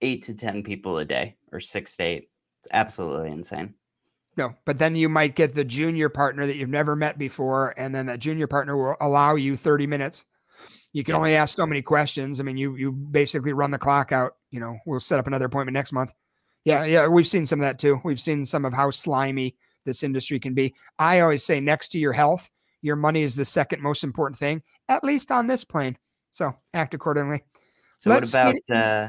eight 0.00 0.22
to 0.22 0.34
10 0.34 0.64
people 0.64 0.98
a 0.98 1.04
day 1.04 1.36
or 1.52 1.60
six 1.60 1.94
to 1.98 2.02
eight. 2.02 2.30
It's 2.58 2.68
absolutely 2.72 3.30
insane. 3.30 3.72
No, 4.36 4.52
but 4.64 4.78
then 4.78 4.96
you 4.96 5.08
might 5.08 5.36
get 5.36 5.54
the 5.54 5.64
junior 5.64 6.08
partner 6.08 6.44
that 6.44 6.56
you've 6.56 6.70
never 6.70 6.96
met 6.96 7.18
before, 7.18 7.72
and 7.76 7.94
then 7.94 8.06
that 8.06 8.18
junior 8.18 8.48
partner 8.48 8.76
will 8.76 8.96
allow 9.00 9.36
you 9.36 9.56
30 9.56 9.86
minutes. 9.86 10.24
You 10.92 11.04
can 11.04 11.12
yeah. 11.12 11.18
only 11.18 11.36
ask 11.36 11.56
so 11.56 11.66
many 11.66 11.82
questions. 11.82 12.40
I 12.40 12.44
mean, 12.44 12.56
you 12.56 12.76
you 12.76 12.92
basically 12.92 13.52
run 13.52 13.70
the 13.70 13.78
clock 13.78 14.12
out. 14.12 14.36
You 14.50 14.60
know, 14.60 14.78
we'll 14.86 15.00
set 15.00 15.18
up 15.18 15.26
another 15.26 15.46
appointment 15.46 15.74
next 15.74 15.92
month. 15.92 16.12
Yeah, 16.64 16.84
yeah, 16.84 17.06
we've 17.06 17.26
seen 17.26 17.46
some 17.46 17.60
of 17.60 17.64
that 17.64 17.78
too. 17.78 18.00
We've 18.04 18.20
seen 18.20 18.44
some 18.44 18.64
of 18.64 18.72
how 18.72 18.90
slimy 18.90 19.56
this 19.84 20.02
industry 20.02 20.38
can 20.38 20.54
be. 20.54 20.74
I 20.98 21.20
always 21.20 21.44
say, 21.44 21.60
next 21.60 21.88
to 21.88 21.98
your 21.98 22.12
health, 22.12 22.50
your 22.82 22.96
money 22.96 23.22
is 23.22 23.34
the 23.34 23.44
second 23.44 23.82
most 23.82 24.04
important 24.04 24.38
thing, 24.38 24.62
at 24.88 25.04
least 25.04 25.30
on 25.30 25.46
this 25.46 25.64
plane. 25.64 25.96
So 26.30 26.54
act 26.74 26.94
accordingly. 26.94 27.42
So 27.98 28.10
Let's 28.10 28.32
what 28.32 28.54
about 28.70 28.76
uh 28.76 29.08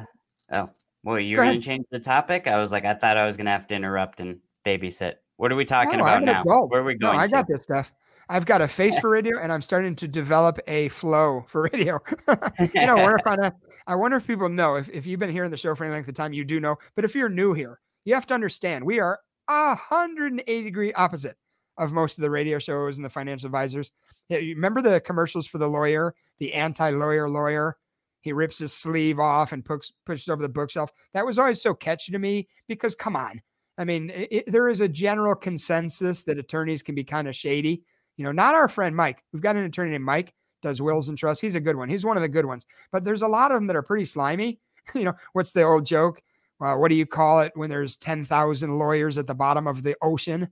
oh 0.51 0.69
well 1.03 1.19
you're 1.19 1.43
Go 1.43 1.49
gonna 1.49 1.61
change 1.61 1.85
the 1.91 1.99
topic? 1.99 2.47
I 2.47 2.57
was 2.59 2.71
like, 2.71 2.85
I 2.85 2.93
thought 2.93 3.17
I 3.17 3.25
was 3.25 3.37
gonna 3.37 3.51
have 3.51 3.67
to 3.67 3.75
interrupt 3.75 4.19
and 4.19 4.39
babysit. 4.65 5.15
What 5.37 5.51
are 5.51 5.55
we 5.55 5.65
talking 5.65 5.97
no, 5.97 6.03
about 6.03 6.23
now? 6.23 6.43
Go. 6.43 6.65
Where 6.65 6.81
are 6.81 6.83
we 6.83 6.95
going? 6.95 7.15
No, 7.15 7.19
I 7.19 7.27
to? 7.27 7.33
got 7.33 7.47
this 7.47 7.63
stuff. 7.63 7.93
I've 8.29 8.45
got 8.45 8.61
a 8.61 8.67
face 8.67 8.97
for 8.99 9.09
radio, 9.09 9.39
and 9.39 9.51
I'm 9.51 9.61
starting 9.61 9.95
to 9.97 10.07
develop 10.07 10.59
a 10.67 10.89
flow 10.89 11.45
for 11.47 11.69
radio. 11.73 11.99
you 12.73 12.85
know, 12.85 12.97
I 12.97 13.03
wonder, 13.25 13.43
if 13.45 13.53
I 13.87 13.95
wonder 13.95 14.17
if 14.17 14.27
people 14.27 14.49
know 14.49 14.75
if, 14.75 14.87
if 14.89 15.07
you've 15.07 15.19
been 15.19 15.31
hearing 15.31 15.49
the 15.49 15.57
show 15.57 15.73
for 15.73 15.83
any 15.83 15.93
length 15.93 16.07
of 16.07 16.13
time, 16.13 16.31
you 16.31 16.45
do 16.45 16.59
know. 16.59 16.77
But 16.95 17.05
if 17.05 17.15
you're 17.15 17.27
new 17.27 17.53
here, 17.53 17.79
you 18.05 18.13
have 18.13 18.27
to 18.27 18.35
understand 18.35 18.85
we 18.85 18.99
are 18.99 19.19
180 19.47 20.63
degree 20.63 20.93
opposite 20.93 21.37
of 21.79 21.91
most 21.91 22.17
of 22.17 22.21
the 22.21 22.29
radio 22.29 22.59
shows 22.59 22.97
and 22.97 23.05
the 23.05 23.09
financial 23.09 23.47
advisors. 23.47 23.91
You 24.29 24.53
remember 24.53 24.81
the 24.81 25.01
commercials 25.01 25.47
for 25.47 25.57
the 25.57 25.67
lawyer, 25.67 26.13
the 26.37 26.53
anti-lawyer 26.53 27.27
lawyer? 27.27 27.77
He 28.21 28.33
rips 28.33 28.59
his 28.59 28.73
sleeve 28.73 29.19
off 29.19 29.53
and 29.53 29.65
puts 29.65 29.91
pushes 30.05 30.27
over 30.27 30.41
the 30.41 30.49
bookshelf. 30.49 30.91
That 31.13 31.25
was 31.25 31.39
always 31.39 31.61
so 31.61 31.73
catchy 31.73 32.11
to 32.11 32.19
me 32.19 32.47
because, 32.67 32.93
come 32.93 33.15
on, 33.15 33.41
I 33.77 33.85
mean, 33.85 34.11
it, 34.13 34.43
there 34.51 34.67
is 34.67 34.81
a 34.81 34.89
general 34.89 35.35
consensus 35.35 36.23
that 36.23 36.37
attorneys 36.37 36.83
can 36.83 36.95
be 36.95 37.03
kind 37.05 37.29
of 37.29 37.35
shady. 37.35 37.83
You 38.19 38.25
know, 38.25 38.33
not 38.33 38.53
our 38.53 38.67
friend 38.67 38.93
Mike. 38.93 39.23
We've 39.31 39.41
got 39.41 39.55
an 39.55 39.63
attorney 39.63 39.91
named 39.91 40.03
Mike 40.03 40.33
does 40.61 40.81
wills 40.81 41.07
and 41.07 41.17
trusts. 41.17 41.39
He's 41.39 41.55
a 41.55 41.61
good 41.61 41.77
one. 41.77 41.87
He's 41.87 42.05
one 42.05 42.17
of 42.17 42.21
the 42.21 42.27
good 42.27 42.45
ones. 42.45 42.65
But 42.91 43.05
there's 43.05 43.21
a 43.21 43.27
lot 43.29 43.49
of 43.49 43.55
them 43.55 43.67
that 43.67 43.77
are 43.77 43.81
pretty 43.81 44.03
slimy. 44.03 44.59
you 44.93 45.05
know, 45.05 45.13
what's 45.31 45.53
the 45.53 45.63
old 45.63 45.85
joke? 45.85 46.21
Well, 46.59 46.77
what 46.79 46.89
do 46.89 46.95
you 46.95 47.05
call 47.05 47.39
it 47.39 47.53
when 47.55 47.69
there's 47.69 47.95
10,000 47.95 48.77
lawyers 48.77 49.17
at 49.17 49.25
the 49.25 49.35
bottom 49.35 49.67
of 49.67 49.83
the 49.83 49.95
ocean? 50.01 50.49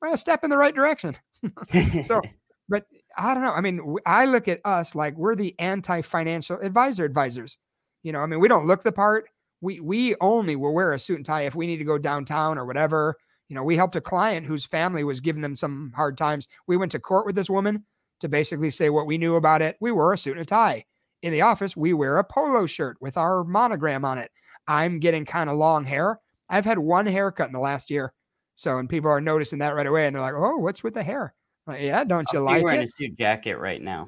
Well, 0.00 0.14
a 0.14 0.16
step 0.16 0.44
in 0.44 0.48
the 0.48 0.56
right 0.56 0.74
direction. 0.74 1.14
so, 2.04 2.22
but 2.70 2.86
I 3.18 3.34
don't 3.34 3.42
know. 3.42 3.52
I 3.52 3.60
mean, 3.60 3.96
I 4.06 4.24
look 4.24 4.48
at 4.48 4.62
us 4.64 4.94
like 4.94 5.14
we're 5.18 5.36
the 5.36 5.54
anti-financial 5.58 6.60
advisor 6.60 7.04
advisors. 7.04 7.58
You 8.02 8.12
know, 8.12 8.20
I 8.20 8.26
mean, 8.26 8.40
we 8.40 8.48
don't 8.48 8.66
look 8.66 8.82
the 8.82 8.92
part 8.92 9.28
we 9.60 9.78
we 9.80 10.14
only 10.22 10.56
will 10.56 10.72
wear 10.72 10.94
a 10.94 10.98
suit 10.98 11.16
and 11.16 11.26
tie 11.26 11.42
if 11.42 11.54
we 11.54 11.66
need 11.66 11.76
to 11.76 11.84
go 11.84 11.98
downtown 11.98 12.56
or 12.56 12.64
whatever. 12.64 13.16
You 13.50 13.56
know, 13.56 13.64
we 13.64 13.76
helped 13.76 13.96
a 13.96 14.00
client 14.00 14.46
whose 14.46 14.64
family 14.64 15.02
was 15.02 15.20
giving 15.20 15.42
them 15.42 15.56
some 15.56 15.92
hard 15.96 16.16
times. 16.16 16.46
We 16.68 16.76
went 16.76 16.92
to 16.92 17.00
court 17.00 17.26
with 17.26 17.34
this 17.34 17.50
woman 17.50 17.84
to 18.20 18.28
basically 18.28 18.70
say 18.70 18.90
what 18.90 19.08
we 19.08 19.18
knew 19.18 19.34
about 19.34 19.60
it. 19.60 19.76
We 19.80 19.90
wore 19.90 20.12
a 20.12 20.18
suit 20.18 20.36
and 20.36 20.42
a 20.42 20.44
tie. 20.44 20.84
In 21.20 21.32
the 21.32 21.40
office, 21.40 21.76
we 21.76 21.92
wear 21.92 22.18
a 22.18 22.24
polo 22.24 22.64
shirt 22.66 22.96
with 23.00 23.16
our 23.16 23.42
monogram 23.42 24.04
on 24.04 24.18
it. 24.18 24.30
I'm 24.68 25.00
getting 25.00 25.24
kind 25.24 25.50
of 25.50 25.56
long 25.56 25.84
hair. 25.84 26.20
I've 26.48 26.64
had 26.64 26.78
one 26.78 27.06
haircut 27.06 27.48
in 27.48 27.52
the 27.52 27.58
last 27.58 27.90
year. 27.90 28.12
So, 28.54 28.78
and 28.78 28.88
people 28.88 29.10
are 29.10 29.20
noticing 29.20 29.58
that 29.58 29.74
right 29.74 29.86
away 29.86 30.06
and 30.06 30.14
they're 30.14 30.22
like, 30.22 30.34
oh, 30.34 30.58
what's 30.58 30.84
with 30.84 30.94
the 30.94 31.02
hair? 31.02 31.34
Like, 31.66 31.82
yeah, 31.82 32.04
don't 32.04 32.28
you 32.32 32.38
like 32.38 32.62
wearing 32.62 32.82
it? 32.82 32.84
a 32.84 32.88
suit 32.88 33.18
jacket 33.18 33.56
right 33.56 33.82
now. 33.82 34.06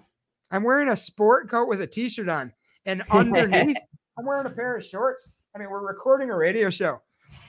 I'm 0.53 0.63
wearing 0.63 0.89
a 0.89 0.97
sport 0.97 1.51
coat 1.51 1.67
with 1.67 1.83
a 1.83 1.87
t 1.89 2.09
shirt 2.09 2.29
on. 2.29 2.53
And 2.87 3.03
underneath, 3.11 3.77
I'm 4.17 4.25
wearing 4.25 4.47
a 4.47 4.51
pair 4.51 4.77
of 4.77 4.85
shorts. 4.85 5.33
I 5.57 5.59
mean, 5.59 5.69
we're 5.69 5.85
recording 5.85 6.31
a 6.31 6.37
radio 6.37 6.71
show. 6.71 7.03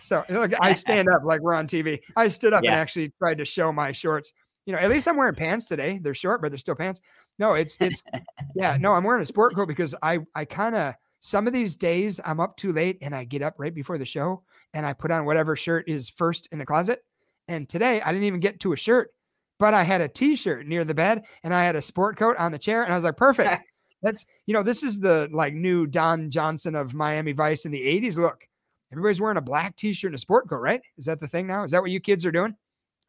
So 0.04 0.24
look, 0.30 0.52
I 0.60 0.74
stand 0.74 1.10
up 1.10 1.24
like 1.24 1.42
we're 1.42 1.54
on 1.54 1.68
TV. 1.68 2.00
I 2.16 2.28
stood 2.28 2.54
up 2.54 2.64
yeah. 2.64 2.72
and 2.72 2.80
actually 2.80 3.12
tried 3.18 3.38
to 3.40 3.46
show 3.46 3.72
my 3.72 3.92
shorts. 3.92 4.34
You 4.66 4.74
know, 4.74 4.80
at 4.80 4.90
least 4.90 5.08
I'm 5.08 5.18
wearing 5.18 5.36
pants 5.36 5.66
today. 5.66 6.00
They're 6.02 6.14
short, 6.14 6.42
but 6.42 6.52
they're 6.52 6.58
still 6.58 6.76
pants. 6.76 7.02
No, 7.40 7.54
it's 7.54 7.78
it's 7.80 8.04
yeah, 8.56 8.78
no, 8.80 8.94
I'm 8.94 9.04
wearing 9.04 9.22
a 9.22 9.26
sport 9.26 9.56
coat 9.56 9.68
because 9.68 9.96
I 10.04 10.20
I 10.36 10.46
kind 10.46 10.76
of 10.76 10.94
some 11.22 11.48
of 11.48 11.54
these 11.54 11.76
days 11.76 12.20
I'm 12.26 12.42
up 12.42 12.58
too 12.58 12.74
late 12.74 12.98
and 13.02 13.16
I 13.16 13.24
get 13.24 13.42
up 13.42 13.56
right 13.58 13.74
before 13.74 13.98
the 13.98 14.06
show 14.06 14.44
and 14.74 14.86
I 14.86 14.92
put 14.92 15.10
on 15.10 15.26
whatever 15.26 15.56
shirt 15.56 15.88
is 15.88 16.10
first 16.10 16.50
in 16.52 16.60
the 16.60 16.66
closet. 16.66 17.04
And 17.48 17.68
today 17.68 18.02
I 18.02 18.12
didn't 18.12 18.26
even 18.26 18.42
get 18.42 18.60
to 18.62 18.74
a 18.74 18.78
shirt, 18.78 19.12
but 19.58 19.74
I 19.74 19.84
had 19.84 20.02
a 20.02 20.10
t-shirt 20.10 20.68
near 20.68 20.84
the 20.84 20.94
bed 20.94 21.24
and 21.44 21.54
I 21.54 21.64
had 21.64 21.78
a 21.78 21.82
sport 21.82 22.18
coat 22.18 22.36
on 22.38 22.52
the 22.52 22.60
chair 22.60 22.84
and 22.84 22.92
I 22.92 22.96
was 22.96 23.06
like, 23.06 23.18
perfect. 23.18 23.64
That's 24.02 24.26
you 24.48 24.54
know, 24.54 24.64
this 24.64 24.84
is 24.84 25.00
the 25.00 25.30
like 25.32 25.54
new 25.54 25.88
Don 25.88 26.30
Johnson 26.30 26.76
of 26.76 26.94
Miami 26.94 27.32
Vice 27.32 27.64
in 27.64 27.72
the 27.72 27.80
80s. 27.82 28.18
Look, 28.18 28.46
everybody's 28.94 29.20
wearing 29.20 29.38
a 29.38 29.42
black 29.42 29.76
t-shirt 29.76 30.10
and 30.10 30.16
a 30.16 30.20
sport 30.20 30.48
coat, 30.50 30.58
right? 30.58 30.82
Is 30.98 31.06
that 31.06 31.20
the 31.20 31.28
thing 31.28 31.48
now? 31.48 31.64
Is 31.64 31.72
that 31.72 31.82
what 31.82 31.92
you 31.92 32.00
kids 32.00 32.26
are 32.26 32.32
doing? 32.32 32.56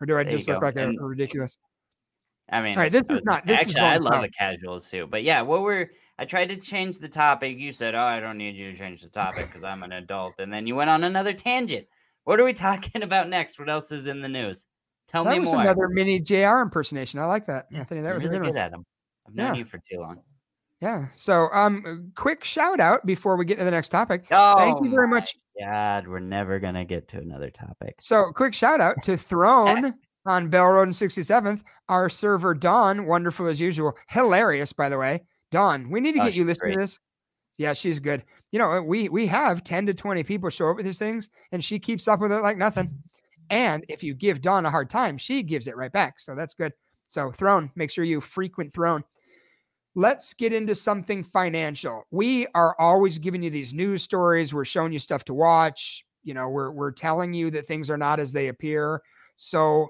Or 0.00 0.06
do 0.06 0.16
I 0.16 0.24
there 0.24 0.32
just 0.32 0.48
look 0.48 0.62
like 0.62 0.76
a, 0.76 0.90
a, 0.90 1.04
ridiculous? 1.04 1.58
I 2.50 2.62
mean, 2.62 2.72
all 2.72 2.82
right, 2.82 2.92
this 2.92 3.08
is 3.10 3.22
not 3.24 3.46
this 3.46 3.60
actually 3.60 3.72
is 3.72 3.78
I 3.78 3.96
love 3.96 4.24
a 4.24 4.28
casual 4.28 4.78
suit, 4.78 5.10
but 5.10 5.22
yeah, 5.22 5.42
what 5.42 5.62
we're 5.62 5.90
I 6.18 6.24
tried 6.24 6.48
to 6.50 6.56
change 6.56 6.98
the 6.98 7.08
topic. 7.08 7.58
You 7.58 7.72
said, 7.72 7.94
Oh, 7.94 8.04
I 8.04 8.20
don't 8.20 8.38
need 8.38 8.54
you 8.54 8.72
to 8.72 8.78
change 8.78 9.02
the 9.02 9.08
topic 9.08 9.46
because 9.46 9.64
I'm 9.64 9.82
an 9.82 9.92
adult, 9.92 10.38
and 10.38 10.52
then 10.52 10.66
you 10.66 10.76
went 10.76 10.90
on 10.90 11.04
another 11.04 11.32
tangent. 11.32 11.86
What 12.24 12.40
are 12.40 12.44
we 12.44 12.52
talking 12.54 13.02
about 13.02 13.28
next? 13.28 13.58
What 13.58 13.68
else 13.68 13.92
is 13.92 14.06
in 14.06 14.20
the 14.20 14.28
news? 14.28 14.66
Tell 15.06 15.24
that 15.24 15.32
me 15.32 15.40
was 15.40 15.52
more. 15.52 15.60
Another 15.60 15.88
mini 15.88 16.20
JR 16.20 16.60
impersonation. 16.60 17.20
I 17.20 17.26
like 17.26 17.46
that, 17.46 17.66
Anthony. 17.72 18.00
That 18.00 18.14
was 18.14 18.24
really 18.24 18.36
a 18.36 18.40
good, 18.40 18.46
good 18.46 18.54
one. 18.54 18.62
at 18.62 18.72
him. 18.72 18.84
I've 19.26 19.34
known 19.34 19.54
yeah. 19.54 19.58
you 19.58 19.64
for 19.64 19.78
too 19.78 20.00
long. 20.00 20.20
Yeah. 20.80 21.06
So, 21.14 21.48
um, 21.52 22.12
quick 22.14 22.44
shout 22.44 22.80
out 22.80 23.06
before 23.06 23.36
we 23.36 23.44
get 23.44 23.58
to 23.58 23.64
the 23.64 23.70
next 23.70 23.88
topic. 23.88 24.26
Oh, 24.30 24.58
Thank 24.58 24.84
you 24.84 24.90
very 24.90 25.08
much. 25.08 25.34
God, 25.60 26.08
we're 26.08 26.18
never 26.18 26.58
gonna 26.58 26.84
get 26.84 27.08
to 27.08 27.18
another 27.18 27.50
topic. 27.50 27.96
So, 28.00 28.32
quick 28.32 28.54
shout 28.54 28.80
out 28.80 29.02
to 29.04 29.16
Throne 29.16 29.94
on 30.26 30.48
Bell 30.48 30.68
Road 30.68 30.88
and 30.88 30.92
67th. 30.92 31.62
Our 31.88 32.08
server 32.08 32.54
Dawn, 32.54 33.06
wonderful 33.06 33.46
as 33.46 33.60
usual, 33.60 33.96
hilarious 34.08 34.72
by 34.72 34.88
the 34.88 34.98
way. 34.98 35.22
Dawn, 35.50 35.90
we 35.90 36.00
need 36.00 36.12
to 36.12 36.20
oh, 36.20 36.24
get 36.24 36.34
you 36.34 36.44
listening 36.44 36.74
to 36.74 36.80
this. 36.80 36.98
Yeah, 37.56 37.72
she's 37.72 38.00
good. 38.00 38.24
You 38.50 38.58
know, 38.58 38.82
we 38.82 39.08
we 39.08 39.26
have 39.28 39.62
10 39.62 39.86
to 39.86 39.94
20 39.94 40.24
people 40.24 40.50
show 40.50 40.70
up 40.70 40.76
with 40.76 40.86
these 40.86 40.98
things, 40.98 41.30
and 41.52 41.62
she 41.62 41.78
keeps 41.78 42.08
up 42.08 42.20
with 42.20 42.32
it 42.32 42.42
like 42.42 42.56
nothing. 42.56 43.02
And 43.50 43.84
if 43.88 44.02
you 44.02 44.14
give 44.14 44.40
Dawn 44.40 44.66
a 44.66 44.70
hard 44.70 44.90
time, 44.90 45.18
she 45.18 45.42
gives 45.42 45.68
it 45.68 45.76
right 45.76 45.92
back. 45.92 46.18
So 46.18 46.34
that's 46.34 46.54
good. 46.54 46.72
So 47.08 47.30
Throne, 47.30 47.70
make 47.76 47.90
sure 47.90 48.04
you 48.04 48.20
frequent 48.20 48.72
Throne 48.72 49.04
let's 49.94 50.34
get 50.34 50.52
into 50.52 50.74
something 50.74 51.22
financial. 51.22 52.06
We 52.10 52.46
are 52.54 52.74
always 52.78 53.18
giving 53.18 53.42
you 53.42 53.50
these 53.50 53.74
news 53.74 54.02
stories. 54.02 54.52
We're 54.52 54.64
showing 54.64 54.92
you 54.92 54.98
stuff 54.98 55.24
to 55.24 55.34
watch. 55.34 56.04
You 56.22 56.34
know, 56.34 56.48
we're 56.48 56.70
we're 56.70 56.92
telling 56.92 57.34
you 57.34 57.50
that 57.50 57.66
things 57.66 57.90
are 57.90 57.98
not 57.98 58.18
as 58.18 58.32
they 58.32 58.48
appear. 58.48 59.02
So 59.36 59.88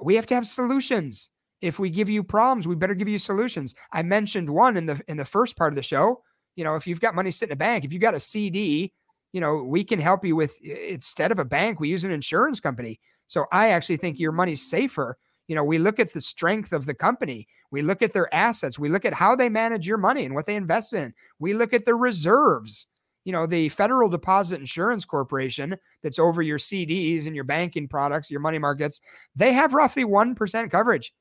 we 0.00 0.14
have 0.16 0.26
to 0.26 0.34
have 0.34 0.46
solutions. 0.46 1.30
If 1.60 1.78
we 1.78 1.88
give 1.90 2.10
you 2.10 2.22
problems, 2.22 2.68
we 2.68 2.74
better 2.74 2.94
give 2.94 3.08
you 3.08 3.18
solutions. 3.18 3.74
I 3.92 4.02
mentioned 4.02 4.50
one 4.50 4.76
in 4.76 4.86
the 4.86 5.00
in 5.08 5.16
the 5.16 5.24
first 5.24 5.56
part 5.56 5.72
of 5.72 5.76
the 5.76 5.82
show. 5.82 6.22
You 6.56 6.64
know, 6.64 6.76
if 6.76 6.86
you've 6.86 7.00
got 7.00 7.14
money 7.14 7.30
sitting 7.30 7.50
in 7.50 7.56
a 7.56 7.58
bank, 7.58 7.84
if 7.84 7.92
you've 7.92 8.02
got 8.02 8.14
a 8.14 8.20
CD, 8.20 8.92
you 9.32 9.40
know, 9.40 9.62
we 9.62 9.82
can 9.82 9.98
help 9.98 10.24
you 10.24 10.36
with 10.36 10.60
instead 10.62 11.32
of 11.32 11.38
a 11.38 11.44
bank, 11.44 11.80
we 11.80 11.88
use 11.88 12.04
an 12.04 12.12
insurance 12.12 12.60
company. 12.60 13.00
So 13.26 13.46
I 13.50 13.70
actually 13.70 13.96
think 13.96 14.18
your 14.18 14.32
money's 14.32 14.62
safer 14.62 15.16
you 15.46 15.54
know, 15.54 15.64
we 15.64 15.78
look 15.78 16.00
at 16.00 16.12
the 16.12 16.20
strength 16.20 16.72
of 16.72 16.86
the 16.86 16.94
company. 16.94 17.46
We 17.70 17.82
look 17.82 18.02
at 18.02 18.12
their 18.12 18.32
assets. 18.34 18.78
We 18.78 18.88
look 18.88 19.04
at 19.04 19.12
how 19.12 19.36
they 19.36 19.48
manage 19.48 19.86
your 19.86 19.98
money 19.98 20.24
and 20.24 20.34
what 20.34 20.46
they 20.46 20.56
invest 20.56 20.92
in. 20.92 21.12
We 21.38 21.54
look 21.54 21.72
at 21.74 21.84
the 21.84 21.94
reserves. 21.94 22.86
You 23.24 23.32
know, 23.32 23.46
the 23.46 23.68
Federal 23.70 24.08
Deposit 24.08 24.60
Insurance 24.60 25.04
Corporation 25.04 25.76
that's 26.02 26.18
over 26.18 26.42
your 26.42 26.58
CDs 26.58 27.26
and 27.26 27.34
your 27.34 27.44
banking 27.44 27.88
products, 27.88 28.30
your 28.30 28.40
money 28.40 28.58
markets, 28.58 29.00
they 29.34 29.52
have 29.52 29.72
roughly 29.72 30.04
1% 30.04 30.70
coverage. 30.70 31.12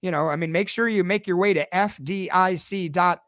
You 0.00 0.12
know, 0.12 0.28
I 0.28 0.36
mean, 0.36 0.52
make 0.52 0.68
sure 0.68 0.88
you 0.88 1.02
make 1.02 1.26
your 1.26 1.36
way 1.36 1.52
to 1.54 1.66
fdic.gov 1.72 3.18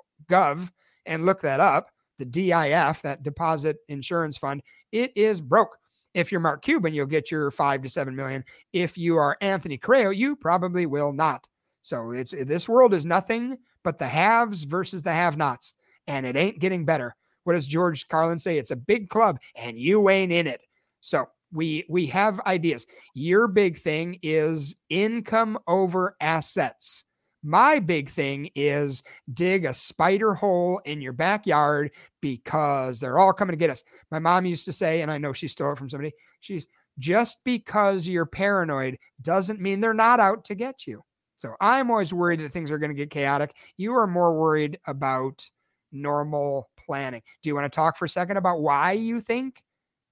and 1.06 1.26
look 1.26 1.40
that 1.40 1.58
up. 1.58 1.90
The 2.18 2.24
DIF, 2.24 3.02
that 3.02 3.22
deposit 3.22 3.78
insurance 3.88 4.36
fund, 4.36 4.62
it 4.92 5.10
is 5.16 5.40
broke. 5.40 5.76
If 6.14 6.32
you're 6.32 6.40
Mark 6.40 6.62
Cuban, 6.62 6.94
you'll 6.94 7.06
get 7.06 7.30
your 7.30 7.50
five 7.50 7.82
to 7.82 7.88
seven 7.88 8.16
million. 8.16 8.44
If 8.72 8.98
you 8.98 9.16
are 9.16 9.36
Anthony 9.40 9.78
Correa, 9.78 10.12
you 10.12 10.36
probably 10.36 10.86
will 10.86 11.12
not. 11.12 11.48
So 11.82 12.10
it's 12.10 12.32
this 12.32 12.68
world 12.68 12.94
is 12.94 13.06
nothing 13.06 13.56
but 13.84 13.98
the 13.98 14.06
haves 14.06 14.64
versus 14.64 15.02
the 15.02 15.12
have-nots, 15.12 15.74
and 16.06 16.26
it 16.26 16.36
ain't 16.36 16.58
getting 16.58 16.84
better. 16.84 17.16
What 17.44 17.54
does 17.54 17.66
George 17.66 18.06
Carlin 18.08 18.38
say? 18.38 18.58
It's 18.58 18.70
a 18.70 18.76
big 18.76 19.08
club, 19.08 19.38
and 19.54 19.78
you 19.78 20.10
ain't 20.10 20.32
in 20.32 20.46
it. 20.46 20.60
So 21.00 21.28
we 21.52 21.86
we 21.88 22.06
have 22.06 22.40
ideas. 22.40 22.86
Your 23.14 23.48
big 23.48 23.78
thing 23.78 24.18
is 24.22 24.76
income 24.90 25.58
over 25.66 26.16
assets. 26.20 27.04
My 27.42 27.78
big 27.78 28.10
thing 28.10 28.50
is 28.54 29.02
dig 29.32 29.64
a 29.64 29.72
spider 29.72 30.34
hole 30.34 30.80
in 30.84 31.00
your 31.00 31.12
backyard 31.12 31.90
because 32.20 33.00
they're 33.00 33.18
all 33.18 33.32
coming 33.32 33.52
to 33.52 33.58
get 33.58 33.70
us. 33.70 33.82
My 34.10 34.18
mom 34.18 34.44
used 34.44 34.66
to 34.66 34.72
say, 34.72 35.00
and 35.00 35.10
I 35.10 35.18
know 35.18 35.32
she 35.32 35.48
stole 35.48 35.72
it 35.72 35.78
from 35.78 35.88
somebody, 35.88 36.12
she's 36.40 36.66
just 36.98 37.42
because 37.44 38.06
you're 38.06 38.26
paranoid 38.26 38.98
doesn't 39.22 39.60
mean 39.60 39.80
they're 39.80 39.94
not 39.94 40.20
out 40.20 40.44
to 40.46 40.54
get 40.54 40.86
you. 40.86 41.02
So 41.36 41.54
I'm 41.60 41.90
always 41.90 42.12
worried 42.12 42.40
that 42.40 42.52
things 42.52 42.70
are 42.70 42.78
going 42.78 42.90
to 42.90 42.96
get 42.96 43.10
chaotic. 43.10 43.56
You 43.78 43.94
are 43.94 44.06
more 44.06 44.38
worried 44.38 44.78
about 44.86 45.48
normal 45.90 46.68
planning. 46.76 47.22
Do 47.42 47.48
you 47.48 47.54
want 47.54 47.64
to 47.64 47.74
talk 47.74 47.96
for 47.96 48.04
a 48.04 48.08
second 48.08 48.36
about 48.36 48.60
why 48.60 48.92
you 48.92 49.22
think 49.22 49.62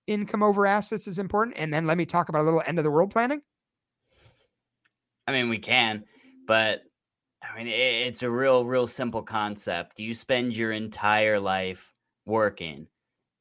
income 0.06 0.42
over 0.42 0.66
assets 0.66 1.06
is 1.06 1.18
important? 1.18 1.58
And 1.58 1.72
then 1.72 1.86
let 1.86 1.98
me 1.98 2.06
talk 2.06 2.30
about 2.30 2.40
a 2.40 2.44
little 2.44 2.62
end 2.66 2.78
of 2.78 2.84
the 2.84 2.90
world 2.90 3.10
planning. 3.10 3.42
I 5.26 5.32
mean, 5.32 5.50
we 5.50 5.58
can, 5.58 6.04
but 6.46 6.80
I 7.52 7.56
mean, 7.56 7.66
it's 7.68 8.22
a 8.22 8.30
real, 8.30 8.64
real 8.64 8.86
simple 8.86 9.22
concept. 9.22 10.00
You 10.00 10.14
spend 10.14 10.56
your 10.56 10.72
entire 10.72 11.40
life 11.40 11.92
working. 12.26 12.88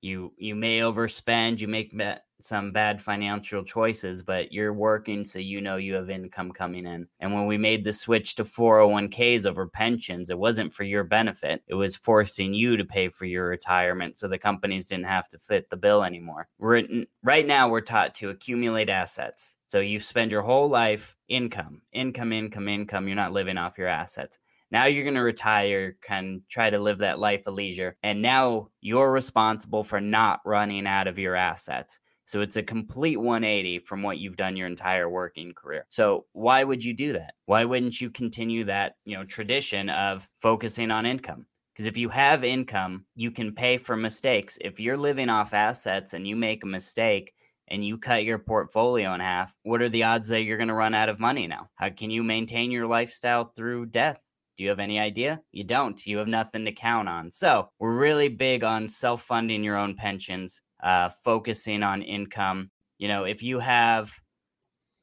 You 0.02 0.34
you 0.38 0.56
may 0.56 0.80
overspend. 0.80 1.60
You 1.60 1.68
make 1.68 1.94
some 2.40 2.72
bad 2.72 3.02
financial 3.02 3.64
choices, 3.64 4.22
but 4.22 4.52
you're 4.52 4.74
working 4.74 5.26
so 5.26 5.40
you 5.40 5.62
know 5.62 5.78
you 5.78 5.96
have 5.96 6.10
income 6.10 6.52
coming 6.52 6.86
in. 6.86 7.08
And 7.20 7.34
when 7.34 7.48
we 7.48 7.58
made 7.58 7.84
the 7.84 7.94
switch 7.94 8.36
to 8.36 8.44
401ks 8.44 9.46
over 9.46 9.68
pensions, 9.68 10.30
it 10.30 10.38
wasn't 10.38 10.74
for 10.74 10.84
your 10.84 11.04
benefit. 11.04 11.64
It 11.68 11.74
was 11.74 11.96
forcing 11.96 12.54
you 12.54 12.78
to 12.78 12.86
pay 12.86 13.10
for 13.10 13.26
your 13.26 13.48
retirement 13.48 14.18
so 14.18 14.28
the 14.28 14.38
companies 14.38 14.88
didn't 14.88 15.06
have 15.06 15.30
to 15.30 15.40
fit 15.40 15.70
the 15.70 15.78
bill 15.78 16.04
anymore. 16.04 16.48
We're, 16.60 16.84
right 17.24 17.46
now, 17.46 17.70
we're 17.70 17.82
taught 17.82 18.16
to 18.16 18.30
accumulate 18.30 18.90
assets. 18.90 19.56
So 19.66 19.80
you 19.80 20.00
spend 20.00 20.32
your 20.32 20.44
whole 20.44 20.70
life 20.70 21.16
income, 21.28 21.82
income, 21.92 22.32
income, 22.32 22.68
income. 22.68 23.08
You're 23.08 23.16
not 23.16 23.34
living 23.34 23.58
off 23.58 23.78
your 23.78 23.88
assets. 23.88 24.40
Now 24.70 24.86
you're 24.86 25.04
going 25.04 25.16
to 25.16 25.22
retire, 25.22 25.96
can 26.02 26.42
try 26.50 26.70
to 26.70 26.80
live 26.80 26.98
that 27.00 27.20
life 27.20 27.48
of 27.48 27.54
leisure. 27.54 27.96
And 28.04 28.22
now 28.22 28.70
you're 28.82 29.12
responsible 29.12 29.84
for 29.84 30.02
not 30.02 30.42
running 30.46 30.88
out 30.88 31.08
of 31.08 31.18
your 31.18 31.36
assets. 31.36 32.00
So 32.28 32.42
it's 32.42 32.58
a 32.58 32.64
complete 32.64 33.18
180 33.18 33.80
from 33.80 34.04
what 34.04 34.20
you've 34.20 34.38
done 34.38 34.56
your 34.56 34.68
entire 34.68 35.10
working 35.10 35.54
career. 35.54 35.86
So 35.90 36.26
why 36.34 36.64
would 36.64 36.84
you 36.84 36.94
do 36.94 37.14
that? 37.14 37.34
Why 37.46 37.66
wouldn't 37.66 38.00
you 38.00 38.12
continue 38.12 38.66
that, 38.66 38.98
you 39.06 39.18
know, 39.18 39.24
tradition 39.24 39.90
of 39.90 40.30
focusing 40.40 40.92
on 40.92 41.08
income? 41.08 41.48
Because 41.74 41.88
if 41.88 41.98
you 41.98 42.10
have 42.10 42.44
income, 42.44 43.06
you 43.16 43.32
can 43.32 43.56
pay 43.56 43.78
for 43.78 43.96
mistakes. 43.96 44.58
If 44.62 44.80
you're 44.80 44.98
living 44.98 45.30
off 45.30 45.54
assets 45.54 46.14
and 46.14 46.28
you 46.28 46.36
make 46.36 46.64
a 46.64 46.68
mistake, 46.68 47.34
and 47.70 47.86
you 47.86 47.98
cut 47.98 48.24
your 48.24 48.40
portfolio 48.40 49.14
in 49.14 49.20
half, 49.20 49.54
what 49.64 49.82
are 49.82 49.90
the 49.90 50.04
odds 50.04 50.30
that 50.30 50.42
you're 50.42 50.58
going 50.58 50.70
to 50.70 50.74
run 50.74 50.94
out 50.94 51.10
of 51.10 51.20
money 51.20 51.48
now? 51.48 51.70
How 51.76 51.90
can 51.90 52.10
you 52.10 52.24
maintain 52.24 52.72
your 52.72 52.88
lifestyle 52.88 53.46
through 53.46 53.88
death? 53.88 54.24
Do 54.58 54.64
you 54.64 54.70
have 54.70 54.80
any 54.80 55.00
idea? 55.00 55.42
You 55.52 55.64
don't. 55.64 56.04
You 56.06 56.18
have 56.18 56.28
nothing 56.28 56.66
to 56.66 56.72
count 56.72 57.08
on. 57.08 57.30
So, 57.30 57.70
we're 57.78 57.96
really 57.96 58.28
big 58.28 58.64
on 58.64 58.90
self 58.90 59.22
funding 59.22 59.64
your 59.64 59.78
own 59.78 59.96
pensions, 59.96 60.62
uh, 60.82 61.10
focusing 61.24 61.84
on 61.84 62.02
income. 62.02 62.70
You 62.98 63.08
know, 63.08 63.24
if 63.24 63.44
you 63.44 63.60
have 63.60 64.12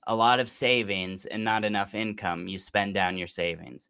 a 0.06 0.14
lot 0.14 0.40
of 0.40 0.48
savings 0.48 1.26
and 1.26 1.42
not 1.44 1.64
enough 1.64 1.94
income, 1.94 2.48
you 2.48 2.58
spend 2.58 2.94
down 2.94 3.16
your 3.16 3.26
savings. 3.26 3.88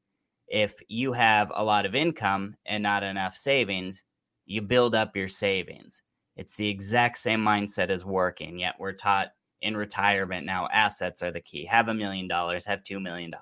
If 0.48 0.74
you 0.88 1.12
have 1.12 1.50
a 1.54 1.64
lot 1.64 1.86
of 1.86 1.94
income 1.94 2.56
and 2.66 2.82
not 2.82 3.02
enough 3.02 3.36
savings, 3.36 4.04
you 4.46 4.60
build 4.62 4.94
up 4.94 5.16
your 5.16 5.28
savings. 5.28 6.02
It's 6.36 6.56
the 6.56 6.68
exact 6.68 7.18
same 7.18 7.40
mindset 7.40 7.90
as 7.90 8.04
working, 8.04 8.58
yet 8.58 8.74
we're 8.78 8.92
taught 8.92 9.28
in 9.62 9.76
retirement 9.76 10.44
now 10.44 10.68
assets 10.72 11.22
are 11.22 11.30
the 11.30 11.40
key. 11.40 11.64
Have 11.64 11.88
a 11.88 11.94
million 11.94 12.28
dollars, 12.28 12.66
have 12.66 12.82
$2 12.82 13.00
million 13.00 13.32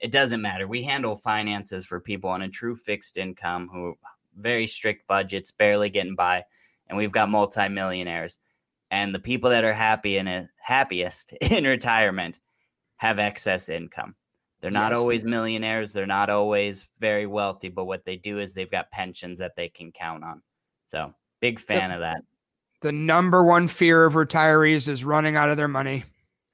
it 0.00 0.10
doesn't 0.10 0.42
matter. 0.42 0.68
We 0.68 0.82
handle 0.82 1.16
finances 1.16 1.86
for 1.86 1.98
people 1.98 2.28
on 2.28 2.42
a 2.42 2.48
true 2.48 2.76
fixed 2.76 3.16
income 3.16 3.70
who 3.72 3.94
very 4.36 4.66
strict 4.66 5.06
budgets, 5.06 5.50
barely 5.50 5.88
getting 5.88 6.14
by, 6.14 6.44
and 6.88 6.98
we've 6.98 7.12
got 7.12 7.28
multimillionaires. 7.28 8.38
And 8.90 9.14
the 9.14 9.18
people 9.18 9.50
that 9.50 9.64
are 9.64 9.72
happy 9.72 10.18
and 10.18 10.48
happiest 10.56 11.32
in 11.40 11.64
retirement 11.64 12.40
have 12.96 13.18
excess 13.18 13.68
income. 13.68 14.14
They're 14.60 14.70
not 14.70 14.92
yes. 14.92 15.00
always 15.00 15.24
millionaires, 15.24 15.92
they're 15.92 16.06
not 16.06 16.30
always 16.30 16.88
very 16.98 17.26
wealthy, 17.26 17.68
but 17.68 17.84
what 17.84 18.04
they 18.06 18.16
do 18.16 18.38
is 18.38 18.54
they've 18.54 18.70
got 18.70 18.90
pensions 18.90 19.38
that 19.40 19.56
they 19.56 19.68
can 19.68 19.92
count 19.92 20.24
on. 20.24 20.40
So, 20.86 21.12
big 21.40 21.60
fan 21.60 21.90
the, 21.90 21.96
of 21.96 22.00
that. 22.00 22.22
The 22.80 22.92
number 22.92 23.44
one 23.44 23.68
fear 23.68 24.06
of 24.06 24.14
retirees 24.14 24.88
is 24.88 25.04
running 25.04 25.36
out 25.36 25.50
of 25.50 25.58
their 25.58 25.68
money. 25.68 26.04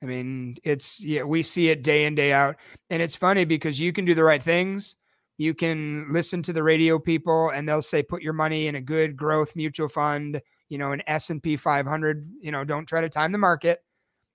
I 0.02 0.06
mean, 0.06 0.56
it's 0.64 1.00
yeah, 1.00 1.22
we 1.22 1.42
see 1.42 1.68
it 1.68 1.84
day 1.84 2.04
in 2.04 2.14
day 2.14 2.32
out, 2.32 2.56
and 2.88 3.00
it's 3.00 3.14
funny 3.14 3.44
because 3.44 3.78
you 3.78 3.92
can 3.92 4.06
do 4.06 4.14
the 4.14 4.24
right 4.24 4.42
things. 4.42 4.96
You 5.41 5.55
can 5.55 6.12
listen 6.12 6.43
to 6.43 6.53
the 6.53 6.62
radio 6.62 6.99
people, 6.99 7.49
and 7.49 7.66
they'll 7.66 7.80
say 7.80 8.03
put 8.03 8.20
your 8.20 8.34
money 8.34 8.66
in 8.66 8.74
a 8.74 8.80
good 8.82 9.16
growth 9.16 9.57
mutual 9.57 9.88
fund. 9.88 10.43
You 10.68 10.76
know, 10.76 10.93
an 10.93 11.03
S 11.07 11.30
and 11.30 11.43
P 11.43 11.57
500. 11.57 12.30
You 12.43 12.53
know, 12.53 12.62
don't 12.62 12.84
try 12.84 13.01
to 13.01 13.09
time 13.09 13.32
the 13.32 13.38
market. 13.38 13.80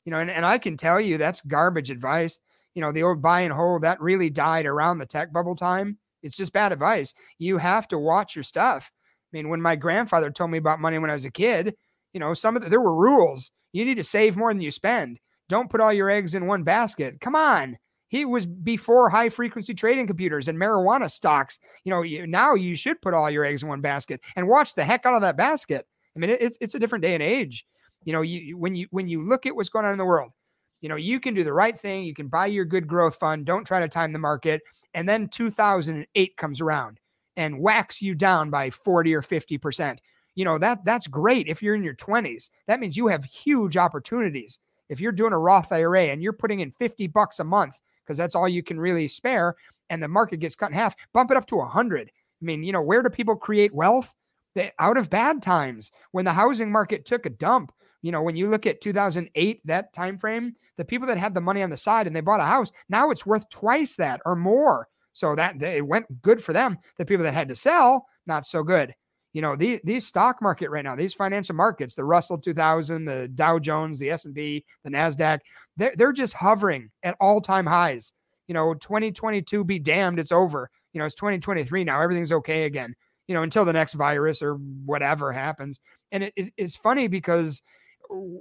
You 0.05 0.11
know, 0.11 0.17
and, 0.17 0.31
and 0.31 0.43
I 0.43 0.57
can 0.57 0.77
tell 0.77 0.99
you 0.99 1.19
that's 1.19 1.41
garbage 1.41 1.91
advice. 1.91 2.39
You 2.73 2.81
know, 2.81 2.91
the 2.91 3.03
old 3.03 3.21
buy 3.21 3.41
and 3.41 3.53
hold 3.53 3.83
that 3.83 4.01
really 4.01 4.31
died 4.31 4.65
around 4.65 4.97
the 4.97 5.05
tech 5.05 5.31
bubble 5.31 5.55
time. 5.55 5.99
It's 6.23 6.35
just 6.35 6.53
bad 6.53 6.71
advice. 6.71 7.13
You 7.37 7.59
have 7.59 7.87
to 7.89 7.99
watch 7.99 8.35
your 8.35 8.43
stuff. 8.43 8.91
I 9.31 9.37
mean, 9.37 9.49
when 9.49 9.61
my 9.61 9.75
grandfather 9.75 10.31
told 10.31 10.49
me 10.49 10.57
about 10.57 10.81
money 10.81 10.97
when 10.97 11.11
I 11.11 11.13
was 11.13 11.25
a 11.25 11.31
kid, 11.31 11.75
you 12.13 12.19
know, 12.19 12.33
some 12.33 12.55
of 12.55 12.63
the, 12.63 12.69
there 12.69 12.81
were 12.81 12.95
rules. 12.95 13.51
You 13.73 13.85
need 13.85 13.95
to 13.95 14.03
save 14.03 14.35
more 14.35 14.51
than 14.51 14.61
you 14.61 14.71
spend 14.71 15.19
don't 15.47 15.69
put 15.69 15.81
all 15.81 15.93
your 15.93 16.09
eggs 16.09 16.33
in 16.33 16.47
one 16.47 16.63
basket. 16.63 17.19
Come 17.21 17.35
on. 17.35 17.77
He 18.15 18.23
was 18.23 18.45
before 18.45 19.09
high 19.09 19.27
frequency 19.27 19.73
trading 19.73 20.07
computers 20.07 20.47
and 20.47 20.57
marijuana 20.57 21.11
stocks. 21.11 21.59
You 21.83 21.89
know, 21.89 22.01
you, 22.01 22.25
now 22.25 22.53
you 22.53 22.73
should 22.77 23.01
put 23.01 23.13
all 23.13 23.29
your 23.29 23.43
eggs 23.43 23.61
in 23.61 23.67
one 23.67 23.81
basket 23.81 24.23
and 24.37 24.47
watch 24.47 24.73
the 24.73 24.85
heck 24.85 25.05
out 25.05 25.15
of 25.15 25.21
that 25.21 25.35
basket. 25.35 25.85
I 26.15 26.19
mean, 26.19 26.29
it's 26.29 26.57
it's 26.61 26.75
a 26.75 26.79
different 26.79 27.03
day 27.03 27.13
and 27.13 27.21
age. 27.21 27.65
You 28.05 28.13
know, 28.13 28.21
you 28.21 28.57
when 28.57 28.73
you 28.73 28.87
when 28.91 29.09
you 29.09 29.21
look 29.21 29.45
at 29.45 29.53
what's 29.53 29.67
going 29.67 29.83
on 29.83 29.91
in 29.91 29.97
the 29.97 30.05
world, 30.05 30.31
you 30.79 30.87
know, 30.87 30.95
you 30.95 31.19
can 31.19 31.33
do 31.33 31.43
the 31.43 31.51
right 31.51 31.77
thing. 31.77 32.05
You 32.05 32.13
can 32.13 32.29
buy 32.29 32.45
your 32.45 32.63
good 32.63 32.87
growth 32.87 33.17
fund. 33.17 33.45
Don't 33.45 33.67
try 33.67 33.81
to 33.81 33.89
time 33.89 34.13
the 34.13 34.19
market. 34.19 34.61
And 34.93 35.09
then 35.09 35.27
2008 35.27 36.37
comes 36.37 36.61
around 36.61 37.01
and 37.35 37.59
whacks 37.59 38.01
you 38.01 38.15
down 38.15 38.49
by 38.49 38.69
40 38.69 39.13
or 39.13 39.23
50 39.23 39.57
percent. 39.57 39.99
You 40.35 40.45
know 40.45 40.57
that 40.59 40.85
that's 40.85 41.07
great 41.07 41.49
if 41.49 41.61
you're 41.61 41.75
in 41.75 41.83
your 41.83 41.95
20s. 41.95 42.49
That 42.67 42.79
means 42.79 42.95
you 42.95 43.07
have 43.07 43.25
huge 43.25 43.75
opportunities 43.75 44.57
if 44.87 45.01
you're 45.01 45.11
doing 45.11 45.33
a 45.33 45.37
Roth 45.37 45.73
IRA 45.73 46.03
and 46.03 46.23
you're 46.23 46.31
putting 46.31 46.61
in 46.61 46.71
50 46.71 47.07
bucks 47.07 47.41
a 47.41 47.43
month 47.43 47.81
because 48.05 48.17
that's 48.17 48.35
all 48.35 48.47
you 48.47 48.63
can 48.63 48.79
really 48.79 49.07
spare 49.07 49.55
and 49.89 50.01
the 50.01 50.07
market 50.07 50.39
gets 50.39 50.55
cut 50.55 50.71
in 50.71 50.75
half, 50.75 50.95
bump 51.13 51.31
it 51.31 51.37
up 51.37 51.45
to 51.47 51.57
100. 51.57 52.09
I 52.09 52.45
mean, 52.45 52.63
you 52.63 52.71
know, 52.71 52.81
where 52.81 53.01
do 53.01 53.09
people 53.09 53.35
create 53.35 53.73
wealth? 53.73 54.13
They, 54.55 54.71
out 54.79 54.97
of 54.97 55.09
bad 55.09 55.41
times 55.41 55.91
when 56.11 56.25
the 56.25 56.33
housing 56.33 56.71
market 56.71 57.05
took 57.05 57.25
a 57.25 57.29
dump. 57.31 57.71
You 58.01 58.11
know, 58.11 58.21
when 58.21 58.35
you 58.35 58.47
look 58.47 58.67
at 58.67 58.81
2008, 58.81 59.61
that 59.65 59.93
time 59.93 60.17
frame, 60.17 60.53
the 60.77 60.85
people 60.85 61.07
that 61.07 61.17
had 61.17 61.33
the 61.33 61.41
money 61.41 61.63
on 61.63 61.69
the 61.69 61.77
side 61.77 62.07
and 62.07 62.15
they 62.15 62.21
bought 62.21 62.39
a 62.39 62.43
house, 62.43 62.71
now 62.87 63.09
it's 63.09 63.25
worth 63.25 63.49
twice 63.49 63.95
that 63.95 64.21
or 64.25 64.35
more. 64.35 64.87
So 65.13 65.33
that 65.35 65.61
it 65.61 65.85
went 65.85 66.21
good 66.21 66.43
for 66.43 66.53
them. 66.53 66.77
The 66.97 67.05
people 67.05 67.23
that 67.23 67.33
had 67.33 67.47
to 67.47 67.55
sell, 67.55 68.05
not 68.27 68.45
so 68.45 68.63
good 68.63 68.93
you 69.35 69.41
know 69.41 69.55
these 69.55 69.81
these 69.83 70.07
stock 70.07 70.41
market 70.41 70.69
right 70.69 70.85
now 70.85 70.95
these 70.95 71.13
financial 71.13 71.55
markets 71.55 71.93
the 71.93 72.05
russell 72.05 72.37
2000 72.37 73.03
the 73.03 73.27
dow 73.35 73.59
jones 73.59 73.99
the 73.99 74.09
s&p 74.09 74.63
the 74.85 74.89
nasdaq 74.89 75.39
they're, 75.75 75.93
they're 75.97 76.13
just 76.13 76.33
hovering 76.33 76.89
at 77.03 77.17
all-time 77.19 77.65
highs. 77.65 78.13
You 78.47 78.53
know 78.53 78.73
2022 78.75 79.63
be 79.63 79.79
damned 79.79 80.19
it's 80.19 80.31
over. 80.31 80.69
You 80.93 80.99
know 80.99 81.05
it's 81.05 81.15
2023 81.15 81.83
now 81.83 82.01
everything's 82.01 82.31
okay 82.31 82.63
again 82.63 82.93
you 83.27 83.35
know 83.35 83.43
until 83.43 83.65
the 83.65 83.73
next 83.73 83.93
virus 83.93 84.41
or 84.41 84.55
whatever 84.85 85.31
happens. 85.31 85.79
And 86.11 86.23
it, 86.23 86.33
it, 86.35 86.53
it's 86.55 86.77
funny 86.77 87.07
because 87.07 87.61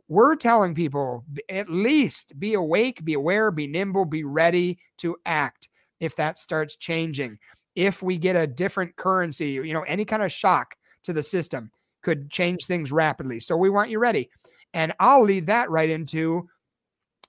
we're 0.08 0.36
telling 0.36 0.74
people 0.74 1.24
at 1.48 1.70
least 1.70 2.38
be 2.38 2.54
awake 2.54 3.04
be 3.04 3.14
aware 3.14 3.50
be 3.50 3.66
nimble 3.66 4.04
be 4.04 4.22
ready 4.22 4.78
to 4.98 5.16
act 5.26 5.68
if 6.00 6.14
that 6.16 6.38
starts 6.38 6.76
changing. 6.76 7.38
If 7.74 8.02
we 8.02 8.18
get 8.18 8.36
a 8.36 8.46
different 8.46 8.94
currency 8.94 9.52
you 9.52 9.72
know 9.72 9.82
any 9.82 10.04
kind 10.04 10.22
of 10.22 10.30
shock 10.30 10.76
to 11.04 11.12
the 11.12 11.22
system 11.22 11.70
could 12.02 12.30
change 12.30 12.66
things 12.66 12.92
rapidly. 12.92 13.40
So 13.40 13.56
we 13.56 13.70
want 13.70 13.90
you 13.90 13.98
ready. 13.98 14.30
And 14.74 14.92
I'll 15.00 15.24
lead 15.24 15.46
that 15.46 15.70
right 15.70 15.88
into 15.88 16.48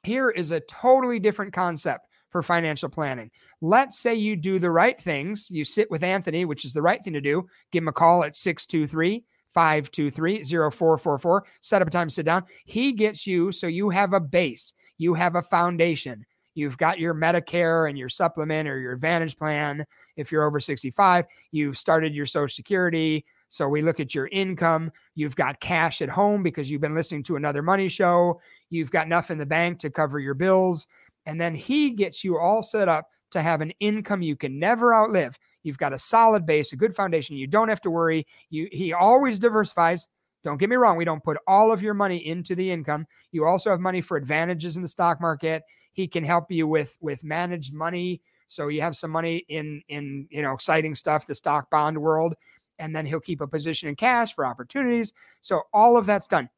here 0.03 0.29
is 0.29 0.51
a 0.51 0.59
totally 0.61 1.19
different 1.19 1.53
concept 1.53 2.07
for 2.29 2.43
financial 2.43 2.89
planning. 2.89 3.31
Let's 3.61 3.97
say 3.99 4.15
you 4.15 4.35
do 4.35 4.59
the 4.59 4.69
right 4.69 4.99
things. 4.99 5.49
You 5.49 5.63
sit 5.63 5.89
with 5.89 6.03
Anthony, 6.03 6.45
which 6.45 6.65
is 6.65 6.73
the 6.73 6.81
right 6.81 7.01
thing 7.03 7.13
to 7.13 7.21
do. 7.21 7.47
Give 7.71 7.81
him 7.81 7.87
a 7.87 7.93
call 7.93 8.23
at 8.23 8.35
623 8.35 9.23
523 9.49 10.43
0444. 10.43 11.45
Set 11.61 11.81
up 11.81 11.87
a 11.87 11.91
time, 11.91 12.09
to 12.09 12.13
sit 12.13 12.25
down. 12.25 12.43
He 12.65 12.91
gets 12.91 13.25
you 13.25 13.51
so 13.51 13.67
you 13.67 13.89
have 13.89 14.13
a 14.13 14.19
base, 14.19 14.73
you 14.97 15.13
have 15.13 15.35
a 15.35 15.41
foundation. 15.41 16.25
You've 16.55 16.77
got 16.77 16.99
your 16.99 17.13
Medicare 17.13 17.89
and 17.89 17.97
your 17.97 18.09
supplement 18.09 18.67
or 18.67 18.79
your 18.79 18.93
Advantage 18.93 19.37
plan. 19.37 19.85
If 20.15 20.31
you're 20.31 20.45
over 20.45 20.59
65, 20.59 21.25
you've 21.51 21.77
started 21.77 22.15
your 22.15 22.25
Social 22.25 22.53
Security, 22.53 23.25
so 23.49 23.67
we 23.67 23.81
look 23.81 23.99
at 23.99 24.13
your 24.13 24.27
income. 24.27 24.91
You've 25.13 25.35
got 25.35 25.59
cash 25.59 26.01
at 26.01 26.09
home 26.09 26.43
because 26.43 26.69
you've 26.69 26.81
been 26.81 26.95
listening 26.95 27.23
to 27.23 27.35
another 27.35 27.61
money 27.61 27.87
show. 27.87 28.41
You've 28.69 28.91
got 28.91 29.05
enough 29.05 29.31
in 29.31 29.37
the 29.37 29.45
bank 29.45 29.79
to 29.79 29.89
cover 29.89 30.19
your 30.19 30.33
bills. 30.33 30.87
And 31.25 31.39
then 31.39 31.55
he 31.55 31.91
gets 31.91 32.23
you 32.23 32.37
all 32.37 32.63
set 32.63 32.87
up 32.87 33.09
to 33.31 33.41
have 33.41 33.61
an 33.61 33.71
income 33.79 34.21
you 34.21 34.35
can 34.35 34.59
never 34.59 34.93
outlive. 34.93 35.37
You've 35.63 35.77
got 35.77 35.93
a 35.93 35.99
solid 35.99 36.45
base, 36.45 36.73
a 36.73 36.77
good 36.77 36.95
foundation. 36.95 37.37
You 37.37 37.47
don't 37.47 37.69
have 37.69 37.81
to 37.81 37.91
worry. 37.91 38.25
You 38.49 38.67
he 38.71 38.93
always 38.93 39.39
diversifies. 39.39 40.07
Don't 40.43 40.57
get 40.57 40.69
me 40.69 40.75
wrong, 40.75 40.95
we 40.95 41.05
don't 41.05 41.23
put 41.23 41.37
all 41.47 41.71
of 41.71 41.81
your 41.81 41.95
money 41.95 42.27
into 42.27 42.53
the 42.53 42.69
income. 42.69 43.07
You 43.31 43.45
also 43.45 43.71
have 43.71 43.79
money 43.79 43.99
for 43.99 44.15
advantages 44.15 44.75
in 44.75 44.83
the 44.83 44.87
stock 44.87 45.19
market. 45.19 45.63
He 45.93 46.07
can 46.07 46.23
help 46.23 46.51
you 46.51 46.67
with 46.67 46.95
with 47.01 47.23
managed 47.23 47.73
money. 47.73 48.21
So 48.47 48.67
you 48.67 48.81
have 48.81 48.95
some 48.95 49.09
money 49.09 49.37
in 49.49 49.81
in 49.87 50.27
you 50.29 50.43
know 50.43 50.53
exciting 50.53 50.93
stuff, 50.93 51.25
the 51.25 51.33
stock 51.33 51.71
bond 51.71 51.97
world 51.97 52.35
and 52.79 52.95
then 52.95 53.05
he'll 53.05 53.19
keep 53.19 53.41
a 53.41 53.47
position 53.47 53.89
in 53.89 53.95
cash 53.95 54.33
for 54.33 54.45
opportunities. 54.45 55.13
So 55.41 55.63
all 55.73 55.97
of 55.97 56.05
that's 56.05 56.27
done. 56.27 56.49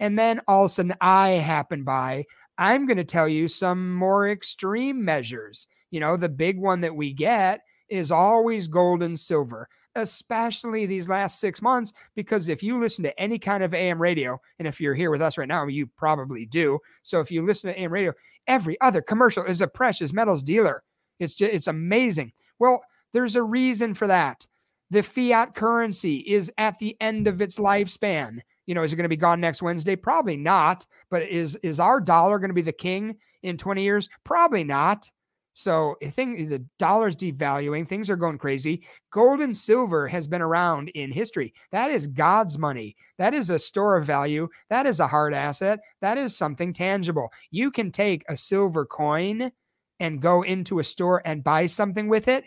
And 0.00 0.18
then 0.18 0.40
all 0.48 0.64
of 0.64 0.70
a 0.70 0.74
sudden 0.74 0.94
I 1.00 1.30
happen 1.30 1.84
by, 1.84 2.24
I'm 2.58 2.86
going 2.86 2.96
to 2.96 3.04
tell 3.04 3.28
you 3.28 3.48
some 3.48 3.94
more 3.94 4.28
extreme 4.28 5.04
measures. 5.04 5.66
You 5.90 6.00
know, 6.00 6.16
the 6.16 6.28
big 6.28 6.58
one 6.58 6.80
that 6.80 6.94
we 6.94 7.12
get 7.12 7.60
is 7.88 8.10
always 8.10 8.68
gold 8.68 9.02
and 9.02 9.18
silver. 9.18 9.68
especially 9.96 10.86
these 10.86 11.08
last 11.08 11.40
six 11.40 11.62
months, 11.62 11.92
because 12.14 12.48
if 12.48 12.62
you 12.62 12.78
listen 12.78 13.02
to 13.04 13.20
any 13.20 13.38
kind 13.38 13.62
of 13.62 13.74
AM 13.74 14.00
radio, 14.00 14.40
and 14.58 14.66
if 14.66 14.80
you're 14.80 14.94
here 14.94 15.10
with 15.10 15.22
us 15.22 15.38
right 15.38 15.48
now, 15.48 15.66
you 15.66 15.86
probably 15.86 16.46
do. 16.46 16.78
So 17.02 17.20
if 17.20 17.30
you 17.30 17.44
listen 17.44 17.72
to 17.72 17.78
AM 17.78 17.92
radio, 17.92 18.12
every 18.46 18.80
other 18.80 19.00
commercial 19.00 19.44
is 19.44 19.60
a 19.60 19.68
precious 19.68 20.12
metals 20.12 20.42
dealer. 20.42 20.82
It's 21.20 21.34
just, 21.34 21.52
it's 21.52 21.66
amazing. 21.68 22.32
Well, 22.58 22.82
there's 23.12 23.36
a 23.36 23.42
reason 23.42 23.94
for 23.94 24.06
that. 24.08 24.46
The 24.94 25.02
fiat 25.02 25.56
currency 25.56 26.18
is 26.18 26.52
at 26.56 26.78
the 26.78 26.96
end 27.00 27.26
of 27.26 27.42
its 27.42 27.58
lifespan. 27.58 28.38
You 28.66 28.76
know, 28.76 28.84
is 28.84 28.92
it 28.92 28.96
going 28.96 29.02
to 29.02 29.08
be 29.08 29.16
gone 29.16 29.40
next 29.40 29.60
Wednesday? 29.60 29.96
Probably 29.96 30.36
not. 30.36 30.86
But 31.10 31.22
is 31.22 31.56
is 31.64 31.80
our 31.80 32.00
dollar 32.00 32.38
going 32.38 32.50
to 32.50 32.54
be 32.54 32.62
the 32.62 32.70
king 32.70 33.16
in 33.42 33.56
20 33.56 33.82
years? 33.82 34.08
Probably 34.22 34.62
not. 34.62 35.10
So 35.52 35.96
I 36.00 36.10
think 36.10 36.48
the 36.48 36.64
dollar's 36.78 37.16
devaluing, 37.16 37.88
things 37.88 38.08
are 38.08 38.14
going 38.14 38.38
crazy. 38.38 38.86
Gold 39.10 39.40
and 39.40 39.56
silver 39.56 40.06
has 40.06 40.28
been 40.28 40.42
around 40.42 40.90
in 40.90 41.10
history. 41.10 41.52
That 41.72 41.90
is 41.90 42.06
God's 42.06 42.56
money. 42.56 42.94
That 43.18 43.34
is 43.34 43.50
a 43.50 43.58
store 43.58 43.96
of 43.96 44.06
value. 44.06 44.48
That 44.70 44.86
is 44.86 45.00
a 45.00 45.08
hard 45.08 45.34
asset. 45.34 45.80
That 46.02 46.18
is 46.18 46.36
something 46.36 46.72
tangible. 46.72 47.32
You 47.50 47.72
can 47.72 47.90
take 47.90 48.22
a 48.28 48.36
silver 48.36 48.86
coin 48.86 49.50
and 49.98 50.22
go 50.22 50.42
into 50.42 50.78
a 50.78 50.84
store 50.84 51.20
and 51.24 51.42
buy 51.42 51.66
something 51.66 52.06
with 52.06 52.28
it. 52.28 52.44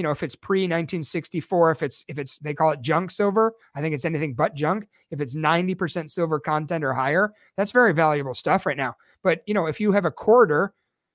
You 0.00 0.04
know, 0.04 0.12
if 0.12 0.22
it's 0.22 0.34
pre 0.34 0.60
1964, 0.60 1.72
if 1.72 1.82
it's 1.82 2.06
if 2.08 2.18
it's 2.18 2.38
they 2.38 2.54
call 2.54 2.70
it 2.70 2.80
junk 2.80 3.10
silver, 3.10 3.52
I 3.74 3.82
think 3.82 3.94
it's 3.94 4.06
anything 4.06 4.32
but 4.32 4.54
junk. 4.54 4.88
If 5.10 5.20
it's 5.20 5.36
90% 5.36 6.10
silver 6.10 6.40
content 6.40 6.84
or 6.84 6.94
higher, 6.94 7.34
that's 7.58 7.70
very 7.70 7.92
valuable 7.92 8.32
stuff 8.32 8.64
right 8.64 8.78
now. 8.78 8.94
But 9.22 9.42
you 9.46 9.52
know, 9.52 9.66
if 9.66 9.78
you 9.78 9.92
have 9.92 10.06
a 10.06 10.10
quarter 10.10 10.72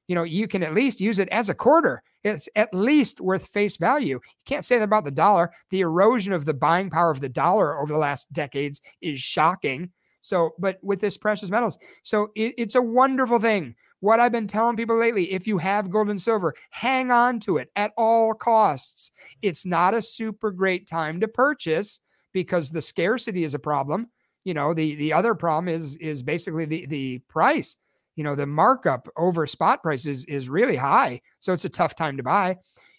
you 0.07 0.13
know, 0.13 0.21
you 0.21 0.47
can 0.47 0.61
at 0.61 0.75
least 0.75 1.01
use 1.01 1.17
it 1.17 1.29
as 1.29 1.49
a 1.49 1.55
quarter. 1.55 2.03
It's 2.23 2.47
at 2.55 2.71
least 2.75 3.21
worth 3.21 3.47
face 3.47 3.77
value. 3.77 4.19
You 4.23 4.45
can't 4.45 4.63
say 4.63 4.77
that 4.77 4.83
about 4.83 5.03
the 5.03 5.09
dollar. 5.09 5.51
The 5.71 5.81
erosion 5.81 6.31
of 6.31 6.45
the 6.45 6.53
buying 6.53 6.91
power 6.91 7.09
of 7.09 7.21
the 7.21 7.29
dollar 7.29 7.81
over 7.81 7.91
the 7.91 7.97
last 7.97 8.31
decades 8.31 8.81
is 9.01 9.19
shocking. 9.19 9.89
So, 10.21 10.51
but 10.59 10.77
with 10.83 11.01
this 11.01 11.17
precious 11.17 11.49
metals, 11.49 11.79
so 12.03 12.29
it, 12.35 12.53
it's 12.55 12.75
a 12.75 12.81
wonderful 12.83 13.39
thing. 13.39 13.73
What 14.01 14.19
I've 14.19 14.31
been 14.31 14.47
telling 14.47 14.75
people 14.75 14.97
lately 14.97 15.31
if 15.31 15.47
you 15.47 15.57
have 15.57 15.89
gold 15.89 16.09
and 16.09 16.21
silver, 16.21 16.53
hang 16.69 17.11
on 17.11 17.39
to 17.41 17.57
it 17.57 17.69
at 17.75 17.91
all 17.97 18.33
costs. 18.33 19.11
It's 19.41 19.65
not 19.65 19.93
a 19.93 20.01
super 20.01 20.51
great 20.51 20.87
time 20.87 21.19
to 21.21 21.27
purchase 21.27 21.99
because 22.33 22.69
the 22.69 22.81
scarcity 22.81 23.43
is 23.43 23.55
a 23.55 23.59
problem. 23.59 24.11
You 24.43 24.53
know, 24.53 24.73
the 24.73 24.95
the 24.95 25.13
other 25.13 25.33
problem 25.33 25.67
is 25.67 25.95
is 25.97 26.21
basically 26.23 26.65
the 26.65 26.85
the 26.85 27.19
price 27.29 27.77
you 28.15 28.23
know 28.23 28.35
the 28.35 28.45
markup 28.45 29.07
over 29.17 29.45
spot 29.45 29.83
prices 29.83 30.25
is 30.25 30.49
really 30.49 30.75
high 30.75 31.21
so 31.39 31.53
it's 31.53 31.65
a 31.65 31.69
tough 31.69 31.95
time 31.95 32.17
to 32.17 32.23
buy 32.23 32.57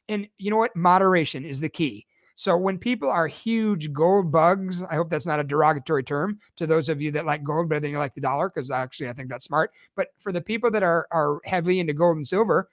and 0.09 0.29
you 0.39 0.51
know 0.51 0.59
what 0.59 0.77
moderation 0.77 1.45
is 1.45 1.61
the 1.61 1.69
key 1.69 2.07
so 2.37 2.57
when 2.57 2.79
people 2.79 3.11
are 3.11 3.27
huge 3.27 3.93
gold 3.93 4.31
bugs 4.31 4.83
i 4.85 4.95
hope 4.95 5.11
that's 5.11 5.27
not 5.27 5.41
a 5.41 5.45
derogatory 5.45 6.05
term 6.05 6.39
to 6.55 6.67
those 6.67 6.89
of 6.89 7.03
you 7.03 7.11
that 7.11 7.27
like 7.27 7.43
gold 7.43 7.69
better 7.69 7.81
than 7.81 7.91
you 7.91 7.99
like 7.99 8.15
the 8.15 8.21
dollar 8.21 8.49
because 8.49 8.71
actually 8.71 9.09
i 9.09 9.13
think 9.13 9.29
that's 9.29 9.45
smart 9.45 9.73
but 9.97 10.09
for 10.19 10.33
the 10.33 10.41
people 10.41 10.71
that 10.71 10.83
are 10.83 11.09
are 11.11 11.41
heavily 11.45 11.81
into 11.81 11.93
gold 11.93 12.17
and 12.17 12.27
silver 12.27 12.69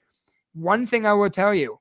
one 0.53 0.85
thing 0.85 1.05
i 1.05 1.13
will 1.13 1.29
tell 1.29 1.53
you 1.53 1.79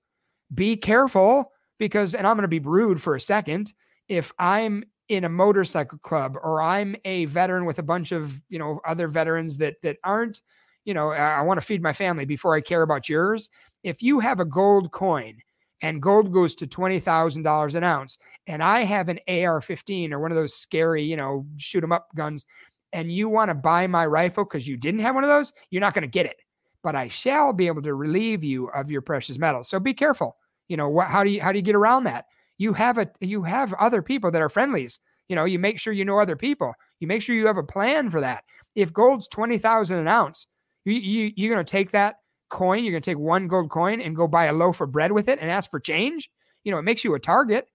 be 0.55 0.77
careful 0.77 1.53
because 1.79 2.15
and 2.15 2.27
i'm 2.27 2.37
going 2.37 2.43
to 2.43 2.49
be 2.49 2.61
rude 2.61 3.01
for 3.01 3.15
a 3.15 3.21
second 3.21 3.73
if 4.09 4.33
i'm 4.39 4.85
in 5.13 5.25
a 5.25 5.29
motorcycle 5.29 5.99
club 5.99 6.37
or 6.43 6.63
I'm 6.63 6.97
a 7.05 7.27
veteran 7.27 7.67
with 7.67 7.79
a 7.79 7.83
bunch 7.83 8.13
of, 8.13 8.41
you 8.49 8.59
know, 8.59 8.81
other 8.87 9.09
veterans 9.09 9.59
that 9.59 9.81
that 9.83 9.99
aren't, 10.05 10.41
you 10.85 10.95
know, 10.95 11.11
I, 11.11 11.35
I 11.35 11.41
want 11.43 11.61
to 11.61 11.67
feed 11.67 11.83
my 11.83 11.93
family 11.93 12.25
before 12.25 12.55
I 12.55 12.61
care 12.61 12.83
about 12.83 13.09
yours. 13.09 13.51
If 13.83 14.03
you 14.03 14.21
have 14.21 14.41
a 14.41 14.45
gold 14.45 14.91
coin 14.93 15.37
and 15.83 16.01
gold 16.01 16.33
goes 16.33 16.55
to 16.57 16.67
$20,000 16.67 17.75
an 17.75 17.85
ounce 17.85 18.19
and 18.47 18.63
I 18.63 18.81
have 18.81 19.09
an 19.09 19.19
AR-15 19.29 20.13
or 20.13 20.21
one 20.21 20.31
of 20.31 20.37
those 20.37 20.55
scary, 20.55 21.03
you 21.03 21.17
know, 21.17 21.47
shoot 21.57 21.85
'em 21.85 21.93
up 21.93 22.09
guns 22.15 22.47
and 22.93 23.13
you 23.13 23.29
want 23.29 23.51
to 23.51 23.55
buy 23.55 23.87
my 23.87 24.07
rifle 24.07 24.45
cuz 24.45 24.67
you 24.67 24.77
didn't 24.77 25.01
have 25.01 25.15
one 25.15 25.25
of 25.25 25.31
those, 25.31 25.53
you're 25.71 25.81
not 25.81 25.95
going 25.95 26.03
to 26.03 26.09
get 26.09 26.27
it. 26.27 26.41
But 26.83 26.95
I 26.95 27.09
shall 27.09 27.53
be 27.53 27.67
able 27.67 27.83
to 27.83 27.95
relieve 27.95 28.43
you 28.43 28.69
of 28.71 28.91
your 28.91 29.03
precious 29.03 29.39
metals. 29.39 29.69
So 29.69 29.79
be 29.79 29.95
careful. 29.95 30.37
You 30.69 30.77
know, 30.77 30.89
what 30.89 31.09
how 31.09 31.23
do 31.25 31.31
you 31.31 31.41
how 31.41 31.53
do 31.53 31.59
you 31.59 31.63
get 31.65 31.75
around 31.75 32.05
that? 32.05 32.27
you 32.63 32.73
have 32.73 32.97
a 32.97 33.11
you 33.21 33.43
have 33.43 33.75
other 33.75 34.01
people 34.03 34.31
that 34.31 34.41
are 34.41 34.49
friendlies. 34.49 35.01
You 35.29 35.37
know, 35.37 35.45
you 35.45 35.59
make 35.59 35.79
sure 35.79 35.93
you 35.93 36.05
know 36.05 36.19
other 36.19 36.37
people. 36.37 36.73
You 37.01 37.09
make 37.09 37.21
sure 37.21 37.35
you 37.35 37.47
have 37.47 37.57
a 37.57 37.63
plan 37.65 38.09
for 38.09 38.21
that. 38.21 38.45
If 38.77 38.93
gold's 38.93 39.29
twenty 39.29 39.59
thousand 39.59 39.99
an 39.99 40.09
ounce, 40.09 40.47
you, 40.85 40.95
you 40.95 41.33
you're 41.37 41.53
gonna 41.53 41.65
take 41.65 41.91
that 41.91 42.17
coin. 42.53 42.85
You're 42.85 42.93
gonna 42.93 43.01
take 43.01 43.19
one 43.19 43.49
gold 43.49 43.71
coin 43.71 44.01
and 44.01 44.15
go 44.15 44.29
buy 44.29 44.45
a 44.45 44.53
loaf 44.53 44.81
of 44.81 44.93
bread 44.93 45.11
with 45.11 45.29
it 45.29 45.41
and 45.41 45.51
ask 45.51 45.71
for 45.71 45.81
change. 45.81 46.31
You 46.63 46.71
know, 46.71 46.79
it 46.79 46.83
makes 46.83 47.03
you 47.03 47.15
a 47.15 47.19
target. 47.19 47.67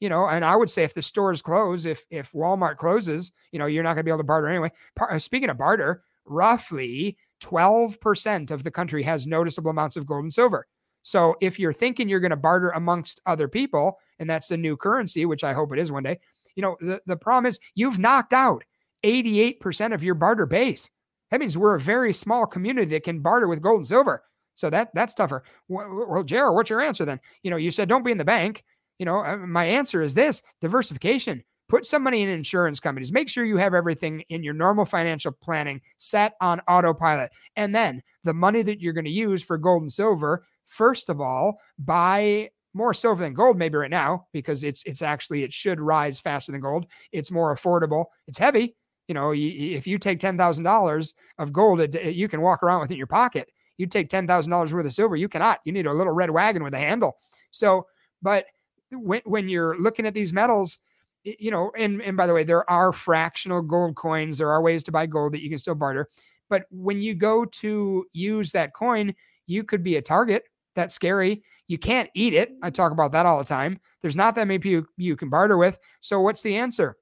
You 0.00 0.08
know, 0.08 0.26
and 0.26 0.44
I 0.44 0.56
would 0.56 0.68
say 0.68 0.82
if 0.82 0.94
the 0.94 1.02
stores 1.02 1.42
close, 1.42 1.86
if 1.86 2.04
if 2.10 2.32
Walmart 2.32 2.78
closes, 2.78 3.30
you 3.52 3.60
know, 3.60 3.66
you're 3.66 3.84
not 3.84 3.94
gonna 3.94 4.02
be 4.02 4.10
able 4.10 4.18
to 4.18 4.24
barter 4.24 4.48
anyway. 4.48 4.72
Par- 4.96 5.12
uh, 5.12 5.18
speaking 5.20 5.48
of 5.48 5.58
barter, 5.58 6.02
roughly 6.24 7.16
12% 7.40 8.50
of 8.50 8.62
the 8.62 8.70
country 8.70 9.02
has 9.02 9.26
noticeable 9.26 9.70
amounts 9.70 9.96
of 9.96 10.06
gold 10.06 10.24
and 10.24 10.32
silver. 10.32 10.66
So 11.02 11.36
if 11.40 11.58
you're 11.58 11.72
thinking 11.72 12.08
you're 12.08 12.20
going 12.20 12.30
to 12.30 12.36
barter 12.36 12.70
amongst 12.70 13.20
other 13.26 13.48
people, 13.48 13.98
and 14.18 14.30
that's 14.30 14.48
the 14.48 14.56
new 14.56 14.76
currency, 14.76 15.26
which 15.26 15.44
I 15.44 15.52
hope 15.52 15.72
it 15.72 15.78
is 15.78 15.92
one 15.92 16.04
day, 16.04 16.18
you 16.54 16.62
know, 16.62 16.76
the, 16.80 17.02
the 17.06 17.16
problem 17.16 17.46
is 17.46 17.58
you've 17.74 17.98
knocked 17.98 18.32
out 18.32 18.62
88% 19.02 19.92
of 19.92 20.04
your 20.04 20.14
barter 20.14 20.46
base. 20.46 20.90
That 21.32 21.40
means 21.40 21.56
we're 21.56 21.74
a 21.74 21.80
very 21.80 22.12
small 22.12 22.44
community 22.44 22.90
that 22.90 23.04
can 23.04 23.20
barter 23.20 23.48
with 23.48 23.62
gold 23.62 23.78
and 23.78 23.86
silver. 23.86 24.22
So 24.54 24.68
that 24.68 24.90
that's 24.94 25.14
tougher. 25.14 25.42
Well, 25.66 26.22
Jared, 26.22 26.54
what's 26.54 26.68
your 26.68 26.82
answer 26.82 27.06
then? 27.06 27.20
You 27.42 27.50
know, 27.50 27.56
you 27.56 27.70
said 27.70 27.88
don't 27.88 28.04
be 28.04 28.12
in 28.12 28.18
the 28.18 28.24
bank. 28.24 28.62
You 28.98 29.06
know, 29.06 29.24
uh, 29.24 29.38
my 29.38 29.64
answer 29.64 30.02
is 30.02 30.12
this 30.12 30.42
diversification. 30.60 31.42
Put 31.70 31.86
some 31.86 32.02
money 32.02 32.20
in 32.20 32.28
insurance 32.28 32.80
companies. 32.80 33.12
Make 33.12 33.30
sure 33.30 33.46
you 33.46 33.56
have 33.56 33.72
everything 33.72 34.22
in 34.28 34.42
your 34.42 34.52
normal 34.52 34.84
financial 34.84 35.32
planning 35.32 35.80
set 35.96 36.34
on 36.42 36.60
autopilot. 36.68 37.32
And 37.56 37.74
then 37.74 38.02
the 38.24 38.34
money 38.34 38.60
that 38.60 38.82
you're 38.82 38.92
going 38.92 39.06
to 39.06 39.10
use 39.10 39.42
for 39.42 39.56
gold 39.56 39.80
and 39.80 39.90
silver, 39.90 40.44
first 40.66 41.08
of 41.08 41.18
all, 41.18 41.56
buy 41.78 42.50
more 42.74 42.92
silver 42.92 43.22
than 43.22 43.32
gold 43.32 43.56
maybe 43.56 43.76
right 43.78 43.90
now 43.90 44.26
because 44.34 44.64
it's 44.64 44.82
it's 44.84 45.00
actually 45.00 45.44
it 45.44 45.52
should 45.54 45.80
rise 45.80 46.20
faster 46.20 46.52
than 46.52 46.60
gold. 46.60 46.84
It's 47.10 47.30
more 47.30 47.56
affordable. 47.56 48.04
It's 48.26 48.38
heavy. 48.38 48.76
You 49.12 49.14
know, 49.14 49.34
if 49.36 49.86
you 49.86 49.98
take 49.98 50.20
ten 50.20 50.38
thousand 50.38 50.64
dollars 50.64 51.12
of 51.36 51.52
gold, 51.52 51.94
you 52.02 52.28
can 52.28 52.40
walk 52.40 52.62
around 52.62 52.80
with 52.80 52.90
it 52.90 52.94
in 52.94 52.98
your 52.98 53.06
pocket. 53.06 53.50
You 53.76 53.86
take 53.86 54.08
ten 54.08 54.26
thousand 54.26 54.50
dollars 54.50 54.72
worth 54.72 54.86
of 54.86 54.92
silver, 54.94 55.16
you 55.16 55.28
cannot. 55.28 55.60
You 55.66 55.72
need 55.72 55.84
a 55.84 55.92
little 55.92 56.14
red 56.14 56.30
wagon 56.30 56.62
with 56.64 56.72
a 56.72 56.78
handle. 56.78 57.18
So, 57.50 57.86
but 58.22 58.46
when 58.90 59.20
when 59.26 59.50
you're 59.50 59.76
looking 59.78 60.06
at 60.06 60.14
these 60.14 60.32
metals, 60.32 60.78
you 61.24 61.50
know, 61.50 61.70
and 61.76 62.00
and 62.00 62.16
by 62.16 62.26
the 62.26 62.32
way, 62.32 62.42
there 62.42 62.68
are 62.70 62.90
fractional 62.90 63.60
gold 63.60 63.96
coins. 63.96 64.38
There 64.38 64.50
are 64.50 64.62
ways 64.62 64.82
to 64.84 64.92
buy 64.92 65.04
gold 65.04 65.34
that 65.34 65.42
you 65.42 65.50
can 65.50 65.58
still 65.58 65.74
barter. 65.74 66.08
But 66.48 66.64
when 66.70 67.02
you 67.02 67.14
go 67.14 67.44
to 67.44 68.06
use 68.14 68.50
that 68.52 68.72
coin, 68.72 69.14
you 69.46 69.62
could 69.62 69.82
be 69.82 69.96
a 69.96 70.02
target 70.02 70.44
that's 70.74 70.94
scary. 70.94 71.42
You 71.68 71.76
can't 71.76 72.08
eat 72.14 72.32
it. 72.32 72.52
I 72.62 72.70
talk 72.70 72.92
about 72.92 73.12
that 73.12 73.26
all 73.26 73.36
the 73.36 73.44
time. 73.44 73.78
There's 74.00 74.16
not 74.16 74.34
that 74.36 74.48
many 74.48 74.58
people 74.58 74.86
you 74.96 75.16
can 75.16 75.28
barter 75.28 75.58
with. 75.58 75.78
So, 76.00 76.18
what's 76.18 76.40
the 76.40 76.56
answer? 76.56 76.96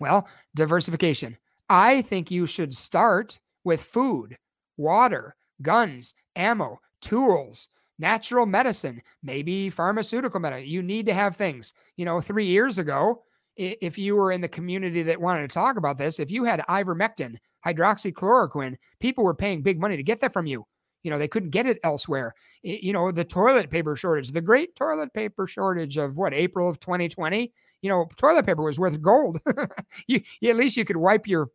Well, 0.00 0.28
diversification. 0.54 1.36
I 1.68 2.02
think 2.02 2.30
you 2.30 2.46
should 2.46 2.74
start 2.74 3.38
with 3.62 3.82
food, 3.82 4.36
water, 4.76 5.36
guns, 5.62 6.14
ammo, 6.34 6.80
tools, 7.00 7.68
natural 7.98 8.46
medicine, 8.46 9.02
maybe 9.22 9.70
pharmaceutical 9.70 10.40
medicine. 10.40 10.68
You 10.68 10.82
need 10.82 11.06
to 11.06 11.14
have 11.14 11.36
things. 11.36 11.72
You 11.96 12.04
know, 12.04 12.20
three 12.20 12.46
years 12.46 12.78
ago, 12.78 13.22
if 13.56 13.98
you 13.98 14.16
were 14.16 14.32
in 14.32 14.40
the 14.40 14.48
community 14.48 15.02
that 15.02 15.20
wanted 15.20 15.42
to 15.42 15.54
talk 15.54 15.76
about 15.76 15.98
this, 15.98 16.18
if 16.18 16.30
you 16.30 16.44
had 16.44 16.60
ivermectin, 16.68 17.36
hydroxychloroquine, 17.66 18.76
people 19.00 19.22
were 19.22 19.34
paying 19.34 19.62
big 19.62 19.78
money 19.78 19.96
to 19.96 20.02
get 20.02 20.20
that 20.20 20.32
from 20.32 20.46
you. 20.46 20.64
You 21.02 21.10
know, 21.10 21.18
they 21.18 21.28
couldn't 21.28 21.50
get 21.50 21.66
it 21.66 21.78
elsewhere. 21.82 22.34
You 22.62 22.92
know, 22.92 23.10
the 23.10 23.24
toilet 23.24 23.70
paper 23.70 23.96
shortage, 23.96 24.30
the 24.32 24.40
great 24.40 24.76
toilet 24.76 25.12
paper 25.12 25.46
shortage 25.46 25.96
of 25.96 26.18
what, 26.18 26.34
April 26.34 26.68
of 26.68 26.80
2020? 26.80 27.52
You 27.82 27.88
know, 27.88 28.08
toilet 28.16 28.44
paper 28.44 28.62
was 28.62 28.78
worth 28.78 29.00
gold. 29.00 29.40
you, 30.06 30.20
at 30.44 30.56
least 30.56 30.76
you 30.76 30.84
could 30.84 30.98
wipe 30.98 31.26
your, 31.26 31.48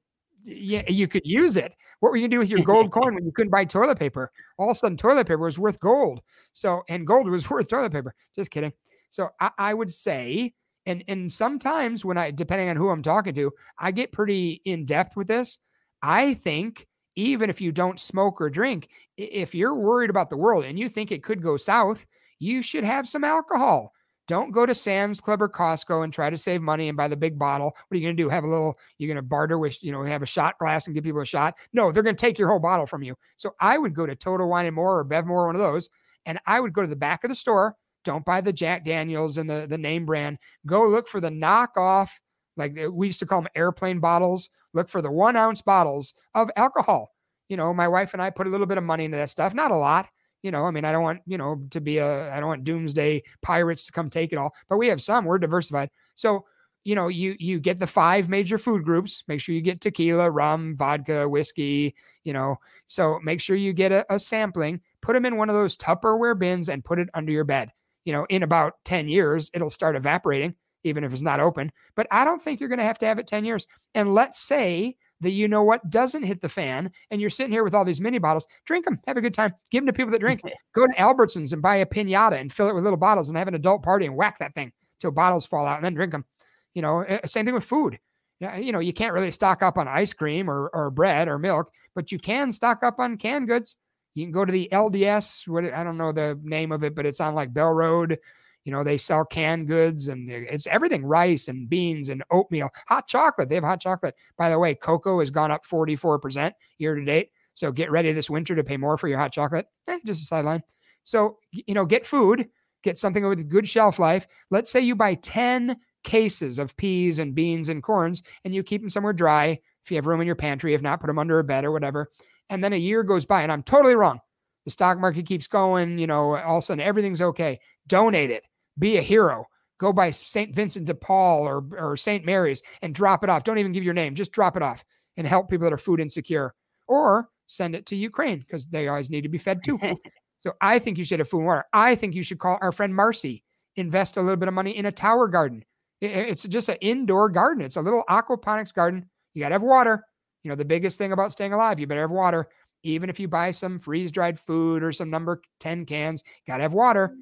you, 0.43 0.81
you 0.87 1.07
could 1.07 1.25
use 1.25 1.57
it. 1.57 1.73
What 1.99 2.09
were 2.09 2.17
you 2.17 2.23
going 2.23 2.31
to 2.31 2.35
do 2.35 2.39
with 2.39 2.49
your 2.49 2.63
gold 2.63 2.91
coin 2.91 3.13
when 3.13 3.25
you 3.25 3.31
couldn't 3.31 3.51
buy 3.51 3.65
toilet 3.65 3.99
paper? 3.99 4.31
All 4.57 4.69
of 4.69 4.75
a 4.75 4.75
sudden, 4.75 4.97
toilet 4.97 5.27
paper 5.27 5.39
was 5.39 5.59
worth 5.59 5.79
gold. 5.79 6.21
So, 6.53 6.83
and 6.89 7.05
gold 7.05 7.29
was 7.29 7.49
worth 7.49 7.67
toilet 7.67 7.91
paper. 7.91 8.15
Just 8.35 8.51
kidding. 8.51 8.73
So, 9.11 9.29
I, 9.39 9.51
I 9.57 9.73
would 9.73 9.93
say, 9.93 10.53
and 10.85 11.03
and 11.07 11.31
sometimes 11.31 12.05
when 12.05 12.17
I, 12.17 12.31
depending 12.31 12.69
on 12.69 12.75
who 12.75 12.89
I'm 12.89 13.01
talking 13.01 13.33
to, 13.35 13.51
I 13.77 13.91
get 13.91 14.11
pretty 14.11 14.61
in 14.65 14.85
depth 14.85 15.15
with 15.15 15.27
this. 15.27 15.59
I 16.01 16.35
think 16.35 16.87
even 17.16 17.49
if 17.49 17.61
you 17.61 17.72
don't 17.72 17.99
smoke 17.99 18.41
or 18.41 18.49
drink, 18.49 18.89
if 19.18 19.55
you're 19.55 19.76
worried 19.76 20.09
about 20.09 20.30
the 20.30 20.38
world 20.38 20.66
and 20.66 20.78
you 20.78 20.89
think 20.89 21.11
it 21.11 21.24
could 21.24 21.41
go 21.41 21.57
south, 21.57 22.05
you 22.39 22.61
should 22.61 22.84
have 22.84 23.07
some 23.07 23.24
alcohol. 23.24 23.93
Don't 24.28 24.51
go 24.51 24.66
to 24.66 24.74
Sam's 24.74 25.22
Club 25.22 25.41
or 25.41 25.47
Costco 25.47 26.03
and 26.03 26.11
try 26.11 26.32
to 26.32 26.38
save 26.38 26.61
money 26.61 26.89
and 26.89 26.97
buy 26.97 27.07
the 27.07 27.16
big 27.16 27.38
bottle. 27.38 27.68
What 27.68 27.95
are 27.95 27.97
you 27.97 28.05
going 28.07 28.18
to 28.18 28.24
do? 28.24 28.28
Have 28.28 28.43
a 28.43 28.47
little, 28.47 28.78
you're 28.97 29.07
going 29.07 29.18
to 29.18 29.22
barter 29.22 29.59
with, 29.59 29.84
you 29.84 29.91
know, 29.91 30.03
have 30.03 30.24
a 30.24 30.26
shot 30.26 30.57
glass 30.57 30.88
and 30.88 30.95
give 30.95 31.03
people 31.03 31.22
a 31.22 31.26
shot? 31.26 31.59
No, 31.74 31.91
they're 31.91 32.01
going 32.01 32.16
to 32.16 32.20
take 32.20 32.39
your 32.39 32.49
whole 32.49 32.59
bottle 32.59 32.88
from 32.88 33.03
you. 33.03 33.16
So 33.38 33.53
I 33.59 33.78
would 33.78 33.93
go 33.93 34.07
to 34.07 34.16
Total 34.16 34.49
Wine 34.49 34.66
and 34.66 34.76
More 34.76 34.97
or 34.97 35.05
BevMo, 35.05 35.45
one 35.45 35.55
of 35.55 35.61
those, 35.61 35.89
and 36.26 36.39
I 36.47 36.59
would 36.59 36.74
go 36.74 36.82
to 36.82 36.88
the 36.88 36.95
back 36.95 37.24
of 37.24 37.30
the 37.30 37.36
store, 37.36 37.76
Don't 38.05 38.24
buy 38.24 38.39
the 38.39 38.53
Jack 38.53 38.86
Daniels 38.86 39.38
and 39.38 39.49
the, 39.49 39.66
the 39.68 39.78
name 39.78 40.05
brand. 40.05 40.38
Go 40.66 40.88
look 40.88 41.07
for 41.07 41.20
the 41.20 41.30
knockoff, 41.30 42.11
like 42.58 42.78
eh, 42.78 42.88
we 42.88 43.08
used 43.08 43.20
to 43.20 43.26
call 43.26 43.41
them 43.41 43.49
airplane 43.56 43.99
bottles. 43.99 44.49
Look 44.74 44.89
for 44.89 45.01
the 45.01 45.12
one 45.12 45.36
ounce 45.36 45.62
bottles 45.62 46.14
of 46.34 46.49
alcohol. 46.56 47.14
You 47.49 47.58
know, 47.58 47.74
my 47.74 47.88
wife 47.88 48.14
and 48.14 48.22
I 48.22 48.30
put 48.30 48.47
a 48.47 48.49
little 48.49 48.66
bit 48.66 48.78
of 48.78 48.84
money 48.84 49.06
into 49.06 49.18
that 49.18 49.30
stuff, 49.30 49.53
not 49.53 49.72
a 49.72 49.76
lot. 49.76 50.08
You 50.41 50.51
know, 50.51 50.66
I 50.66 50.72
mean, 50.72 50.86
I 50.86 50.91
don't 50.91 51.03
want, 51.03 51.22
you 51.26 51.38
know, 51.38 51.62
to 51.72 51.82
be 51.82 51.97
a, 51.97 52.32
I 52.34 52.39
don't 52.39 52.49
want 52.49 52.64
doomsday 52.64 53.24
pirates 53.41 53.86
to 53.88 53.91
come 53.91 54.10
take 54.10 54.32
it 54.32 54.38
all, 54.38 54.53
but 54.70 54.78
we 54.78 54.88
have 54.88 55.01
some, 55.01 55.26
we're 55.26 55.39
diversified. 55.39 55.89
So 56.16 56.45
you 56.86 56.93
know, 56.93 57.08
you 57.08 57.36
you 57.39 57.60
get 57.60 57.80
the 57.80 57.88
five 57.88 58.30
major 58.30 58.60
food 58.60 58.84
groups. 58.84 59.24
Make 59.28 59.41
sure 59.41 59.56
you 59.56 59.62
get 59.62 59.82
tequila, 59.82 60.30
rum, 60.30 60.78
vodka, 60.78 61.28
whiskey. 61.28 61.95
You 62.24 62.34
know, 62.34 62.58
so 62.88 63.20
make 63.24 63.41
sure 63.41 63.56
you 63.56 63.74
get 63.74 63.91
a, 63.91 64.06
a 64.14 64.20
sampling. 64.20 64.80
Put 65.01 65.14
them 65.14 65.26
in 65.26 65.36
one 65.36 65.49
of 65.49 65.56
those 65.56 65.76
Tupperware 65.76 66.38
bins 66.38 66.70
and 66.70 66.86
put 66.86 66.99
it 66.99 67.10
under 67.16 67.32
your 67.32 67.43
bed. 67.43 67.72
You 68.06 68.14
know, 68.14 68.26
in 68.30 68.43
about 68.43 68.76
ten 68.86 69.10
years, 69.10 69.49
it'll 69.56 69.72
start 69.72 69.95
evaporating, 69.95 70.53
even 70.86 71.03
if 71.03 71.11
it's 71.11 71.21
not 71.21 71.39
open. 71.39 71.71
But 71.95 72.07
I 72.11 72.23
don't 72.23 72.41
think 72.41 72.59
you're 72.59 72.69
going 72.69 72.79
to 72.79 72.86
have 72.86 72.99
to 72.99 73.05
have 73.05 73.19
it 73.19 73.27
ten 73.27 73.43
years. 73.43 73.67
And 73.93 74.13
let's 74.13 74.39
say 74.39 74.95
that 75.21 75.31
you 75.31 75.47
know 75.47 75.63
what 75.63 75.89
doesn't 75.89 76.23
hit 76.23 76.41
the 76.41 76.49
fan, 76.49 76.91
and 77.09 77.19
you're 77.19 77.29
sitting 77.29 77.51
here 77.51 77.63
with 77.63 77.73
all 77.73 77.86
these 77.86 78.01
mini 78.01 78.19
bottles. 78.19 78.47
Drink 78.65 78.86
them, 78.86 78.99
have 79.07 79.17
a 79.17 79.21
good 79.21 79.33
time, 79.33 79.53
give 79.71 79.81
them 79.81 79.88
to 79.88 79.93
people 79.93 80.11
that 80.11 80.19
drink. 80.19 80.41
Go 80.75 80.88
to 80.88 80.93
Albertsons 80.93 81.53
and 81.53 81.61
buy 81.61 81.77
a 81.77 81.86
pinata 81.86 82.39
and 82.39 82.51
fill 82.51 82.69
it 82.69 82.75
with 82.75 82.83
little 82.83 82.97
bottles, 82.97 83.29
and 83.29 83.38
have 83.38 83.47
an 83.47 83.55
adult 83.55 83.83
party 83.83 84.05
and 84.05 84.15
whack 84.15 84.39
that 84.39 84.53
thing 84.55 84.71
till 84.99 85.11
bottles 85.11 85.45
fall 85.45 85.65
out, 85.65 85.77
and 85.77 85.86
then 85.86 85.93
drink 85.93 86.11
them. 86.11 86.25
You 86.73 86.81
know, 86.81 87.01
eh, 87.01 87.19
same 87.25 87.45
thing 87.45 87.55
with 87.55 87.63
food. 87.63 87.99
You 88.39 88.73
know, 88.73 88.79
you 88.79 88.93
can't 88.93 89.13
really 89.13 89.31
stock 89.31 89.63
up 89.63 89.77
on 89.77 89.88
ice 89.88 90.11
cream 90.11 90.49
or, 90.49 90.69
or 90.73 90.91
bread 90.91 91.29
or 91.29 91.39
milk, 91.39 91.71
but 91.95 92.11
you 92.11 92.19
can 92.19 92.51
stock 92.51 92.83
up 92.83 92.99
on 92.99 93.17
canned 93.17 93.47
goods. 93.47 93.77
You 94.13 94.25
can 94.25 94.33
go 94.33 94.43
to 94.43 94.51
the 94.51 94.69
LDS, 94.71 95.47
what 95.47 95.65
I 95.65 95.83
don't 95.83 95.97
know 95.97 96.11
the 96.11 96.39
name 96.43 96.71
of 96.71 96.83
it, 96.83 96.95
but 96.95 97.05
it's 97.05 97.21
on 97.21 97.33
like 97.33 97.53
Bell 97.53 97.71
Road. 97.71 98.19
You 98.66 98.72
know, 98.72 98.84
they 98.84 98.97
sell 98.97 99.24
canned 99.24 99.68
goods 99.68 100.07
and 100.07 100.30
it's 100.30 100.68
everything 100.68 101.05
rice 101.05 101.47
and 101.47 101.70
beans 101.70 102.09
and 102.09 102.24
oatmeal, 102.32 102.70
hot 102.88 103.07
chocolate. 103.07 103.47
They 103.47 103.55
have 103.55 103.63
hot 103.63 103.80
chocolate. 103.80 104.16
By 104.38 104.49
the 104.49 104.59
way, 104.59 104.74
cocoa 104.74 105.20
has 105.20 105.30
gone 105.30 105.51
up 105.51 105.63
44% 105.66 106.51
year 106.80 106.95
to 106.95 107.05
date. 107.05 107.30
So 107.53 107.72
get 107.72 107.91
ready 107.91 108.11
this 108.11 108.30
winter 108.30 108.55
to 108.55 108.63
pay 108.63 108.76
more 108.76 108.97
for 108.97 109.07
your 109.07 109.20
hot 109.20 109.32
chocolate. 109.32 109.68
Eh, 109.88 109.99
just 110.03 110.24
a 110.24 110.26
sideline. 110.26 110.63
So, 111.03 111.38
you 111.51 111.76
know, 111.76 111.86
get 111.86 112.07
food, 112.07 112.49
get 112.84 112.97
something 112.97 113.26
with 113.26 113.47
good 113.47 113.68
shelf 113.68 113.99
life. 113.99 114.28
Let's 114.49 114.72
say 114.72 114.82
you 114.82 114.95
buy 114.95 115.13
10 115.13 115.78
cases 116.03 116.57
of 116.57 116.76
peas 116.76 117.20
and 117.20 117.36
beans 117.36 117.70
and 117.70 117.84
corns 117.84 118.24
and 118.43 118.53
you 118.53 118.63
keep 118.63 118.82
them 118.82 118.89
somewhere 118.89 119.13
dry 119.13 119.59
if 119.84 119.91
you 119.91 119.95
have 119.95 120.07
room 120.07 120.22
in 120.22 120.28
your 120.28 120.36
pantry. 120.36 120.74
If 120.74 120.82
not, 120.82 120.99
put 120.99 121.07
them 121.07 121.20
under 121.20 121.38
a 121.38 121.43
bed 121.43 121.66
or 121.66 121.72
whatever. 121.72 122.09
And 122.49 122.63
then 122.63 122.74
a 122.74 122.78
year 122.78 123.03
goes 123.03 123.26
by 123.26 123.43
and 123.43 123.51
I'm 123.51 123.63
totally 123.63 123.95
wrong. 123.95 124.20
The 124.66 124.72
stock 124.72 124.97
market 124.99 125.28
keeps 125.28 125.47
going, 125.47 125.99
you 125.99 126.07
know, 126.07 126.36
all 126.38 126.57
of 126.57 126.63
a 126.63 126.66
sudden 126.66 126.84
everything's 126.84 127.22
okay. 127.22 127.59
Donate 127.88 128.32
it. 128.32 128.43
Be 128.78 128.97
a 128.97 129.01
hero. 129.01 129.45
Go 129.78 129.91
by 129.91 130.09
St. 130.09 130.55
Vincent 130.55 130.86
de 130.86 130.95
Paul 130.95 131.47
or, 131.47 131.63
or 131.78 131.97
St. 131.97 132.26
Mary's 132.26 132.61
and 132.82 132.95
drop 132.95 133.23
it 133.23 133.30
off. 133.30 133.43
Don't 133.43 133.57
even 133.57 133.73
give 133.73 133.84
your 133.84 133.93
name, 133.93 134.15
just 134.15 134.32
drop 134.32 134.55
it 134.55 134.63
off 134.63 134.84
and 135.17 135.28
help 135.28 135.49
people 135.49 135.65
that 135.65 135.73
are 135.73 135.78
food 135.78 135.99
insecure. 135.99 136.53
Or 136.88 137.30
send 137.47 137.76
it 137.76 137.86
to 137.88 137.95
Ukraine 137.95 138.39
because 138.39 138.65
they 138.67 138.88
always 138.88 139.09
need 139.09 139.21
to 139.21 139.30
be 139.30 139.38
fed 139.38 139.61
too. 139.63 139.80
so 140.39 140.53
I 140.61 140.80
think 140.80 140.97
you 140.97 141.03
should 141.03 141.19
have 141.19 141.30
food 141.30 141.39
and 141.39 141.47
water. 141.47 141.65
I 141.73 141.95
think 141.95 142.15
you 142.15 142.23
should 142.23 142.39
call 142.39 142.57
our 142.61 142.71
friend 142.71 142.95
Marcy, 142.95 143.43
invest 143.76 144.17
a 144.17 144.21
little 144.21 144.38
bit 144.38 144.47
of 144.47 144.53
money 144.53 144.71
in 144.78 144.86
a 144.86 144.91
tower 144.91 145.28
garden 145.28 145.65
it's 146.01 146.43
just 146.43 146.69
an 146.69 146.78
indoor 146.82 147.30
garden. 147.30 147.63
It's 147.63 147.78
a 147.78 147.82
little 147.82 148.03
aquaponics 148.09 148.73
garden. 148.73 149.09
You 149.34 149.41
got 149.41 149.49
to 149.49 149.55
have 149.55 149.63
water. 149.63 150.03
You 150.43 150.49
know, 150.49 150.55
the 150.55 150.65
biggest 150.65 150.97
thing 150.97 151.11
about 151.11 151.32
staying 151.32 151.53
alive, 151.53 151.80
you 151.80 151.88
better 151.88 152.01
have 152.01 152.11
water. 152.11 152.47
Even 152.84 153.09
if 153.09 153.19
you 153.19 153.28
buy 153.28 153.51
some 153.51 153.80
freeze 153.80 154.11
dried 154.11 154.39
food 154.39 154.84
or 154.84 154.91
some 154.91 155.09
number 155.09 155.41
10 155.59 155.86
cans, 155.86 156.23
got 156.45 156.57
to 156.57 156.63
have 156.63 156.73
water. 156.73 157.15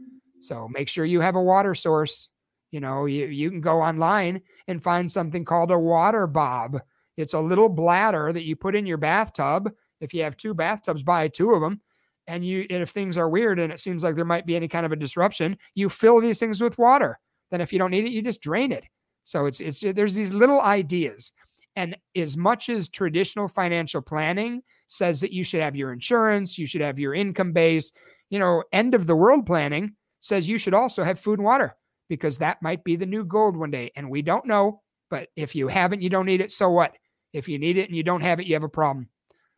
So 0.43 0.67
make 0.67 0.89
sure 0.89 1.05
you 1.05 1.21
have 1.21 1.35
a 1.35 1.41
water 1.41 1.73
source. 1.73 2.29
You 2.71 2.81
know, 2.81 3.05
you, 3.05 3.27
you 3.27 3.49
can 3.49 3.61
go 3.61 3.81
online 3.81 4.41
and 4.67 4.83
find 4.83 5.09
something 5.09 5.45
called 5.45 5.71
a 5.71 5.75
WaterBOB. 5.75 6.81
It's 7.15 7.33
a 7.33 7.39
little 7.39 7.69
bladder 7.69 8.33
that 8.33 8.43
you 8.43 8.55
put 8.55 8.75
in 8.75 8.85
your 8.85 8.97
bathtub. 8.97 9.71
If 10.01 10.13
you 10.13 10.23
have 10.23 10.35
two 10.35 10.53
bathtubs, 10.53 11.01
buy 11.03 11.29
two 11.29 11.51
of 11.53 11.61
them. 11.61 11.79
And 12.27 12.45
you, 12.45 12.65
and 12.69 12.81
if 12.81 12.89
things 12.89 13.17
are 13.17 13.29
weird 13.29 13.59
and 13.59 13.71
it 13.71 13.79
seems 13.79 14.03
like 14.03 14.15
there 14.15 14.25
might 14.25 14.45
be 14.45 14.55
any 14.55 14.67
kind 14.67 14.85
of 14.85 14.91
a 14.91 14.97
disruption, 14.97 15.57
you 15.75 15.87
fill 15.87 16.19
these 16.19 16.39
things 16.39 16.61
with 16.61 16.77
water. 16.77 17.19
Then 17.51 17.61
if 17.61 17.71
you 17.71 17.79
don't 17.79 17.91
need 17.91 18.05
it, 18.05 18.11
you 18.11 18.21
just 18.21 18.41
drain 18.41 18.71
it. 18.71 18.85
So 19.23 19.45
it's 19.45 19.61
it's 19.61 19.79
there's 19.79 20.15
these 20.15 20.33
little 20.33 20.59
ideas. 20.59 21.31
And 21.75 21.95
as 22.15 22.35
much 22.35 22.69
as 22.69 22.89
traditional 22.89 23.47
financial 23.47 24.01
planning 24.01 24.61
says 24.87 25.21
that 25.21 25.31
you 25.31 25.43
should 25.43 25.61
have 25.61 25.75
your 25.75 25.93
insurance, 25.93 26.57
you 26.57 26.65
should 26.65 26.81
have 26.81 26.99
your 26.99 27.13
income 27.13 27.51
base, 27.53 27.91
you 28.29 28.39
know, 28.39 28.63
end 28.71 28.93
of 28.93 29.05
the 29.07 29.15
world 29.15 29.45
planning 29.45 29.95
says 30.23 30.49
you 30.49 30.57
should 30.57 30.73
also 30.73 31.03
have 31.03 31.19
food 31.19 31.39
and 31.39 31.45
water 31.45 31.75
because 32.09 32.37
that 32.37 32.61
might 32.61 32.83
be 32.83 32.95
the 32.95 33.05
new 33.05 33.23
gold 33.23 33.55
one 33.55 33.71
day. 33.71 33.91
And 33.95 34.09
we 34.09 34.21
don't 34.21 34.45
know, 34.45 34.81
but 35.09 35.29
if 35.35 35.55
you 35.55 35.67
haven't, 35.67 36.01
you 36.01 36.09
don't 36.09 36.25
need 36.25 36.41
it. 36.41 36.51
So 36.51 36.69
what? 36.69 36.95
If 37.33 37.47
you 37.49 37.57
need 37.57 37.77
it 37.77 37.87
and 37.87 37.95
you 37.95 38.03
don't 38.03 38.21
have 38.21 38.39
it, 38.39 38.47
you 38.47 38.53
have 38.53 38.63
a 38.63 38.69
problem. 38.69 39.09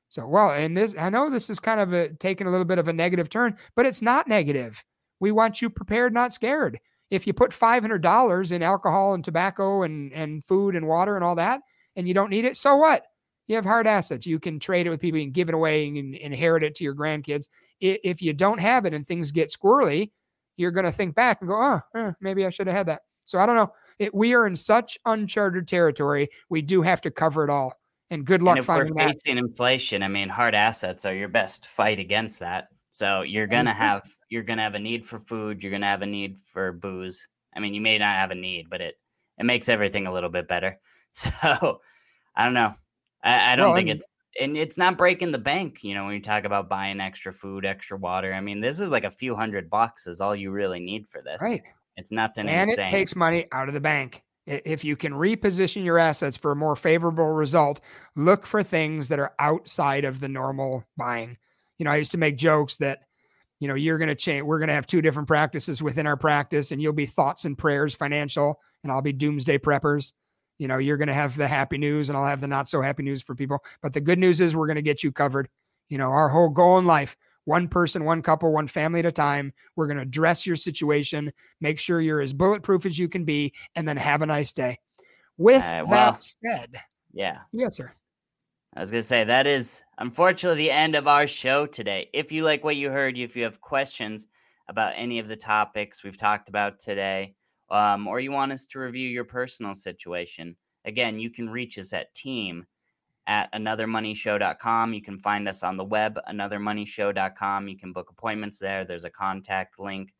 So, 0.09 0.27
well, 0.27 0.51
and 0.51 0.77
this, 0.77 0.95
I 0.97 1.09
know 1.09 1.29
this 1.29 1.49
is 1.49 1.59
kind 1.59 1.79
of 1.79 1.93
a, 1.93 2.13
taking 2.13 2.47
a 2.47 2.51
little 2.51 2.65
bit 2.65 2.77
of 2.77 2.87
a 2.87 2.93
negative 2.93 3.29
turn, 3.29 3.57
but 3.75 3.85
it's 3.85 4.01
not 4.01 4.27
negative. 4.27 4.83
We 5.19 5.31
want 5.31 5.61
you 5.61 5.69
prepared, 5.69 6.13
not 6.13 6.33
scared 6.33 6.79
if 7.11 7.27
you 7.27 7.33
put 7.33 7.51
$500 7.51 8.51
in 8.51 8.63
alcohol 8.63 9.13
and 9.13 9.23
tobacco 9.23 9.83
and, 9.83 10.11
and 10.13 10.43
food 10.43 10.75
and 10.75 10.87
water 10.87 11.15
and 11.15 11.23
all 11.23 11.35
that, 11.35 11.61
and 11.95 12.07
you 12.07 12.13
don't 12.13 12.29
need 12.29 12.45
it, 12.45 12.57
so 12.57 12.75
what? 12.75 13.05
You 13.47 13.55
have 13.55 13.65
hard 13.65 13.85
assets. 13.85 14.25
You 14.25 14.39
can 14.39 14.59
trade 14.59 14.87
it 14.87 14.89
with 14.89 14.99
people, 14.99 15.19
you 15.19 15.25
can 15.25 15.31
give 15.31 15.49
it 15.49 15.55
away 15.55 15.87
and 15.87 16.15
inherit 16.15 16.63
it 16.63 16.75
to 16.75 16.83
your 16.83 16.95
grandkids. 16.95 17.47
If 17.79 18.21
you 18.21 18.33
don't 18.33 18.59
have 18.59 18.85
it 18.85 18.93
and 18.93 19.05
things 19.05 19.31
get 19.31 19.53
squirrely, 19.53 20.11
you're 20.57 20.71
going 20.71 20.85
to 20.85 20.91
think 20.91 21.15
back 21.15 21.41
and 21.41 21.49
go, 21.49 21.55
oh, 21.61 21.81
eh, 21.95 22.11
maybe 22.21 22.45
I 22.45 22.49
should 22.49 22.67
have 22.67 22.75
had 22.75 22.87
that. 22.87 23.01
So 23.25 23.39
I 23.39 23.45
don't 23.45 23.55
know. 23.55 23.71
It, 23.97 24.13
we 24.13 24.33
are 24.33 24.45
in 24.45 24.55
such 24.55 24.97
uncharted 25.05 25.67
territory. 25.67 26.29
We 26.49 26.61
do 26.61 26.81
have 26.81 27.01
to 27.01 27.11
cover 27.11 27.43
it 27.43 27.49
all. 27.49 27.73
And 28.11 28.25
good 28.25 28.43
luck 28.43 28.57
and 28.57 28.59
if 28.59 28.65
finding 28.65 28.93
we're 28.93 29.07
facing 29.07 29.35
that. 29.35 29.41
inflation. 29.41 30.03
I 30.03 30.07
mean, 30.07 30.29
hard 30.29 30.53
assets 30.53 31.05
are 31.05 31.15
your 31.15 31.27
best 31.27 31.67
fight 31.67 31.99
against 31.99 32.39
that. 32.39 32.67
So 32.91 33.23
you're 33.23 33.47
gonna 33.47 33.73
have 33.73 34.09
you're 34.29 34.43
gonna 34.43 34.61
have 34.61 34.75
a 34.75 34.79
need 34.79 35.05
for 35.05 35.19
food. 35.19 35.61
You're 35.61 35.71
gonna 35.71 35.87
have 35.87 36.01
a 36.01 36.05
need 36.05 36.37
for 36.37 36.71
booze. 36.71 37.27
I 37.55 37.59
mean, 37.59 37.73
you 37.73 37.81
may 37.81 37.97
not 37.97 38.15
have 38.15 38.31
a 38.31 38.35
need, 38.35 38.69
but 38.69 38.79
it 38.79 38.95
it 39.37 39.45
makes 39.45 39.67
everything 39.67 40.07
a 40.07 40.13
little 40.13 40.29
bit 40.29 40.47
better. 40.47 40.79
So 41.17 41.79
I 42.35 42.43
don't 42.43 42.53
know. 42.53 42.73
I, 43.23 43.53
I 43.53 43.55
don't 43.55 43.67
well, 43.67 43.75
think 43.75 43.87
it's 43.87 44.14
and 44.39 44.57
it's 44.57 44.77
not 44.77 44.97
breaking 44.97 45.31
the 45.31 45.37
bank. 45.37 45.83
You 45.83 45.93
know, 45.93 46.05
when 46.05 46.13
you 46.13 46.21
talk 46.21 46.43
about 46.43 46.69
buying 46.69 46.99
extra 46.99 47.33
food, 47.33 47.65
extra 47.65 47.97
water. 47.97 48.33
I 48.33 48.41
mean, 48.41 48.61
this 48.61 48.79
is 48.79 48.91
like 48.91 49.03
a 49.03 49.11
few 49.11 49.35
hundred 49.35 49.69
bucks 49.69 50.07
is 50.07 50.21
all 50.21 50.35
you 50.35 50.51
really 50.51 50.79
need 50.79 51.07
for 51.07 51.21
this. 51.21 51.41
Right. 51.41 51.63
It's 51.97 52.11
nothing. 52.11 52.47
And 52.47 52.69
insane. 52.69 52.85
it 52.85 52.89
takes 52.89 53.15
money 53.15 53.47
out 53.51 53.67
of 53.67 53.73
the 53.73 53.81
bank. 53.81 54.23
If 54.45 54.83
you 54.83 54.95
can 54.95 55.13
reposition 55.13 55.83
your 55.83 55.97
assets 55.97 56.37
for 56.37 56.51
a 56.51 56.55
more 56.55 56.75
favorable 56.75 57.29
result, 57.29 57.81
look 58.15 58.45
for 58.45 58.61
things 58.61 59.09
that 59.09 59.17
are 59.17 59.33
outside 59.39 60.05
of 60.05 60.19
the 60.19 60.29
normal 60.29 60.85
buying. 60.97 61.37
You 61.79 61.85
know, 61.85 61.91
I 61.91 61.97
used 61.97 62.11
to 62.11 62.19
make 62.19 62.37
jokes 62.37 62.77
that 62.77 62.99
you 63.59 63.67
know, 63.67 63.75
you're 63.75 63.97
going 63.97 64.09
to 64.09 64.15
change. 64.15 64.43
We're 64.43 64.59
going 64.59 64.67
to 64.67 64.73
have 64.73 64.85
two 64.85 65.01
different 65.01 65.27
practices 65.27 65.81
within 65.81 66.05
our 66.05 66.17
practice, 66.17 66.71
and 66.71 66.81
you'll 66.81 66.93
be 66.93 67.05
thoughts 67.05 67.45
and 67.45 67.57
prayers 67.57 67.95
financial, 67.95 68.59
and 68.83 68.91
I'll 68.91 69.01
be 69.01 69.13
doomsday 69.13 69.59
preppers. 69.59 70.11
You 70.57 70.67
know, 70.67 70.77
you're 70.77 70.97
going 70.97 71.07
to 71.07 71.13
have 71.13 71.35
the 71.35 71.47
happy 71.47 71.77
news, 71.77 72.09
and 72.09 72.17
I'll 72.17 72.25
have 72.25 72.41
the 72.41 72.47
not 72.47 72.67
so 72.67 72.81
happy 72.81 73.03
news 73.03 73.21
for 73.21 73.35
people. 73.35 73.63
But 73.81 73.93
the 73.93 74.01
good 74.01 74.19
news 74.19 74.41
is 74.41 74.55
we're 74.55 74.67
going 74.67 74.75
to 74.75 74.81
get 74.81 75.03
you 75.03 75.11
covered. 75.11 75.49
You 75.89 75.97
know, 75.97 76.09
our 76.09 76.29
whole 76.29 76.49
goal 76.49 76.79
in 76.79 76.85
life 76.85 77.15
one 77.45 77.67
person, 77.67 78.03
one 78.03 78.21
couple, 78.21 78.51
one 78.51 78.67
family 78.67 78.99
at 78.99 79.05
a 79.05 79.11
time. 79.11 79.53
We're 79.75 79.87
going 79.87 79.97
to 79.97 80.03
address 80.03 80.45
your 80.45 80.55
situation, 80.55 81.31
make 81.61 81.79
sure 81.79 82.01
you're 82.01 82.19
as 82.19 82.33
bulletproof 82.33 82.85
as 82.85 82.99
you 82.99 83.07
can 83.07 83.23
be, 83.23 83.53
and 83.75 83.87
then 83.87 83.97
have 83.97 84.21
a 84.21 84.25
nice 84.25 84.51
day. 84.51 84.77
With 85.37 85.63
uh, 85.63 85.85
well, 85.87 86.11
that 86.11 86.23
said, 86.23 86.81
yeah. 87.13 87.39
Yes, 87.53 87.77
sir. 87.77 87.93
I 88.75 88.81
was 88.81 88.91
going 88.91 89.01
to 89.01 89.07
say 89.07 89.23
that 89.23 89.47
is 89.47 89.83
unfortunately 89.99 90.63
the 90.63 90.71
end 90.71 90.95
of 90.95 91.07
our 91.07 91.27
show 91.27 91.65
today. 91.65 92.09
If 92.13 92.31
you 92.31 92.43
like 92.43 92.63
what 92.63 92.75
you 92.75 92.89
heard, 92.89 93.17
if 93.17 93.35
you 93.35 93.43
have 93.43 93.61
questions 93.61 94.27
about 94.67 94.93
any 94.97 95.19
of 95.19 95.27
the 95.27 95.35
topics 95.35 96.03
we've 96.03 96.17
talked 96.17 96.49
about 96.49 96.79
today, 96.79 97.35
um, 97.69 98.07
or 98.07 98.19
you 98.19 98.31
want 98.31 98.51
us 98.51 98.65
to 98.67 98.79
review 98.79 99.09
your 99.09 99.23
personal 99.23 99.73
situation, 99.73 100.55
again, 100.85 101.19
you 101.19 101.29
can 101.29 101.49
reach 101.49 101.77
us 101.77 101.93
at 101.93 102.13
team 102.13 102.65
at 103.27 103.51
anothermoneyshow.com. 103.53 104.93
You 104.93 105.01
can 105.01 105.19
find 105.19 105.47
us 105.47 105.63
on 105.63 105.77
the 105.77 105.83
web, 105.83 106.19
anothermoneyshow.com. 106.29 107.67
You 107.67 107.77
can 107.77 107.91
book 107.91 108.09
appointments 108.11 108.59
there. 108.59 108.85
There's 108.85 109.05
a 109.05 109.09
contact 109.09 109.79
link. 109.79 110.13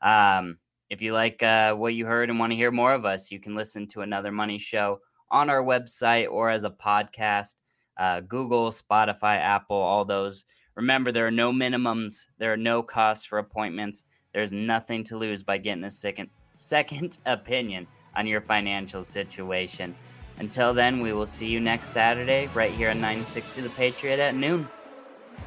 Um, 0.00 0.58
if 0.90 1.00
you 1.00 1.12
like 1.12 1.42
uh, 1.42 1.74
what 1.74 1.94
you 1.94 2.06
heard 2.06 2.30
and 2.30 2.38
want 2.38 2.52
to 2.52 2.56
hear 2.56 2.70
more 2.70 2.92
of 2.92 3.04
us, 3.04 3.30
you 3.30 3.40
can 3.40 3.54
listen 3.54 3.86
to 3.88 4.02
Another 4.02 4.30
Money 4.30 4.58
Show 4.58 5.00
on 5.30 5.48
our 5.48 5.62
website 5.62 6.30
or 6.30 6.50
as 6.50 6.64
a 6.64 6.70
podcast 6.70 7.54
uh, 7.98 8.20
Google, 8.20 8.70
Spotify, 8.70 9.38
Apple, 9.38 9.76
all 9.76 10.04
those. 10.04 10.44
Remember, 10.76 11.12
there 11.12 11.26
are 11.26 11.30
no 11.30 11.52
minimums, 11.52 12.26
there 12.38 12.52
are 12.52 12.56
no 12.56 12.82
costs 12.82 13.24
for 13.24 13.38
appointments. 13.38 14.04
There's 14.32 14.52
nothing 14.52 15.04
to 15.04 15.18
lose 15.18 15.42
by 15.42 15.58
getting 15.58 15.84
a 15.84 15.90
second 15.90 16.30
second 16.54 17.18
opinion 17.26 17.86
on 18.16 18.26
your 18.26 18.40
financial 18.40 19.02
situation. 19.02 19.94
Until 20.38 20.74
then, 20.74 21.00
we 21.00 21.12
will 21.12 21.26
see 21.26 21.46
you 21.46 21.60
next 21.60 21.90
Saturday 21.90 22.48
right 22.54 22.72
here 22.72 22.90
on 22.90 22.96
960 22.96 23.60
The 23.60 23.70
Patriot 23.70 24.18
at 24.18 24.34
noon. 24.34 24.68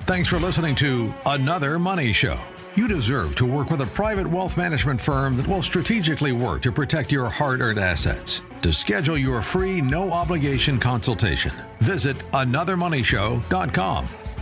Thanks 0.01 0.29
for 0.29 0.39
listening 0.39 0.75
to 0.75 1.13
Another 1.25 1.79
Money 1.79 2.13
Show. 2.13 2.39
You 2.75 2.87
deserve 2.87 3.35
to 3.35 3.45
work 3.45 3.71
with 3.71 3.81
a 3.81 3.87
private 3.87 4.27
wealth 4.27 4.57
management 4.57 4.99
firm 4.99 5.37
that 5.37 5.47
will 5.47 5.63
strategically 5.63 6.33
work 6.33 6.61
to 6.63 6.71
protect 6.71 7.11
your 7.11 7.29
hard 7.29 7.61
earned 7.61 7.79
assets. 7.79 8.41
To 8.61 8.73
schedule 8.73 9.17
your 9.17 9.41
free, 9.41 9.81
no 9.81 10.11
obligation 10.11 10.79
consultation, 10.79 11.53
visit 11.79 12.17
anothermoneyshow.com. 12.33 14.07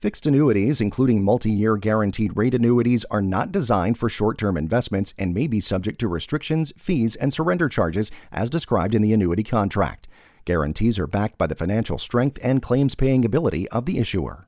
Fixed 0.00 0.24
annuities, 0.24 0.80
including 0.80 1.22
multi 1.22 1.50
year 1.50 1.76
guaranteed 1.76 2.34
rate 2.34 2.54
annuities, 2.54 3.04
are 3.10 3.20
not 3.20 3.52
designed 3.52 3.98
for 3.98 4.08
short 4.08 4.38
term 4.38 4.56
investments 4.56 5.12
and 5.18 5.34
may 5.34 5.46
be 5.46 5.60
subject 5.60 6.00
to 6.00 6.08
restrictions, 6.08 6.72
fees, 6.78 7.16
and 7.16 7.34
surrender 7.34 7.68
charges 7.68 8.10
as 8.32 8.48
described 8.48 8.94
in 8.94 9.02
the 9.02 9.12
annuity 9.12 9.42
contract. 9.42 10.08
Guarantees 10.46 10.98
are 10.98 11.06
backed 11.06 11.36
by 11.36 11.46
the 11.46 11.54
financial 11.54 11.98
strength 11.98 12.38
and 12.42 12.62
claims 12.62 12.94
paying 12.94 13.26
ability 13.26 13.68
of 13.68 13.84
the 13.84 13.98
issuer. 13.98 14.46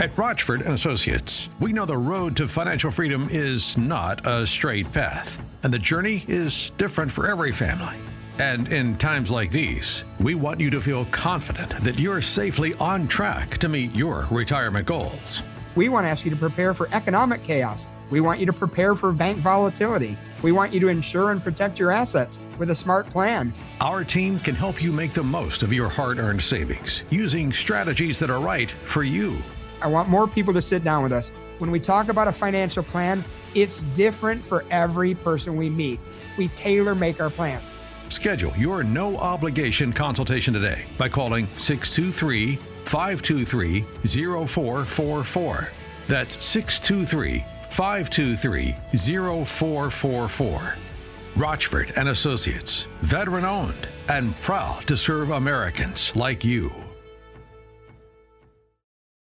At 0.00 0.18
Rochford 0.18 0.62
and 0.62 0.74
Associates, 0.74 1.48
we 1.60 1.72
know 1.72 1.86
the 1.86 1.96
road 1.96 2.36
to 2.38 2.48
financial 2.48 2.90
freedom 2.90 3.28
is 3.30 3.78
not 3.78 4.26
a 4.26 4.44
straight 4.48 4.90
path, 4.92 5.40
and 5.62 5.72
the 5.72 5.78
journey 5.78 6.24
is 6.26 6.70
different 6.70 7.12
for 7.12 7.28
every 7.28 7.52
family. 7.52 7.94
And 8.38 8.72
in 8.72 8.96
times 8.98 9.32
like 9.32 9.50
these, 9.50 10.04
we 10.20 10.36
want 10.36 10.60
you 10.60 10.70
to 10.70 10.80
feel 10.80 11.04
confident 11.06 11.70
that 11.82 11.98
you're 11.98 12.22
safely 12.22 12.72
on 12.74 13.08
track 13.08 13.58
to 13.58 13.68
meet 13.68 13.92
your 13.96 14.28
retirement 14.30 14.86
goals. 14.86 15.42
We 15.74 15.88
want 15.88 16.06
to 16.06 16.10
ask 16.10 16.24
you 16.24 16.30
to 16.30 16.36
prepare 16.36 16.72
for 16.72 16.88
economic 16.92 17.42
chaos. 17.42 17.88
We 18.10 18.20
want 18.20 18.38
you 18.38 18.46
to 18.46 18.52
prepare 18.52 18.94
for 18.94 19.12
bank 19.12 19.38
volatility. 19.38 20.16
We 20.42 20.52
want 20.52 20.72
you 20.72 20.78
to 20.80 20.88
insure 20.88 21.30
and 21.30 21.42
protect 21.42 21.80
your 21.80 21.90
assets 21.90 22.38
with 22.58 22.70
a 22.70 22.74
smart 22.74 23.08
plan. 23.08 23.52
Our 23.80 24.04
team 24.04 24.38
can 24.38 24.54
help 24.54 24.82
you 24.82 24.92
make 24.92 25.14
the 25.14 25.22
most 25.24 25.64
of 25.64 25.72
your 25.72 25.88
hard 25.88 26.18
earned 26.18 26.42
savings 26.42 27.02
using 27.10 27.52
strategies 27.52 28.20
that 28.20 28.30
are 28.30 28.40
right 28.40 28.70
for 28.70 29.02
you. 29.02 29.36
I 29.82 29.88
want 29.88 30.08
more 30.08 30.28
people 30.28 30.52
to 30.54 30.62
sit 30.62 30.84
down 30.84 31.02
with 31.02 31.12
us. 31.12 31.30
When 31.58 31.72
we 31.72 31.80
talk 31.80 32.08
about 32.08 32.28
a 32.28 32.32
financial 32.32 32.84
plan, 32.84 33.24
it's 33.54 33.82
different 33.82 34.44
for 34.44 34.64
every 34.70 35.14
person 35.14 35.56
we 35.56 35.70
meet. 35.70 35.98
We 36.36 36.48
tailor 36.48 36.94
make 36.94 37.20
our 37.20 37.30
plans. 37.30 37.74
Schedule 38.08 38.52
your 38.56 38.82
no 38.82 39.16
obligation 39.18 39.92
consultation 39.92 40.54
today 40.54 40.86
by 40.96 41.08
calling 41.08 41.48
623 41.56 42.56
523 42.84 43.80
0444. 44.46 45.72
That's 46.06 46.44
623 46.44 47.44
523 47.70 48.72
0444. 49.44 50.76
Rochford 51.36 51.92
and 51.96 52.08
Associates, 52.08 52.86
veteran 53.02 53.44
owned 53.44 53.88
and 54.08 54.38
proud 54.40 54.86
to 54.88 54.96
serve 54.96 55.30
Americans 55.30 56.14
like 56.16 56.44
you. 56.44 56.87